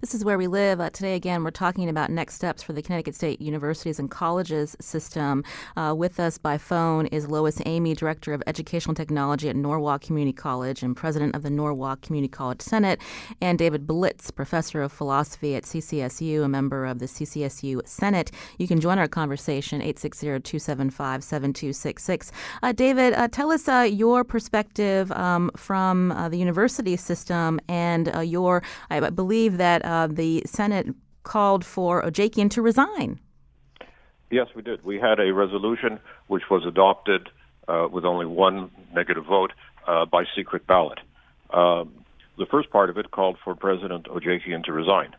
This 0.01 0.13
is 0.13 0.25
where 0.25 0.37
we 0.37 0.47
live. 0.47 0.79
Uh, 0.79 0.89
today, 0.89 1.15
again, 1.15 1.43
we're 1.43 1.51
talking 1.51 1.89
about 1.89 2.09
next 2.09 2.35
steps 2.35 2.63
for 2.63 2.73
the 2.73 2.81
Connecticut 2.81 3.15
State 3.15 3.41
Universities 3.41 3.99
and 3.99 4.09
Colleges 4.09 4.75
system. 4.81 5.43
Uh, 5.77 5.93
with 5.97 6.19
us 6.19 6.37
by 6.37 6.57
phone 6.57 7.05
is 7.07 7.27
Lois 7.27 7.61
Amy, 7.65 7.93
Director 7.93 8.33
of 8.33 8.41
Educational 8.47 8.95
Technology 8.95 9.49
at 9.49 9.55
Norwalk 9.55 10.01
Community 10.01 10.33
College 10.33 10.83
and 10.83 10.95
President 10.95 11.35
of 11.35 11.43
the 11.43 11.49
Norwalk 11.49 12.01
Community 12.01 12.29
College 12.29 12.61
Senate, 12.61 12.99
and 13.41 13.59
David 13.59 13.87
Blitz, 13.87 14.31
Professor 14.31 14.81
of 14.81 14.91
Philosophy 14.91 15.55
at 15.55 15.63
CCSU, 15.63 16.43
a 16.43 16.47
member 16.47 16.85
of 16.85 16.99
the 16.99 17.05
CCSU 17.05 17.87
Senate. 17.87 18.31
You 18.57 18.67
can 18.67 18.79
join 18.79 18.97
our 18.97 19.07
conversation, 19.07 19.81
860-275-7266. 19.81 22.31
Uh, 22.63 22.71
David, 22.71 23.13
uh, 23.13 23.27
tell 23.27 23.51
us 23.51 23.67
uh, 23.67 23.87
your 23.91 24.23
perspective 24.23 25.11
um, 25.11 25.51
from 25.55 26.11
uh, 26.11 26.29
the 26.29 26.37
university 26.37 26.95
system 26.95 27.59
and 27.67 28.11
your, 28.23 28.63
I 28.89 29.09
believe, 29.09 29.57
that 29.61 29.85
uh, 29.85 30.07
the 30.07 30.41
Senate 30.47 30.87
called 31.21 31.63
for 31.63 32.01
Ojakian 32.01 32.49
to 32.49 32.63
resign. 32.63 33.19
Yes, 34.31 34.47
we 34.55 34.63
did. 34.63 34.83
We 34.83 34.97
had 34.99 35.19
a 35.19 35.31
resolution 35.33 35.99
which 36.27 36.49
was 36.49 36.65
adopted 36.65 37.29
uh, 37.67 37.87
with 37.91 38.03
only 38.03 38.25
one 38.25 38.71
negative 38.91 39.25
vote 39.25 39.51
uh, 39.87 40.05
by 40.05 40.23
secret 40.35 40.65
ballot. 40.65 40.99
Um, 41.51 41.93
the 42.39 42.47
first 42.47 42.71
part 42.71 42.89
of 42.89 42.97
it 42.97 43.11
called 43.11 43.37
for 43.43 43.53
President 43.53 44.05
Ojakian 44.05 44.63
to 44.63 44.73
resign. 44.73 45.11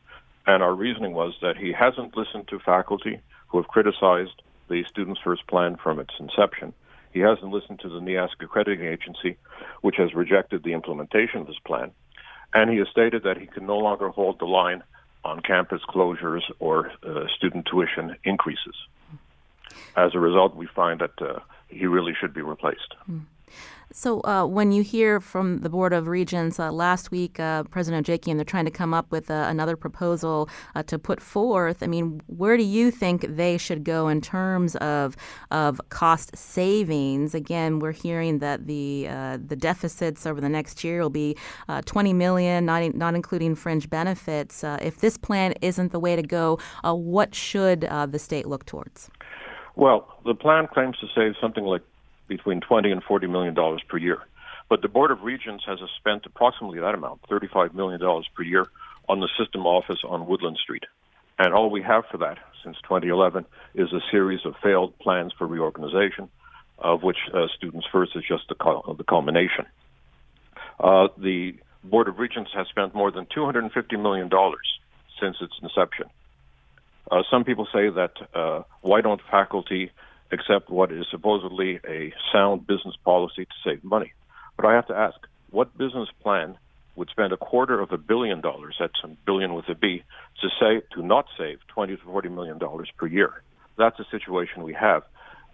And 0.45 0.61
our 0.61 0.75
reasoning 0.75 1.13
was 1.13 1.35
that 1.41 1.57
he 1.57 1.71
hasn't 1.73 2.17
listened 2.17 2.49
to 2.49 2.59
faculty 2.59 3.21
who 3.47 3.59
have 3.59 3.69
criticized 3.69 4.43
the 4.69 4.83
Students 4.91 5.21
First 5.23 5.47
plan 5.47 5.77
from 5.77 6.01
its 6.01 6.15
inception. 6.19 6.75
He 7.13 7.21
hasn't 7.21 7.53
listened 7.53 7.79
to 7.81 7.89
the 7.89 8.01
NEASC 8.01 8.37
accrediting 8.41 8.87
agency, 8.87 9.37
which 9.83 9.99
has 9.99 10.15
rejected 10.15 10.65
the 10.65 10.73
implementation 10.73 11.43
of 11.43 11.47
this 11.47 11.63
plan 11.65 11.93
and 12.55 12.71
he 12.71 12.79
has 12.79 12.89
stated 12.89 13.23
that 13.25 13.39
he 13.39 13.47
can 13.47 13.67
no 13.67 13.79
longer 13.79 14.09
hold 14.09 14.39
the 14.39 14.45
line 14.47 14.83
on 15.25 15.41
campus 15.41 15.81
closures 15.89 16.43
or 16.59 16.93
uh, 17.07 17.27
student 17.37 17.67
tuition 17.67 18.17
increases. 18.25 18.75
As 19.97 20.15
a 20.15 20.19
result, 20.19 20.57
we 20.57 20.67
find 20.67 21.01
that 21.01 21.21
uh, 21.21 21.41
he 21.69 21.87
really 21.87 22.15
should 22.19 22.35
be 22.35 22.43
replaced. 22.43 22.95
Mm. 23.11 23.23
So, 23.95 24.23
uh, 24.25 24.47
when 24.47 24.73
you 24.73 24.83
hear 24.83 25.21
from 25.21 25.59
the 25.59 25.69
Board 25.69 25.93
of 25.93 26.09
Regents 26.09 26.59
uh, 26.59 26.73
last 26.73 27.11
week, 27.11 27.39
uh, 27.39 27.65
President 27.65 28.07
Ojakian, 28.07 28.37
they're 28.37 28.45
trying 28.45 28.65
to 28.65 28.71
come 28.71 28.95
up 28.95 29.11
with 29.11 29.31
uh, 29.31 29.45
another 29.49 29.77
proposal 29.77 30.49
uh, 30.75 30.83
to 30.85 30.99
put 30.99 31.21
forth. 31.21 31.83
I 31.83 31.87
mean, 31.87 32.23
where 32.27 32.57
do 32.57 32.63
you 32.63 32.91
think 32.91 33.27
they 33.29 33.59
should 33.59 33.85
go 33.85 34.09
in 34.09 34.23
terms 34.23 34.77
of 34.77 35.15
of 35.51 35.79
cost 35.91 36.35
savings? 36.35 37.35
Again, 37.35 37.81
we're 37.81 37.93
hearing 37.93 38.39
that 38.39 38.67
the 38.67 39.09
uh, 39.11 39.39
the 39.47 39.57
deficits 39.57 40.25
over 40.25 40.41
the 40.41 40.49
next 40.49 40.83
year 40.83 41.03
will 41.03 41.11
be 41.11 41.37
20 41.85 42.15
million, 42.15 42.65
not 42.65 42.95
not 42.95 43.15
including 43.15 43.55
fringe 43.55 43.91
benefits. 43.91 44.65
if 44.65 45.01
this 45.01 45.19
plan 45.19 45.53
isn't 45.61 45.93
the 45.93 46.01
way 46.01 46.17
to 46.17 46.23
go, 46.23 46.59
what 46.83 47.35
should 47.35 47.83
the 47.83 48.19
state 48.19 48.47
look 48.47 48.65
towards? 48.65 49.11
Well, 49.75 50.07
the 50.25 50.35
plan 50.35 50.67
claims 50.73 50.97
to 51.01 51.07
save 51.15 51.35
something 51.41 51.65
like 51.65 51.83
between 52.37 52.61
20 52.61 52.91
and 52.91 53.03
40 53.03 53.27
million 53.27 53.55
dollars 53.55 53.83
per 53.89 53.99
year. 53.99 54.19
But 54.69 54.81
the 54.81 54.89
Board 54.89 55.11
of 55.11 55.23
Regents 55.23 55.65
has 55.67 55.79
spent 55.99 56.25
approximately 56.25 56.81
that 56.81 56.95
amount, 56.95 57.21
35 57.29 57.75
million 57.75 58.01
dollars 58.01 58.27
per 58.35 58.43
year, 58.43 58.67
on 59.09 59.21
the 59.21 59.29
system 59.39 59.67
office 59.67 60.01
on 60.09 60.27
Woodland 60.27 60.59
Street. 60.63 60.85
And 61.39 61.53
all 61.53 61.71
we 61.71 61.83
have 61.83 62.05
for 62.11 62.19
that 62.19 62.39
since 62.65 62.77
2011 62.83 63.45
is 63.75 63.93
a 63.93 64.01
series 64.11 64.41
of 64.47 64.55
failed 64.63 64.99
plans 64.99 65.33
for 65.37 65.47
reorganization, 65.47 66.29
of 66.79 67.03
which 67.03 67.19
uh, 67.35 67.49
Students 67.57 67.87
First 67.93 68.13
is 68.17 68.25
just 68.27 68.49
the, 68.49 68.55
cul- 68.55 68.95
the 68.97 69.05
culmination. 69.05 69.67
Uh, 70.79 71.09
the 71.19 71.55
Board 71.85 72.09
of 72.09 72.19
Regents 72.19 72.51
has 72.55 72.67
spent 72.69 72.95
more 72.95 73.11
than 73.11 73.27
$250 73.27 74.01
million 74.01 74.31
since 75.21 75.37
its 75.41 75.55
inception. 75.63 76.07
Uh, 77.11 77.23
some 77.31 77.45
people 77.45 77.67
say 77.73 77.91
that 77.91 78.13
uh, 78.35 78.63
why 78.81 79.01
don't 79.01 79.21
faculty 79.31 79.91
accept 80.33 80.71
what 80.71 80.91
is 80.91 81.07
supposedly 81.11 81.81
a 81.87 82.13
sound 82.33 82.67
business 82.67 82.95
policy 83.05 83.45
to 83.45 83.55
save 83.65 83.85
money. 83.85 84.13
But 84.57 84.67
I 84.67 84.75
have 84.75 84.87
to 84.89 84.95
ask, 84.95 85.17
what 85.51 85.77
business 85.77 86.09
plan 86.23 86.57
would 86.97 87.09
spend 87.11 87.33
a 87.33 87.37
quarter 87.37 87.81
of 87.81 87.93
a 87.93 87.99
billion 87.99 88.41
dollars, 88.41 88.77
that's 88.79 89.01
a 89.05 89.09
billion 89.27 89.55
with 89.55 89.69
a 89.69 89.75
B, 89.75 90.03
to 90.41 90.49
say 90.61 90.83
to 90.95 91.03
not 91.05 91.27
save 91.39 91.59
20 91.69 91.97
to 91.97 92.03
40 92.03 92.29
million 92.29 92.59
dollars 92.59 92.91
per 92.97 93.07
year? 93.07 93.43
That's 93.79 93.97
the 93.97 94.05
situation 94.11 94.63
we 94.63 94.75
have. 94.75 95.03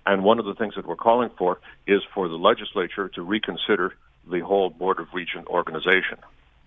And 0.07 0.25
one 0.25 0.39
of 0.39 0.47
the 0.47 0.55
things 0.55 0.75
that 0.77 0.87
we're 0.87 0.97
calling 0.97 1.31
for 1.37 1.61
is 1.87 2.01
for 2.15 2.29
the 2.29 2.37
legislature 2.37 3.09
to 3.11 3.23
reconsider 3.23 3.95
the 4.31 4.41
whole 4.41 4.71
Board 4.71 5.01
of 5.01 5.09
Regent 5.13 5.47
organization 5.49 6.19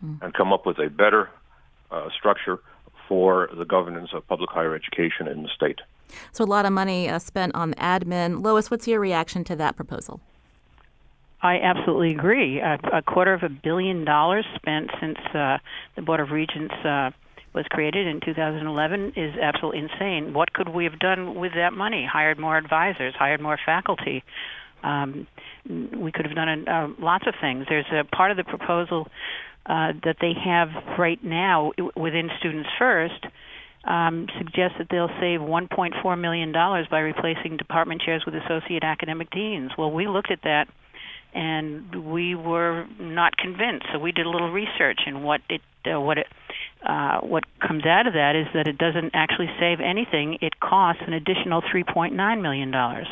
mm. 0.04 0.22
and 0.22 0.34
come 0.34 0.54
up 0.54 0.66
with 0.66 0.80
a 0.80 0.90
better 0.90 1.30
uh, 1.90 2.10
structure 2.18 2.60
for 3.08 3.50
the 3.58 3.66
governance 3.66 4.12
of 4.14 4.28
public 4.28 4.50
higher 4.50 4.76
education 4.76 5.28
in 5.28 5.44
the 5.44 5.50
state. 5.56 5.80
So 6.32 6.44
a 6.44 6.46
lot 6.46 6.66
of 6.66 6.74
money 6.74 7.10
uh, 7.10 7.20
spent 7.20 7.56
on 7.56 7.74
admin. 7.76 8.44
Lois, 8.44 8.72
what's 8.72 8.88
your 8.88 9.00
reaction 9.00 9.44
to 9.46 9.56
that 9.58 9.76
proposal? 9.76 10.20
I 11.42 11.60
absolutely 11.60 12.12
agree. 12.12 12.60
A, 12.60 12.78
a 12.94 13.02
quarter 13.02 13.34
of 13.34 13.44
a 13.44 13.50
billion 13.50 14.06
dollars 14.06 14.46
spent 14.56 14.92
since 15.00 15.18
uh, 15.34 15.58
the 15.96 16.02
Board 16.04 16.20
of 16.20 16.30
Regents 16.30 16.74
uh, 16.86 17.12
was 17.54 17.66
created 17.70 18.08
in 18.08 18.20
2011 18.22 19.14
is 19.16 19.36
absolutely 19.42 19.80
insane. 19.80 20.34
What 20.34 20.54
could 20.54 20.70
we 20.70 20.84
have 20.86 21.00
done 21.00 21.36
with 21.36 21.54
that 21.56 21.74
money? 21.74 22.08
Hired 22.10 22.40
more 22.40 22.58
advisors, 22.58 23.14
hired 23.18 23.42
more 23.42 23.60
faculty. 23.66 24.24
Um, 24.84 25.28
we 25.68 26.12
could 26.12 26.26
have 26.26 26.36
done 26.36 26.68
uh, 26.68 26.88
lots 27.00 27.26
of 27.28 27.34
things. 27.42 27.66
There's 27.70 27.86
a 27.92 28.04
part 28.04 28.32
of 28.32 28.38
the 28.38 28.44
proposal 28.44 29.08
uh, 29.66 29.94
that 30.04 30.18
they 30.22 30.34
have 30.34 30.70
right 30.98 31.24
now 31.24 31.72
within 31.96 32.30
Students 32.40 32.70
First 32.80 33.26
um, 33.84 34.28
suggests 34.38 34.78
that 34.78 34.88
they'll 34.90 35.10
save 35.20 35.40
$1.4 35.40 36.20
million 36.20 36.52
by 36.52 37.00
replacing 37.00 37.58
department 37.58 38.02
chairs 38.02 38.24
with 38.26 38.36
associate 38.36 38.84
academic 38.84 39.30
deans. 39.32 39.72
Well, 39.78 39.92
we 39.92 40.08
looked 40.08 40.32
at 40.32 40.42
that 40.44 40.68
and 41.34 42.12
we 42.12 42.36
were 42.36 42.86
not 43.00 43.38
convinced. 43.38 43.86
So 43.94 44.00
we 44.00 44.12
did 44.12 44.26
a 44.26 44.30
little 44.30 44.52
research, 44.52 45.00
and 45.06 45.24
what 45.24 45.42
it 45.50 45.62
uh, 45.86 46.00
what 46.00 46.18
it 46.18 46.28
uh, 46.86 47.20
what 47.22 47.44
comes 47.66 47.86
out 47.86 48.08
of 48.08 48.14
that 48.14 48.36
is 48.36 48.48
that 48.54 48.68
it 48.68 48.78
doesn't 48.78 49.12
actually 49.14 49.50
save 49.60 49.80
anything. 49.80 50.38
It 50.42 50.60
costs 50.60 51.02
an 51.06 51.14
additional 51.14 51.62
3.9 51.62 52.42
million 52.42 52.72
dollars. 52.72 53.08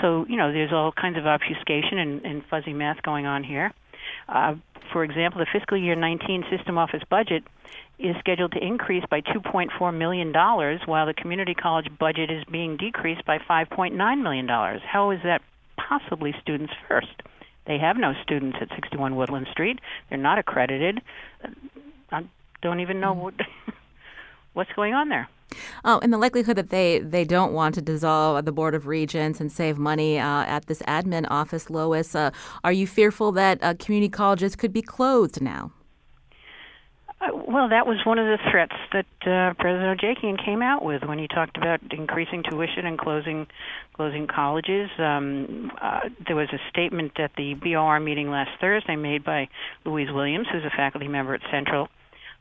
So 0.00 0.24
you 0.28 0.36
know, 0.36 0.52
there's 0.52 0.72
all 0.72 0.92
kinds 0.92 1.18
of 1.18 1.26
obfuscation 1.26 1.98
and, 1.98 2.24
and 2.24 2.42
fuzzy 2.50 2.72
math 2.72 3.02
going 3.02 3.26
on 3.26 3.44
here. 3.44 3.72
Uh, 4.28 4.54
for 4.92 5.04
example, 5.04 5.40
the 5.40 5.46
fiscal 5.52 5.76
year 5.76 5.94
19 5.94 6.44
system 6.50 6.78
office 6.78 7.02
budget 7.08 7.42
is 7.98 8.16
scheduled 8.18 8.52
to 8.52 8.64
increase 8.64 9.04
by 9.08 9.20
$2.4 9.20 9.96
million, 9.96 10.32
while 10.32 11.06
the 11.06 11.14
community 11.14 11.54
college 11.54 11.86
budget 11.98 12.30
is 12.30 12.44
being 12.50 12.76
decreased 12.76 13.24
by 13.24 13.38
$5.9 13.38 14.22
million. 14.22 14.48
How 14.48 15.10
is 15.10 15.20
that 15.24 15.42
possibly 15.76 16.34
students 16.40 16.72
first? 16.88 17.22
They 17.66 17.78
have 17.78 17.96
no 17.96 18.12
students 18.22 18.58
at 18.60 18.68
61 18.74 19.16
Woodland 19.16 19.46
Street. 19.50 19.78
They're 20.08 20.18
not 20.18 20.38
accredited. 20.38 21.00
I 22.10 22.24
don't 22.62 22.80
even 22.80 23.00
know 23.00 23.14
what, 23.14 23.34
what's 24.52 24.72
going 24.74 24.94
on 24.94 25.08
there. 25.08 25.28
Oh, 25.84 25.98
and 26.02 26.12
the 26.12 26.18
likelihood 26.18 26.56
that 26.56 26.70
they, 26.70 26.98
they 26.98 27.24
don't 27.24 27.52
want 27.52 27.74
to 27.76 27.82
dissolve 27.82 28.44
the 28.44 28.52
Board 28.52 28.74
of 28.74 28.86
Regents 28.86 29.40
and 29.40 29.50
save 29.52 29.78
money 29.78 30.18
uh, 30.18 30.44
at 30.44 30.66
this 30.66 30.82
admin 30.82 31.26
office, 31.30 31.70
Lois, 31.70 32.14
uh, 32.14 32.30
are 32.62 32.72
you 32.72 32.86
fearful 32.86 33.32
that 33.32 33.62
uh, 33.62 33.74
community 33.78 34.10
colleges 34.10 34.56
could 34.56 34.72
be 34.72 34.82
closed 34.82 35.40
now? 35.40 35.72
Uh, 37.20 37.28
well, 37.48 37.68
that 37.68 37.86
was 37.86 38.04
one 38.04 38.18
of 38.18 38.26
the 38.26 38.38
threats 38.50 38.74
that 38.92 39.06
uh, 39.22 39.54
President 39.54 40.00
Ojakian 40.00 40.44
came 40.44 40.62
out 40.62 40.84
with 40.84 41.04
when 41.04 41.18
he 41.18 41.28
talked 41.28 41.56
about 41.56 41.80
increasing 41.90 42.42
tuition 42.42 42.86
and 42.86 42.98
closing 42.98 43.46
closing 43.94 44.26
colleges. 44.26 44.90
Um, 44.98 45.70
uh, 45.80 46.08
there 46.26 46.34
was 46.34 46.48
a 46.52 46.58
statement 46.68 47.12
at 47.20 47.30
the 47.36 47.54
BOR 47.54 48.00
meeting 48.00 48.28
last 48.28 48.50
Thursday 48.60 48.96
made 48.96 49.24
by 49.24 49.48
Louise 49.84 50.10
Williams, 50.12 50.48
who's 50.52 50.64
a 50.64 50.76
faculty 50.76 51.06
member 51.06 51.34
at 51.34 51.42
Central 51.50 51.88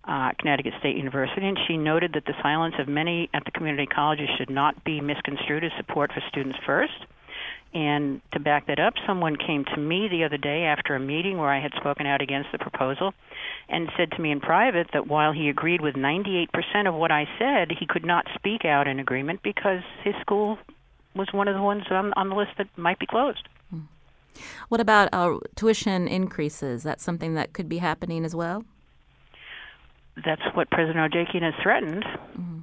uh, 0.06 0.32
Connecticut 0.40 0.74
State 0.80 0.98
University, 0.98 1.48
and 1.48 1.58
she 1.68 1.78
noted 1.78 2.14
that 2.14 2.26
the 2.26 2.34
silence 2.42 2.76
of 2.80 2.88
many 2.88 3.30
at 3.34 3.46
the 3.46 3.52
community 3.52 3.86
colleges 3.86 4.30
should 4.38 4.50
not 4.50 4.84
be 4.84 5.02
misconstrued 5.02 5.64
as 5.64 5.72
support 5.78 6.12
for 6.14 6.22
students 6.30 6.58
first. 6.66 7.06
And 7.74 8.22
to 8.34 8.40
back 8.40 8.68
that 8.68 8.80
up, 8.80 8.94
someone 9.08 9.36
came 9.36 9.66
to 9.66 9.78
me 9.78 10.08
the 10.08 10.26
other 10.26 10.38
day 10.38 10.66
after 10.66 10.96
a 10.96 11.00
meeting 11.00 11.38
where 11.38 11.50
I 11.50 11.60
had 11.60 11.72
spoken 11.76 12.06
out 12.06 12.22
against 12.22 12.52
the 12.52 12.60
proposal 12.60 13.14
and 13.68 13.90
said 13.98 14.12
to 14.12 14.22
me 14.22 14.32
in 14.32 14.42
private 14.42 14.88
that 14.94 15.08
while 15.08 15.32
he 15.32 15.50
agreed 15.50 15.82
with 15.82 15.96
98% 15.96 16.48
of 16.88 16.94
what 16.94 17.12
I 17.12 17.28
said, 17.40 17.72
he 17.72 17.88
could 17.88 18.06
not 18.06 18.28
speak 18.36 18.64
out 18.64 18.88
in 18.88 19.00
agreement 19.00 19.42
because 19.42 19.82
his 20.04 20.14
school 20.22 20.60
was 21.16 21.30
one 21.32 21.48
of 21.48 21.56
the 21.56 21.62
ones 21.64 21.84
on, 21.90 22.14
on 22.14 22.30
the 22.30 22.36
list 22.36 22.52
that 22.60 22.68
might 22.78 23.00
be 23.00 23.08
closed. 23.08 23.48
Hmm. 23.72 23.82
What 24.70 24.80
about 24.80 25.10
uh, 25.12 25.40
tuition 25.56 26.08
increases? 26.08 26.84
That's 26.84 27.04
something 27.04 27.34
that 27.34 27.54
could 27.54 27.70
be 27.70 27.80
happening 27.80 28.24
as 28.24 28.36
well? 28.36 28.66
That's 30.24 30.42
what 30.54 30.70
President 30.70 31.12
Ojakian 31.12 31.42
has 31.42 31.54
threatened. 31.62 32.04
Mm-hmm. 32.04 32.60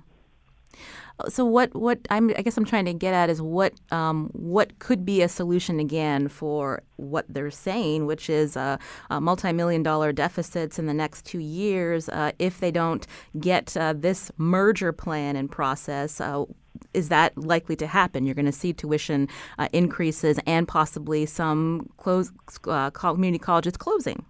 So 1.28 1.44
what 1.44 1.74
what 1.74 1.98
I'm 2.10 2.30
I 2.30 2.42
guess 2.42 2.56
I'm 2.56 2.64
trying 2.64 2.86
to 2.86 2.94
get 2.94 3.12
at 3.12 3.28
is 3.28 3.42
what 3.42 3.74
um, 3.92 4.30
what 4.32 4.78
could 4.78 5.04
be 5.04 5.20
a 5.22 5.28
solution 5.28 5.78
again 5.78 6.28
for 6.28 6.82
what 6.96 7.26
they're 7.28 7.50
saying, 7.50 8.06
which 8.06 8.30
is 8.30 8.56
uh, 8.56 8.78
uh, 9.10 9.20
multi-million 9.20 9.82
dollar 9.82 10.12
deficits 10.12 10.78
in 10.78 10.86
the 10.86 10.94
next 10.94 11.26
two 11.26 11.38
years 11.38 12.08
uh, 12.08 12.32
if 12.38 12.60
they 12.60 12.70
don't 12.70 13.06
get 13.38 13.76
uh, 13.76 13.92
this 13.92 14.30
merger 14.38 14.92
plan 14.92 15.36
in 15.36 15.48
process. 15.48 16.20
Uh, 16.20 16.44
is 16.94 17.08
that 17.10 17.36
likely 17.36 17.76
to 17.76 17.86
happen? 17.86 18.24
You're 18.24 18.34
going 18.34 18.46
to 18.46 18.52
see 18.52 18.72
tuition 18.72 19.28
uh, 19.58 19.68
increases 19.72 20.40
and 20.46 20.66
possibly 20.66 21.26
some 21.26 21.90
close 21.98 22.32
community 22.94 23.38
colleges 23.38 23.76
closing. 23.76 24.24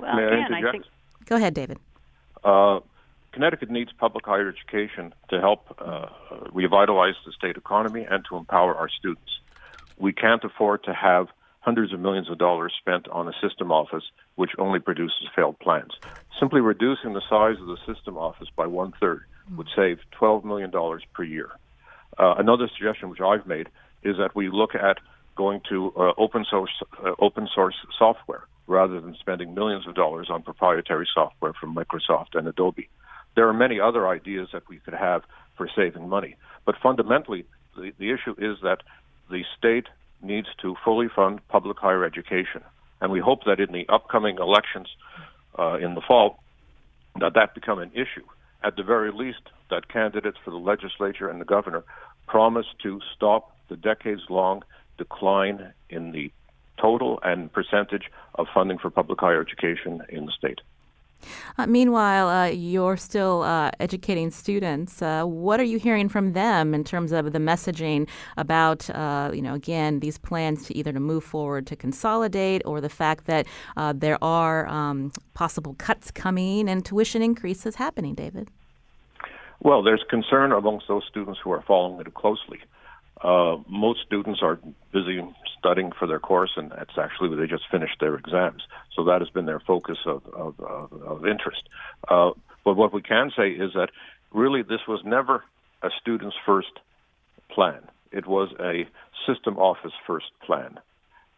Well, 0.00 0.18
again, 0.18 0.54
I 0.54 0.70
think. 0.72 0.84
Go 1.26 1.36
ahead, 1.36 1.54
David. 1.54 1.78
Connecticut 3.32 3.70
needs 3.70 3.90
public 3.98 4.26
higher 4.26 4.48
education 4.48 5.14
to 5.30 5.40
help 5.40 5.74
uh, 5.78 6.06
revitalize 6.52 7.14
the 7.24 7.32
state 7.32 7.56
economy 7.56 8.06
and 8.08 8.24
to 8.28 8.36
empower 8.36 8.74
our 8.74 8.88
students. 8.90 9.40
We 9.98 10.12
can't 10.12 10.44
afford 10.44 10.84
to 10.84 10.92
have 10.92 11.28
hundreds 11.60 11.92
of 11.92 12.00
millions 12.00 12.28
of 12.28 12.38
dollars 12.38 12.74
spent 12.78 13.08
on 13.08 13.28
a 13.28 13.32
system 13.40 13.72
office 13.72 14.04
which 14.34 14.50
only 14.58 14.80
produces 14.80 15.28
failed 15.34 15.58
plans. 15.60 15.92
Simply 16.38 16.60
reducing 16.60 17.14
the 17.14 17.22
size 17.30 17.56
of 17.60 17.66
the 17.66 17.78
system 17.86 18.18
office 18.18 18.48
by 18.54 18.66
one 18.66 18.92
third 19.00 19.22
would 19.56 19.68
save 19.74 19.98
$12 20.20 20.44
million 20.44 20.70
per 21.14 21.22
year. 21.22 21.50
Uh, 22.18 22.34
another 22.36 22.68
suggestion 22.76 23.08
which 23.08 23.20
I've 23.20 23.46
made 23.46 23.68
is 24.02 24.16
that 24.18 24.34
we 24.34 24.50
look 24.50 24.74
at 24.74 24.98
going 25.36 25.60
to 25.70 25.92
uh, 25.96 26.12
open 26.18 26.44
source 26.50 26.82
uh, 27.02 27.12
open 27.18 27.48
source 27.54 27.76
software 27.98 28.44
rather 28.66 29.00
than 29.00 29.16
spending 29.20 29.54
millions 29.54 29.86
of 29.86 29.94
dollars 29.94 30.28
on 30.30 30.42
proprietary 30.42 31.06
software 31.12 31.52
from 31.52 31.74
Microsoft 31.74 32.34
and 32.34 32.46
Adobe. 32.46 32.88
There 33.34 33.48
are 33.48 33.52
many 33.52 33.80
other 33.80 34.06
ideas 34.06 34.48
that 34.52 34.68
we 34.68 34.78
could 34.78 34.94
have 34.94 35.22
for 35.56 35.68
saving 35.74 36.08
money. 36.08 36.36
But 36.64 36.76
fundamentally, 36.82 37.44
the, 37.76 37.92
the 37.98 38.10
issue 38.12 38.34
is 38.38 38.58
that 38.62 38.78
the 39.30 39.42
state 39.58 39.86
needs 40.22 40.48
to 40.60 40.76
fully 40.84 41.08
fund 41.08 41.40
public 41.48 41.78
higher 41.78 42.04
education. 42.04 42.62
And 43.00 43.10
we 43.10 43.20
hope 43.20 43.44
that 43.46 43.58
in 43.58 43.72
the 43.72 43.86
upcoming 43.88 44.38
elections 44.38 44.88
uh, 45.58 45.74
in 45.74 45.94
the 45.94 46.00
fall, 46.00 46.38
that 47.20 47.34
that 47.34 47.54
become 47.54 47.78
an 47.78 47.90
issue. 47.92 48.24
At 48.62 48.76
the 48.76 48.84
very 48.84 49.10
least, 49.10 49.42
that 49.70 49.88
candidates 49.88 50.38
for 50.44 50.50
the 50.50 50.56
legislature 50.56 51.28
and 51.28 51.40
the 51.40 51.44
governor 51.44 51.82
promise 52.26 52.66
to 52.82 53.00
stop 53.14 53.56
the 53.68 53.76
decades-long 53.76 54.62
decline 54.98 55.72
in 55.90 56.12
the 56.12 56.30
total 56.82 57.20
and 57.22 57.52
percentage 57.52 58.06
of 58.34 58.46
funding 58.52 58.78
for 58.78 58.90
public 58.90 59.20
higher 59.20 59.40
education 59.40 60.02
in 60.08 60.26
the 60.26 60.32
state. 60.32 60.60
Uh, 61.56 61.66
meanwhile, 61.68 62.28
uh, 62.28 62.46
you're 62.46 62.96
still 62.96 63.42
uh, 63.42 63.70
educating 63.78 64.30
students. 64.30 65.00
Uh, 65.00 65.22
what 65.24 65.60
are 65.60 65.64
you 65.64 65.78
hearing 65.78 66.08
from 66.08 66.32
them 66.32 66.74
in 66.74 66.82
terms 66.82 67.12
of 67.12 67.32
the 67.32 67.38
messaging 67.38 68.08
about, 68.36 68.90
uh, 68.90 69.30
you 69.32 69.40
know, 69.40 69.54
again, 69.54 70.00
these 70.00 70.18
plans 70.18 70.66
to 70.66 70.76
either 70.76 70.92
to 70.92 70.98
move 70.98 71.22
forward 71.22 71.64
to 71.68 71.76
consolidate 71.76 72.60
or 72.64 72.80
the 72.80 72.88
fact 72.88 73.26
that 73.26 73.46
uh, 73.76 73.92
there 73.96 74.18
are 74.22 74.66
um, 74.66 75.12
possible 75.34 75.74
cuts 75.78 76.10
coming 76.10 76.68
and 76.68 76.84
tuition 76.84 77.22
increases 77.22 77.76
happening, 77.76 78.14
David? 78.14 78.50
Well, 79.60 79.82
there's 79.84 80.02
concern 80.10 80.50
amongst 80.50 80.88
those 80.88 81.04
students 81.08 81.38
who 81.42 81.52
are 81.52 81.62
following 81.62 82.04
it 82.04 82.12
closely. 82.14 82.58
Uh, 83.22 83.58
most 83.68 84.00
students 84.04 84.40
are 84.42 84.58
busy 84.92 85.22
studying 85.62 85.92
for 85.96 86.08
their 86.08 86.18
course, 86.18 86.50
and 86.56 86.72
that's 86.72 86.98
actually 86.98 87.28
where 87.28 87.38
they 87.38 87.46
just 87.46 87.70
finished 87.70 87.98
their 88.00 88.16
exams. 88.16 88.62
So 88.96 89.04
that 89.04 89.20
has 89.20 89.30
been 89.30 89.46
their 89.46 89.60
focus 89.60 89.98
of 90.06 90.26
of, 90.34 90.58
of, 90.60 90.92
of 90.92 91.26
interest. 91.26 91.62
Uh, 92.08 92.30
but 92.64 92.74
what 92.74 92.92
we 92.92 93.02
can 93.02 93.30
say 93.36 93.50
is 93.50 93.72
that 93.74 93.90
really 94.32 94.62
this 94.62 94.80
was 94.88 95.00
never 95.04 95.44
a 95.82 95.90
student's 96.00 96.36
first 96.44 96.72
plan. 97.48 97.82
It 98.10 98.26
was 98.26 98.48
a 98.58 98.88
system 99.26 99.56
office 99.56 99.92
first 100.06 100.30
plan, 100.44 100.80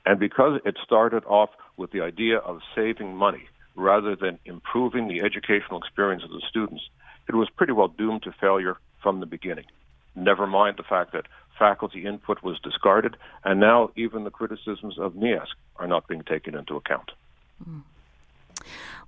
and 0.07 0.19
because 0.19 0.61
it 0.65 0.77
started 0.83 1.25
off 1.27 1.51
with 1.77 1.91
the 1.93 2.01
idea 2.01 2.39
of 2.39 2.61
saving 2.75 3.15
money 3.15 3.45
rather 3.77 4.17
than 4.17 4.39
improving 4.45 5.09
the 5.09 5.21
educational 5.21 5.79
experience 5.79 6.23
of 6.25 6.31
the 6.31 6.43
students, 6.49 6.83
it 7.29 7.35
was 7.35 7.49
pretty 7.51 7.73
well 7.73 7.89
doomed 7.89 8.23
to 8.23 8.33
failure 8.41 8.77
from 9.03 9.21
the 9.21 9.27
beginning. 9.27 9.67
Never 10.15 10.47
mind 10.47 10.77
the 10.77 10.83
fact 10.83 11.13
that 11.13 11.27
faculty 11.59 12.05
input 12.07 12.43
was 12.43 12.59
discarded, 12.61 13.17
and 13.45 13.61
now 13.61 13.91
even 13.97 14.25
the 14.25 14.31
criticisms 14.31 14.99
of 14.99 15.15
NEASC 15.15 15.49
are 15.77 15.87
not 15.87 16.07
being 16.09 16.23
taken 16.23 16.55
into 16.55 16.77
account. 16.77 17.11
Mm. 17.69 17.83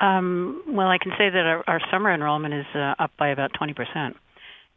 Um, 0.00 0.62
well, 0.68 0.88
I 0.88 0.98
can 0.98 1.12
say 1.18 1.28
that 1.28 1.44
our, 1.44 1.64
our 1.66 1.80
summer 1.90 2.12
enrollment 2.12 2.54
is 2.54 2.66
uh, 2.74 2.94
up 2.98 3.10
by 3.18 3.28
about 3.28 3.52
20 3.54 3.74
percent. 3.74 4.16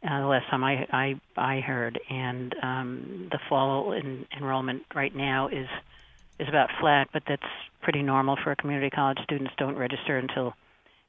Uh, 0.04 0.20
the 0.20 0.26
last 0.26 0.48
time 0.50 0.64
I 0.64 0.86
I, 0.90 1.20
I 1.36 1.60
heard, 1.60 2.00
and 2.10 2.54
um, 2.60 3.28
the 3.30 3.38
fall 3.48 3.92
in, 3.92 4.26
enrollment 4.36 4.82
right 4.94 5.14
now 5.14 5.46
is 5.48 5.68
is 6.40 6.48
about 6.48 6.70
flat, 6.80 7.08
but 7.12 7.22
that's 7.28 7.42
pretty 7.82 8.02
normal 8.02 8.36
for 8.42 8.50
a 8.50 8.56
community 8.56 8.90
college 8.90 9.18
students. 9.22 9.52
Don't 9.58 9.76
register 9.76 10.18
until 10.18 10.54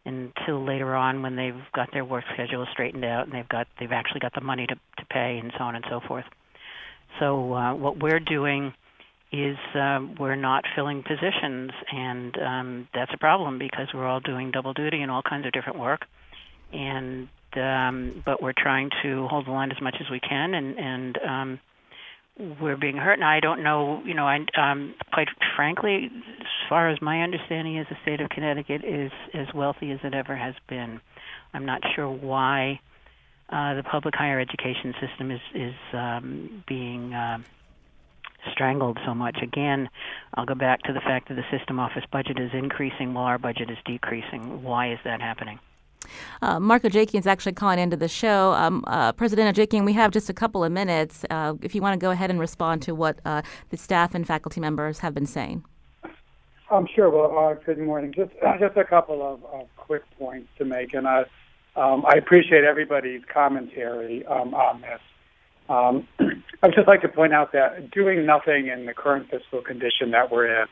until 0.05 0.65
later 0.65 0.95
on 0.95 1.21
when 1.21 1.35
they've 1.35 1.61
got 1.73 1.89
their 1.93 2.03
work 2.03 2.25
schedule 2.33 2.65
straightened 2.71 3.05
out 3.05 3.25
and 3.25 3.33
they've 3.33 3.47
got 3.49 3.67
they've 3.79 3.91
actually 3.91 4.19
got 4.19 4.33
the 4.33 4.41
money 4.41 4.67
to 4.67 4.75
to 4.75 5.05
pay 5.09 5.39
and 5.41 5.51
so 5.57 5.63
on 5.63 5.75
and 5.75 5.85
so 5.89 6.01
forth. 6.07 6.25
So 7.19 7.53
uh, 7.53 7.75
what 7.75 8.01
we're 8.01 8.19
doing 8.19 8.73
is 9.31 9.57
um, 9.73 10.15
we're 10.19 10.35
not 10.35 10.63
filling 10.75 11.03
positions, 11.03 11.71
and 11.91 12.37
um, 12.37 12.87
that's 12.93 13.11
a 13.13 13.17
problem 13.17 13.57
because 13.57 13.87
we're 13.93 14.05
all 14.07 14.19
doing 14.19 14.51
double 14.51 14.73
duty 14.73 15.01
and 15.01 15.09
all 15.09 15.23
kinds 15.23 15.45
of 15.47 15.51
different 15.51 15.79
work. 15.79 16.01
And 16.71 17.27
um, 17.55 18.23
but 18.25 18.41
we're 18.41 18.53
trying 18.55 18.89
to 19.03 19.27
hold 19.27 19.47
the 19.47 19.51
line 19.51 19.71
as 19.71 19.81
much 19.81 19.95
as 19.99 20.09
we 20.11 20.19
can, 20.19 20.53
and 20.53 20.77
and 20.77 21.17
um, 21.17 21.59
we're 22.37 22.77
being 22.77 22.97
hurt. 22.97 23.13
And 23.13 23.23
I 23.23 23.39
don't 23.39 23.63
know, 23.63 24.01
you 24.05 24.13
know, 24.13 24.25
I 24.25 24.45
um, 24.57 24.95
quite 25.13 25.27
frankly, 25.55 26.09
as 26.39 26.47
far 26.69 26.89
as 26.89 27.01
my 27.01 27.21
understanding 27.21 27.77
is, 27.77 27.87
the 27.89 27.97
state 28.01 28.21
of 28.21 28.29
Connecticut 28.29 28.83
is 28.83 29.11
as 29.33 29.47
wealthy 29.53 29.91
as 29.91 29.99
it 30.03 30.13
ever 30.13 30.35
has 30.35 30.55
been. 30.67 30.99
I'm 31.53 31.65
not 31.65 31.81
sure 31.95 32.09
why 32.09 32.79
uh, 33.49 33.75
the 33.75 33.83
public 33.83 34.15
higher 34.15 34.39
education 34.39 34.93
system 34.99 35.31
is 35.31 35.41
is 35.53 35.75
um, 35.93 36.63
being 36.67 37.13
uh, 37.13 37.39
strangled 38.51 38.97
so 39.05 39.13
much. 39.13 39.37
Again, 39.41 39.89
I'll 40.33 40.45
go 40.45 40.55
back 40.55 40.81
to 40.83 40.93
the 40.93 41.01
fact 41.01 41.29
that 41.29 41.35
the 41.35 41.57
system 41.57 41.79
office 41.79 42.03
budget 42.11 42.39
is 42.39 42.51
increasing 42.53 43.13
while 43.13 43.25
our 43.25 43.37
budget 43.37 43.69
is 43.69 43.77
decreasing. 43.85 44.63
Why 44.63 44.91
is 44.91 44.99
that 45.03 45.21
happening? 45.21 45.59
Uh, 46.41 46.59
Mark 46.59 46.83
Ojakian 46.83 47.19
is 47.19 47.27
actually 47.27 47.53
calling 47.53 47.79
into 47.79 47.97
the 47.97 48.07
show. 48.07 48.53
Um, 48.53 48.83
uh, 48.87 49.11
President 49.13 49.55
Jakian, 49.55 49.85
we 49.85 49.93
have 49.93 50.11
just 50.11 50.29
a 50.29 50.33
couple 50.33 50.63
of 50.63 50.71
minutes. 50.71 51.25
Uh, 51.29 51.55
if 51.61 51.75
you 51.75 51.81
want 51.81 51.99
to 51.99 52.03
go 52.03 52.11
ahead 52.11 52.29
and 52.29 52.39
respond 52.39 52.81
to 52.83 52.95
what 52.95 53.19
uh, 53.25 53.41
the 53.69 53.77
staff 53.77 54.13
and 54.15 54.25
faculty 54.27 54.59
members 54.59 54.99
have 54.99 55.13
been 55.13 55.25
saying. 55.25 55.63
I'm 56.73 56.79
um, 56.79 56.87
sure. 56.95 57.09
Well, 57.09 57.37
uh, 57.37 57.53
good 57.65 57.77
morning. 57.77 58.13
Just 58.15 58.31
just 58.59 58.77
a 58.77 58.83
couple 58.83 59.21
of, 59.21 59.43
of 59.45 59.67
quick 59.77 60.03
points 60.17 60.49
to 60.57 60.65
make, 60.65 60.93
and 60.93 61.07
I 61.07 61.25
um, 61.75 62.03
I 62.07 62.15
appreciate 62.17 62.63
everybody's 62.63 63.21
commentary 63.31 64.25
um, 64.25 64.53
on 64.53 64.81
this. 64.81 64.99
Um, 65.69 66.07
I 66.63 66.67
would 66.67 66.75
just 66.75 66.87
like 66.87 67.01
to 67.01 67.09
point 67.09 67.33
out 67.33 67.51
that 67.53 67.91
doing 67.91 68.25
nothing 68.25 68.67
in 68.67 68.85
the 68.85 68.93
current 68.93 69.29
fiscal 69.29 69.61
condition 69.61 70.11
that 70.11 70.31
we're 70.31 70.61
in 70.61 70.67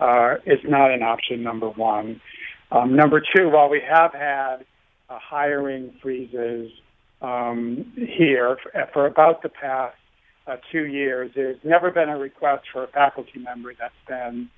uh, 0.00 0.34
is 0.46 0.60
not 0.64 0.90
an 0.90 1.02
option. 1.02 1.42
Number 1.42 1.68
one. 1.68 2.20
Um, 2.72 2.96
number 2.96 3.20
two, 3.20 3.50
while 3.50 3.68
we 3.68 3.82
have 3.86 4.12
had 4.14 4.64
uh, 5.10 5.18
hiring 5.18 5.92
freezes 6.00 6.70
um, 7.20 7.92
here 7.96 8.56
for, 8.62 8.88
for, 8.94 9.06
about 9.06 9.42
the 9.42 9.50
past 9.50 9.96
uh, 10.46 10.56
two 10.70 10.86
years, 10.86 11.30
there's 11.34 11.58
never 11.64 11.90
been 11.90 12.08
a 12.08 12.18
request 12.18 12.64
for 12.72 12.84
a 12.84 12.86
faculty 12.88 13.38
member 13.38 13.74
that's 13.78 13.94
been 14.08 14.48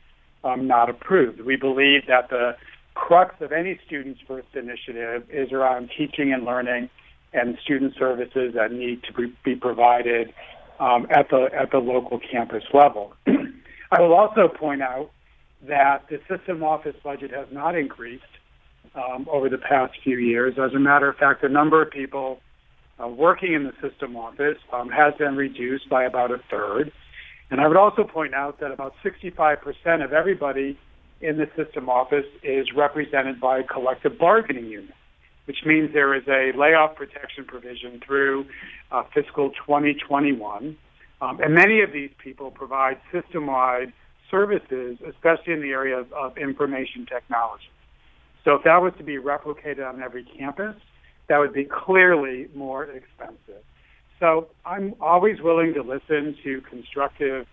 um, 0.44 0.68
not 0.68 0.88
approved. 0.88 1.40
We 1.40 1.56
believe 1.56 2.06
that 2.06 2.30
the 2.30 2.56
crux 2.94 3.34
of 3.40 3.50
any 3.50 3.80
Students 3.86 4.20
First 4.28 4.48
initiative 4.54 5.24
is 5.28 5.50
around 5.50 5.90
teaching 5.98 6.32
and 6.32 6.44
learning 6.44 6.90
and 7.32 7.58
student 7.64 7.94
services 7.98 8.54
that 8.54 8.70
need 8.70 9.02
to 9.02 9.28
be, 9.44 9.56
provided 9.56 10.32
um, 10.78 11.08
at 11.10 11.30
the 11.30 11.48
at 11.52 11.72
the 11.72 11.78
local 11.78 12.20
campus 12.20 12.62
level. 12.72 13.12
I 13.26 14.00
will 14.00 14.14
also 14.14 14.46
point 14.46 14.82
out 14.82 15.10
that 15.68 16.08
the 16.08 16.20
system 16.28 16.62
office 16.62 16.96
budget 17.02 17.30
has 17.30 17.46
not 17.50 17.76
increased 17.76 18.24
um, 18.94 19.26
over 19.30 19.48
the 19.48 19.58
past 19.58 19.94
few 20.02 20.18
years. 20.18 20.54
As 20.58 20.72
a 20.74 20.78
matter 20.78 21.08
of 21.08 21.16
fact, 21.16 21.42
the 21.42 21.48
number 21.48 21.82
of 21.82 21.90
people 21.90 22.40
uh, 23.02 23.08
working 23.08 23.54
in 23.54 23.64
the 23.64 23.72
system 23.88 24.16
office 24.16 24.58
um, 24.72 24.88
has 24.90 25.14
been 25.14 25.36
reduced 25.36 25.88
by 25.88 26.04
about 26.04 26.30
a 26.30 26.38
third. 26.50 26.92
And 27.50 27.60
I 27.60 27.68
would 27.68 27.76
also 27.76 28.04
point 28.04 28.34
out 28.34 28.60
that 28.60 28.70
about 28.70 28.94
65% 29.04 30.04
of 30.04 30.12
everybody 30.12 30.78
in 31.20 31.38
the 31.38 31.48
system 31.56 31.88
office 31.88 32.26
is 32.42 32.68
represented 32.76 33.40
by 33.40 33.58
a 33.58 33.64
collective 33.64 34.18
bargaining 34.18 34.66
unit, 34.66 34.94
which 35.46 35.58
means 35.64 35.92
there 35.92 36.14
is 36.14 36.24
a 36.28 36.56
layoff 36.56 36.96
protection 36.96 37.44
provision 37.44 38.00
through 38.04 38.46
uh, 38.90 39.02
fiscal 39.14 39.50
2021. 39.50 40.76
Um, 41.20 41.40
and 41.40 41.54
many 41.54 41.80
of 41.80 41.92
these 41.92 42.10
people 42.22 42.50
provide 42.50 42.98
system 43.12 43.46
wide 43.46 43.92
services, 44.34 44.98
especially 45.08 45.52
in 45.52 45.60
the 45.62 45.70
area 45.70 45.96
of, 45.96 46.12
of 46.12 46.36
information 46.36 47.06
technology. 47.06 47.70
So 48.42 48.54
if 48.56 48.64
that 48.64 48.82
was 48.82 48.92
to 48.98 49.04
be 49.04 49.16
replicated 49.16 49.88
on 49.88 50.02
every 50.02 50.24
campus, 50.24 50.74
that 51.28 51.38
would 51.38 51.52
be 51.52 51.64
clearly 51.64 52.48
more 52.54 52.84
expensive. 52.84 53.62
So 54.18 54.48
I'm 54.66 54.94
always 55.00 55.40
willing 55.40 55.72
to 55.74 55.82
listen 55.82 56.36
to 56.42 56.60
constructive 56.68 57.46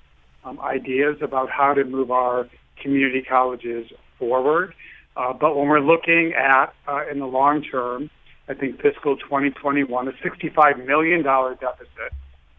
um, 0.43 0.59
ideas 0.59 1.17
about 1.21 1.49
how 1.51 1.75
to 1.75 1.83
move 1.83 2.09
our 2.09 2.49
community 2.81 3.21
colleges 3.21 3.91
forward. 4.17 4.73
Uh, 5.15 5.33
but 5.33 5.55
when 5.55 5.67
we're 5.67 5.79
looking 5.79 6.33
at, 6.33 6.73
uh, 6.87 7.01
in 7.11 7.19
the 7.19 7.27
long 7.27 7.61
term, 7.61 8.09
I 8.49 8.55
think 8.55 8.81
fiscal 8.81 9.17
2021, 9.17 10.07
a 10.07 10.11
$65 10.13 10.85
million 10.85 11.21
deficit 11.21 12.13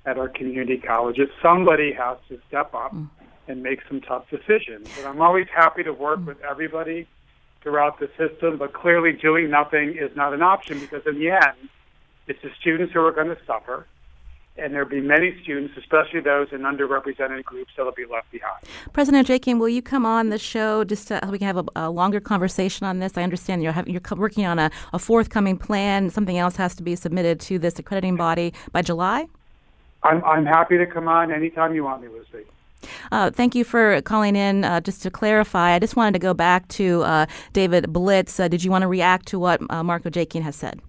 at 0.07 0.17
our 0.17 0.29
community 0.29 0.79
colleges, 0.79 1.29
somebody 1.43 1.93
has 1.93 2.19
to 2.29 2.39
step 2.49 2.73
up 2.73 2.95
mm 2.95 3.09
and 3.49 3.63
make 3.63 3.81
some 3.89 4.01
tough 4.01 4.29
decisions. 4.31 4.89
And 4.99 5.07
I'm 5.07 5.21
always 5.21 5.47
happy 5.55 5.83
to 5.83 5.93
work 5.93 6.25
with 6.27 6.41
everybody 6.43 7.07
throughout 7.63 7.99
the 8.01 8.09
system, 8.19 8.59
but 8.59 8.73
clearly 8.73 9.13
doing 9.13 9.51
nothing 9.51 9.97
is 9.97 10.15
not 10.17 10.35
an 10.35 10.43
option 10.43 10.81
because 10.81 11.07
in 11.07 11.19
the 11.19 11.31
end, 11.31 11.69
it's 12.27 12.41
the 12.43 12.51
students 12.61 12.93
who 12.93 13.01
are 13.05 13.13
going 13.13 13.29
to 13.29 13.39
suffer. 13.47 13.87
and 14.59 14.75
there'll 14.75 14.87
be 14.89 15.01
many 15.01 15.35
students, 15.43 15.75
especially 15.79 16.21
those 16.21 16.49
in 16.53 16.61
underrepresented 16.61 17.43
groups, 17.43 17.73
that'll 17.75 17.91
be 17.93 18.05
left 18.05 18.31
behind. 18.31 18.63
President 18.93 19.27
Ojakian, 19.27 19.59
will 19.59 19.69
you 19.69 19.81
come 19.81 20.05
on 20.05 20.29
the 20.29 20.39
show 20.39 20.85
just 20.85 21.09
so 21.09 21.19
we 21.31 21.39
can 21.39 21.47
have 21.47 21.57
a, 21.57 21.65
a, 21.75 21.91
longer 21.91 22.21
conversation 22.21 22.87
on 22.87 22.99
this? 22.99 23.17
I 23.17 23.23
understand 23.23 23.63
you're, 23.63 23.73
having, 23.73 23.95
you're 23.95 24.03
working 24.15 24.45
on 24.45 24.59
a, 24.59 24.71
a 24.93 24.99
forthcoming 24.99 25.57
plan. 25.57 26.11
Something 26.11 26.37
else 26.37 26.57
has 26.57 26.75
to 26.77 26.83
be 26.83 26.97
submitted 26.97 27.41
to 27.41 27.59
this 27.59 27.79
accrediting 27.79 28.17
body 28.17 28.53
by 28.73 28.83
July? 28.83 29.27
I'm, 30.03 30.23
I'm 30.25 30.45
happy 30.45 30.77
to 30.77 30.87
come 30.87 31.09
on 31.09 31.33
anytime 31.33 31.75
you 31.75 31.85
want 31.85 32.03
me, 32.03 32.09
Lucy. 32.09 32.45
Uh, 33.11 33.31
thank 33.31 33.55
you 33.55 33.65
for 33.65 34.01
calling 34.03 34.37
in. 34.37 34.65
Uh, 34.65 34.81
just 34.81 35.03
to 35.03 35.11
clarify, 35.11 35.73
I 35.73 35.79
just 35.79 35.97
wanted 35.97 36.13
to 36.13 36.19
go 36.19 36.35
back 36.35 36.69
to 36.69 37.03
uh, 37.03 37.27
David 37.53 37.93
Blitz. 37.93 38.39
Uh, 38.39 38.49
did 38.49 38.65
you 38.65 38.71
want 38.71 38.83
to 38.83 38.89
react 38.89 39.27
to 39.29 39.39
what 39.39 39.61
uh, 39.71 39.83
Mark 39.83 40.05
Ojakian 40.05 40.43
has 40.43 40.57
said? 40.57 40.81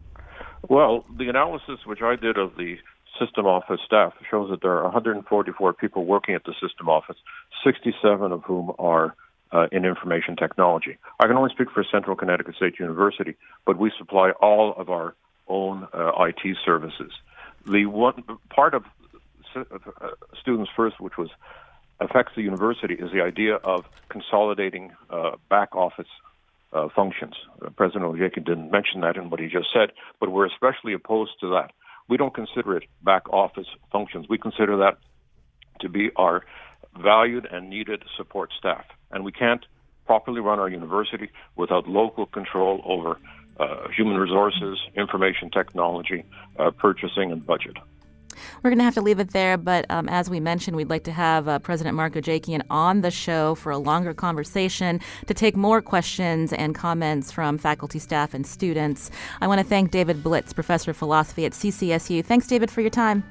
Well, 0.69 1.05
the 1.17 1.29
analysis 1.29 1.79
which 1.85 2.01
I 2.01 2.15
did 2.15 2.37
of 2.37 2.55
the 2.57 2.77
system 3.19 3.45
office 3.45 3.79
staff 3.85 4.13
shows 4.29 4.49
that 4.49 4.61
there 4.61 4.71
are 4.71 4.83
144 4.83 5.73
people 5.73 6.05
working 6.05 6.35
at 6.35 6.43
the 6.45 6.53
system 6.53 6.89
office, 6.89 7.17
67 7.63 8.31
of 8.31 8.43
whom 8.43 8.71
are 8.79 9.15
uh, 9.51 9.67
in 9.71 9.85
information 9.85 10.35
technology. 10.35 10.97
I 11.19 11.27
can 11.27 11.37
only 11.37 11.51
speak 11.53 11.69
for 11.71 11.83
Central 11.91 12.15
Connecticut 12.15 12.55
State 12.55 12.79
University, 12.79 13.35
but 13.65 13.77
we 13.77 13.91
supply 13.97 14.31
all 14.41 14.73
of 14.77 14.89
our 14.89 15.13
own 15.47 15.87
IT 15.93 16.57
services. 16.65 17.11
The 17.67 17.85
one 17.85 18.23
part 18.49 18.73
of 18.73 18.83
Students 20.41 20.71
First, 20.75 20.99
which 20.99 21.17
was 21.17 21.29
affects 21.99 22.33
the 22.35 22.41
university, 22.41 22.95
is 22.95 23.11
the 23.11 23.21
idea 23.21 23.55
of 23.55 23.85
consolidating 24.09 24.91
uh, 25.09 25.31
back 25.49 25.75
office 25.75 26.07
uh, 26.73 26.87
functions. 26.95 27.35
Uh, 27.61 27.69
President 27.69 28.03
Ojakian 28.03 28.45
didn't 28.45 28.71
mention 28.71 29.01
that 29.01 29.15
in 29.15 29.29
what 29.29 29.39
he 29.39 29.47
just 29.47 29.67
said, 29.73 29.91
but 30.19 30.31
we're 30.31 30.47
especially 30.47 30.93
opposed 30.93 31.31
to 31.41 31.49
that. 31.51 31.71
We 32.09 32.17
don't 32.17 32.33
consider 32.33 32.75
it 32.77 32.83
back 33.03 33.29
office 33.29 33.67
functions. 33.91 34.27
We 34.27 34.37
consider 34.37 34.77
that 34.77 34.97
to 35.81 35.89
be 35.89 36.11
our 36.15 36.43
valued 37.01 37.47
and 37.49 37.69
needed 37.69 38.03
support 38.17 38.51
staff. 38.57 38.85
And 39.11 39.23
we 39.23 39.31
can't 39.31 39.65
properly 40.05 40.41
run 40.41 40.59
our 40.59 40.69
university 40.69 41.29
without 41.55 41.87
local 41.87 42.25
control 42.25 42.81
over 42.85 43.17
uh, 43.59 43.87
human 43.95 44.17
resources, 44.17 44.79
information 44.95 45.49
technology, 45.49 46.25
uh, 46.57 46.71
purchasing, 46.71 47.31
and 47.31 47.45
budget. 47.45 47.77
We're 48.61 48.69
going 48.69 48.79
to 48.79 48.83
have 48.83 48.93
to 48.95 49.01
leave 49.01 49.19
it 49.19 49.31
there, 49.31 49.57
but 49.57 49.85
um, 49.89 50.07
as 50.09 50.29
we 50.29 50.39
mentioned, 50.39 50.75
we'd 50.75 50.89
like 50.89 51.03
to 51.05 51.11
have 51.11 51.47
uh, 51.47 51.59
President 51.59 51.95
Marco 51.95 52.21
Ojakian 52.21 52.61
on 52.69 53.01
the 53.01 53.11
show 53.11 53.55
for 53.55 53.71
a 53.71 53.77
longer 53.77 54.13
conversation 54.13 54.99
to 55.27 55.33
take 55.33 55.55
more 55.55 55.81
questions 55.81 56.53
and 56.53 56.75
comments 56.75 57.31
from 57.31 57.57
faculty, 57.57 57.99
staff, 57.99 58.33
and 58.33 58.45
students. 58.45 59.11
I 59.41 59.47
want 59.47 59.59
to 59.59 59.65
thank 59.65 59.91
David 59.91 60.23
Blitz, 60.23 60.53
professor 60.53 60.91
of 60.91 60.97
philosophy 60.97 61.45
at 61.45 61.53
CCSU. 61.53 62.23
Thanks, 62.25 62.47
David, 62.47 62.69
for 62.71 62.81
your 62.81 62.89
time. 62.89 63.23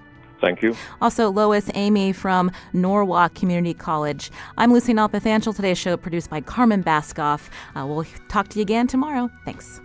Thank 0.43 0.61
you. 0.61 0.77
Also, 1.01 1.31
Lois 1.31 1.71
Amy 1.75 2.13
from 2.13 2.51
Norwalk 2.73 3.35
Community 3.35 3.75
College. 3.75 4.31
I'm 4.59 4.73
Lucy 4.73 4.93
Nalpathanchil. 4.93 5.55
Today's 5.55 5.79
show 5.79 5.97
produced 5.97 6.31
by 6.31 6.41
Carmen 6.41 6.83
Baskauf. 6.83 7.49
Uh, 7.77 7.87
we'll 7.87 8.05
talk 8.29 8.49
to 8.49 8.59
you 8.59 8.63
again 8.63 8.89
tomorrow. 8.89 9.31
Thanks. 9.45 9.81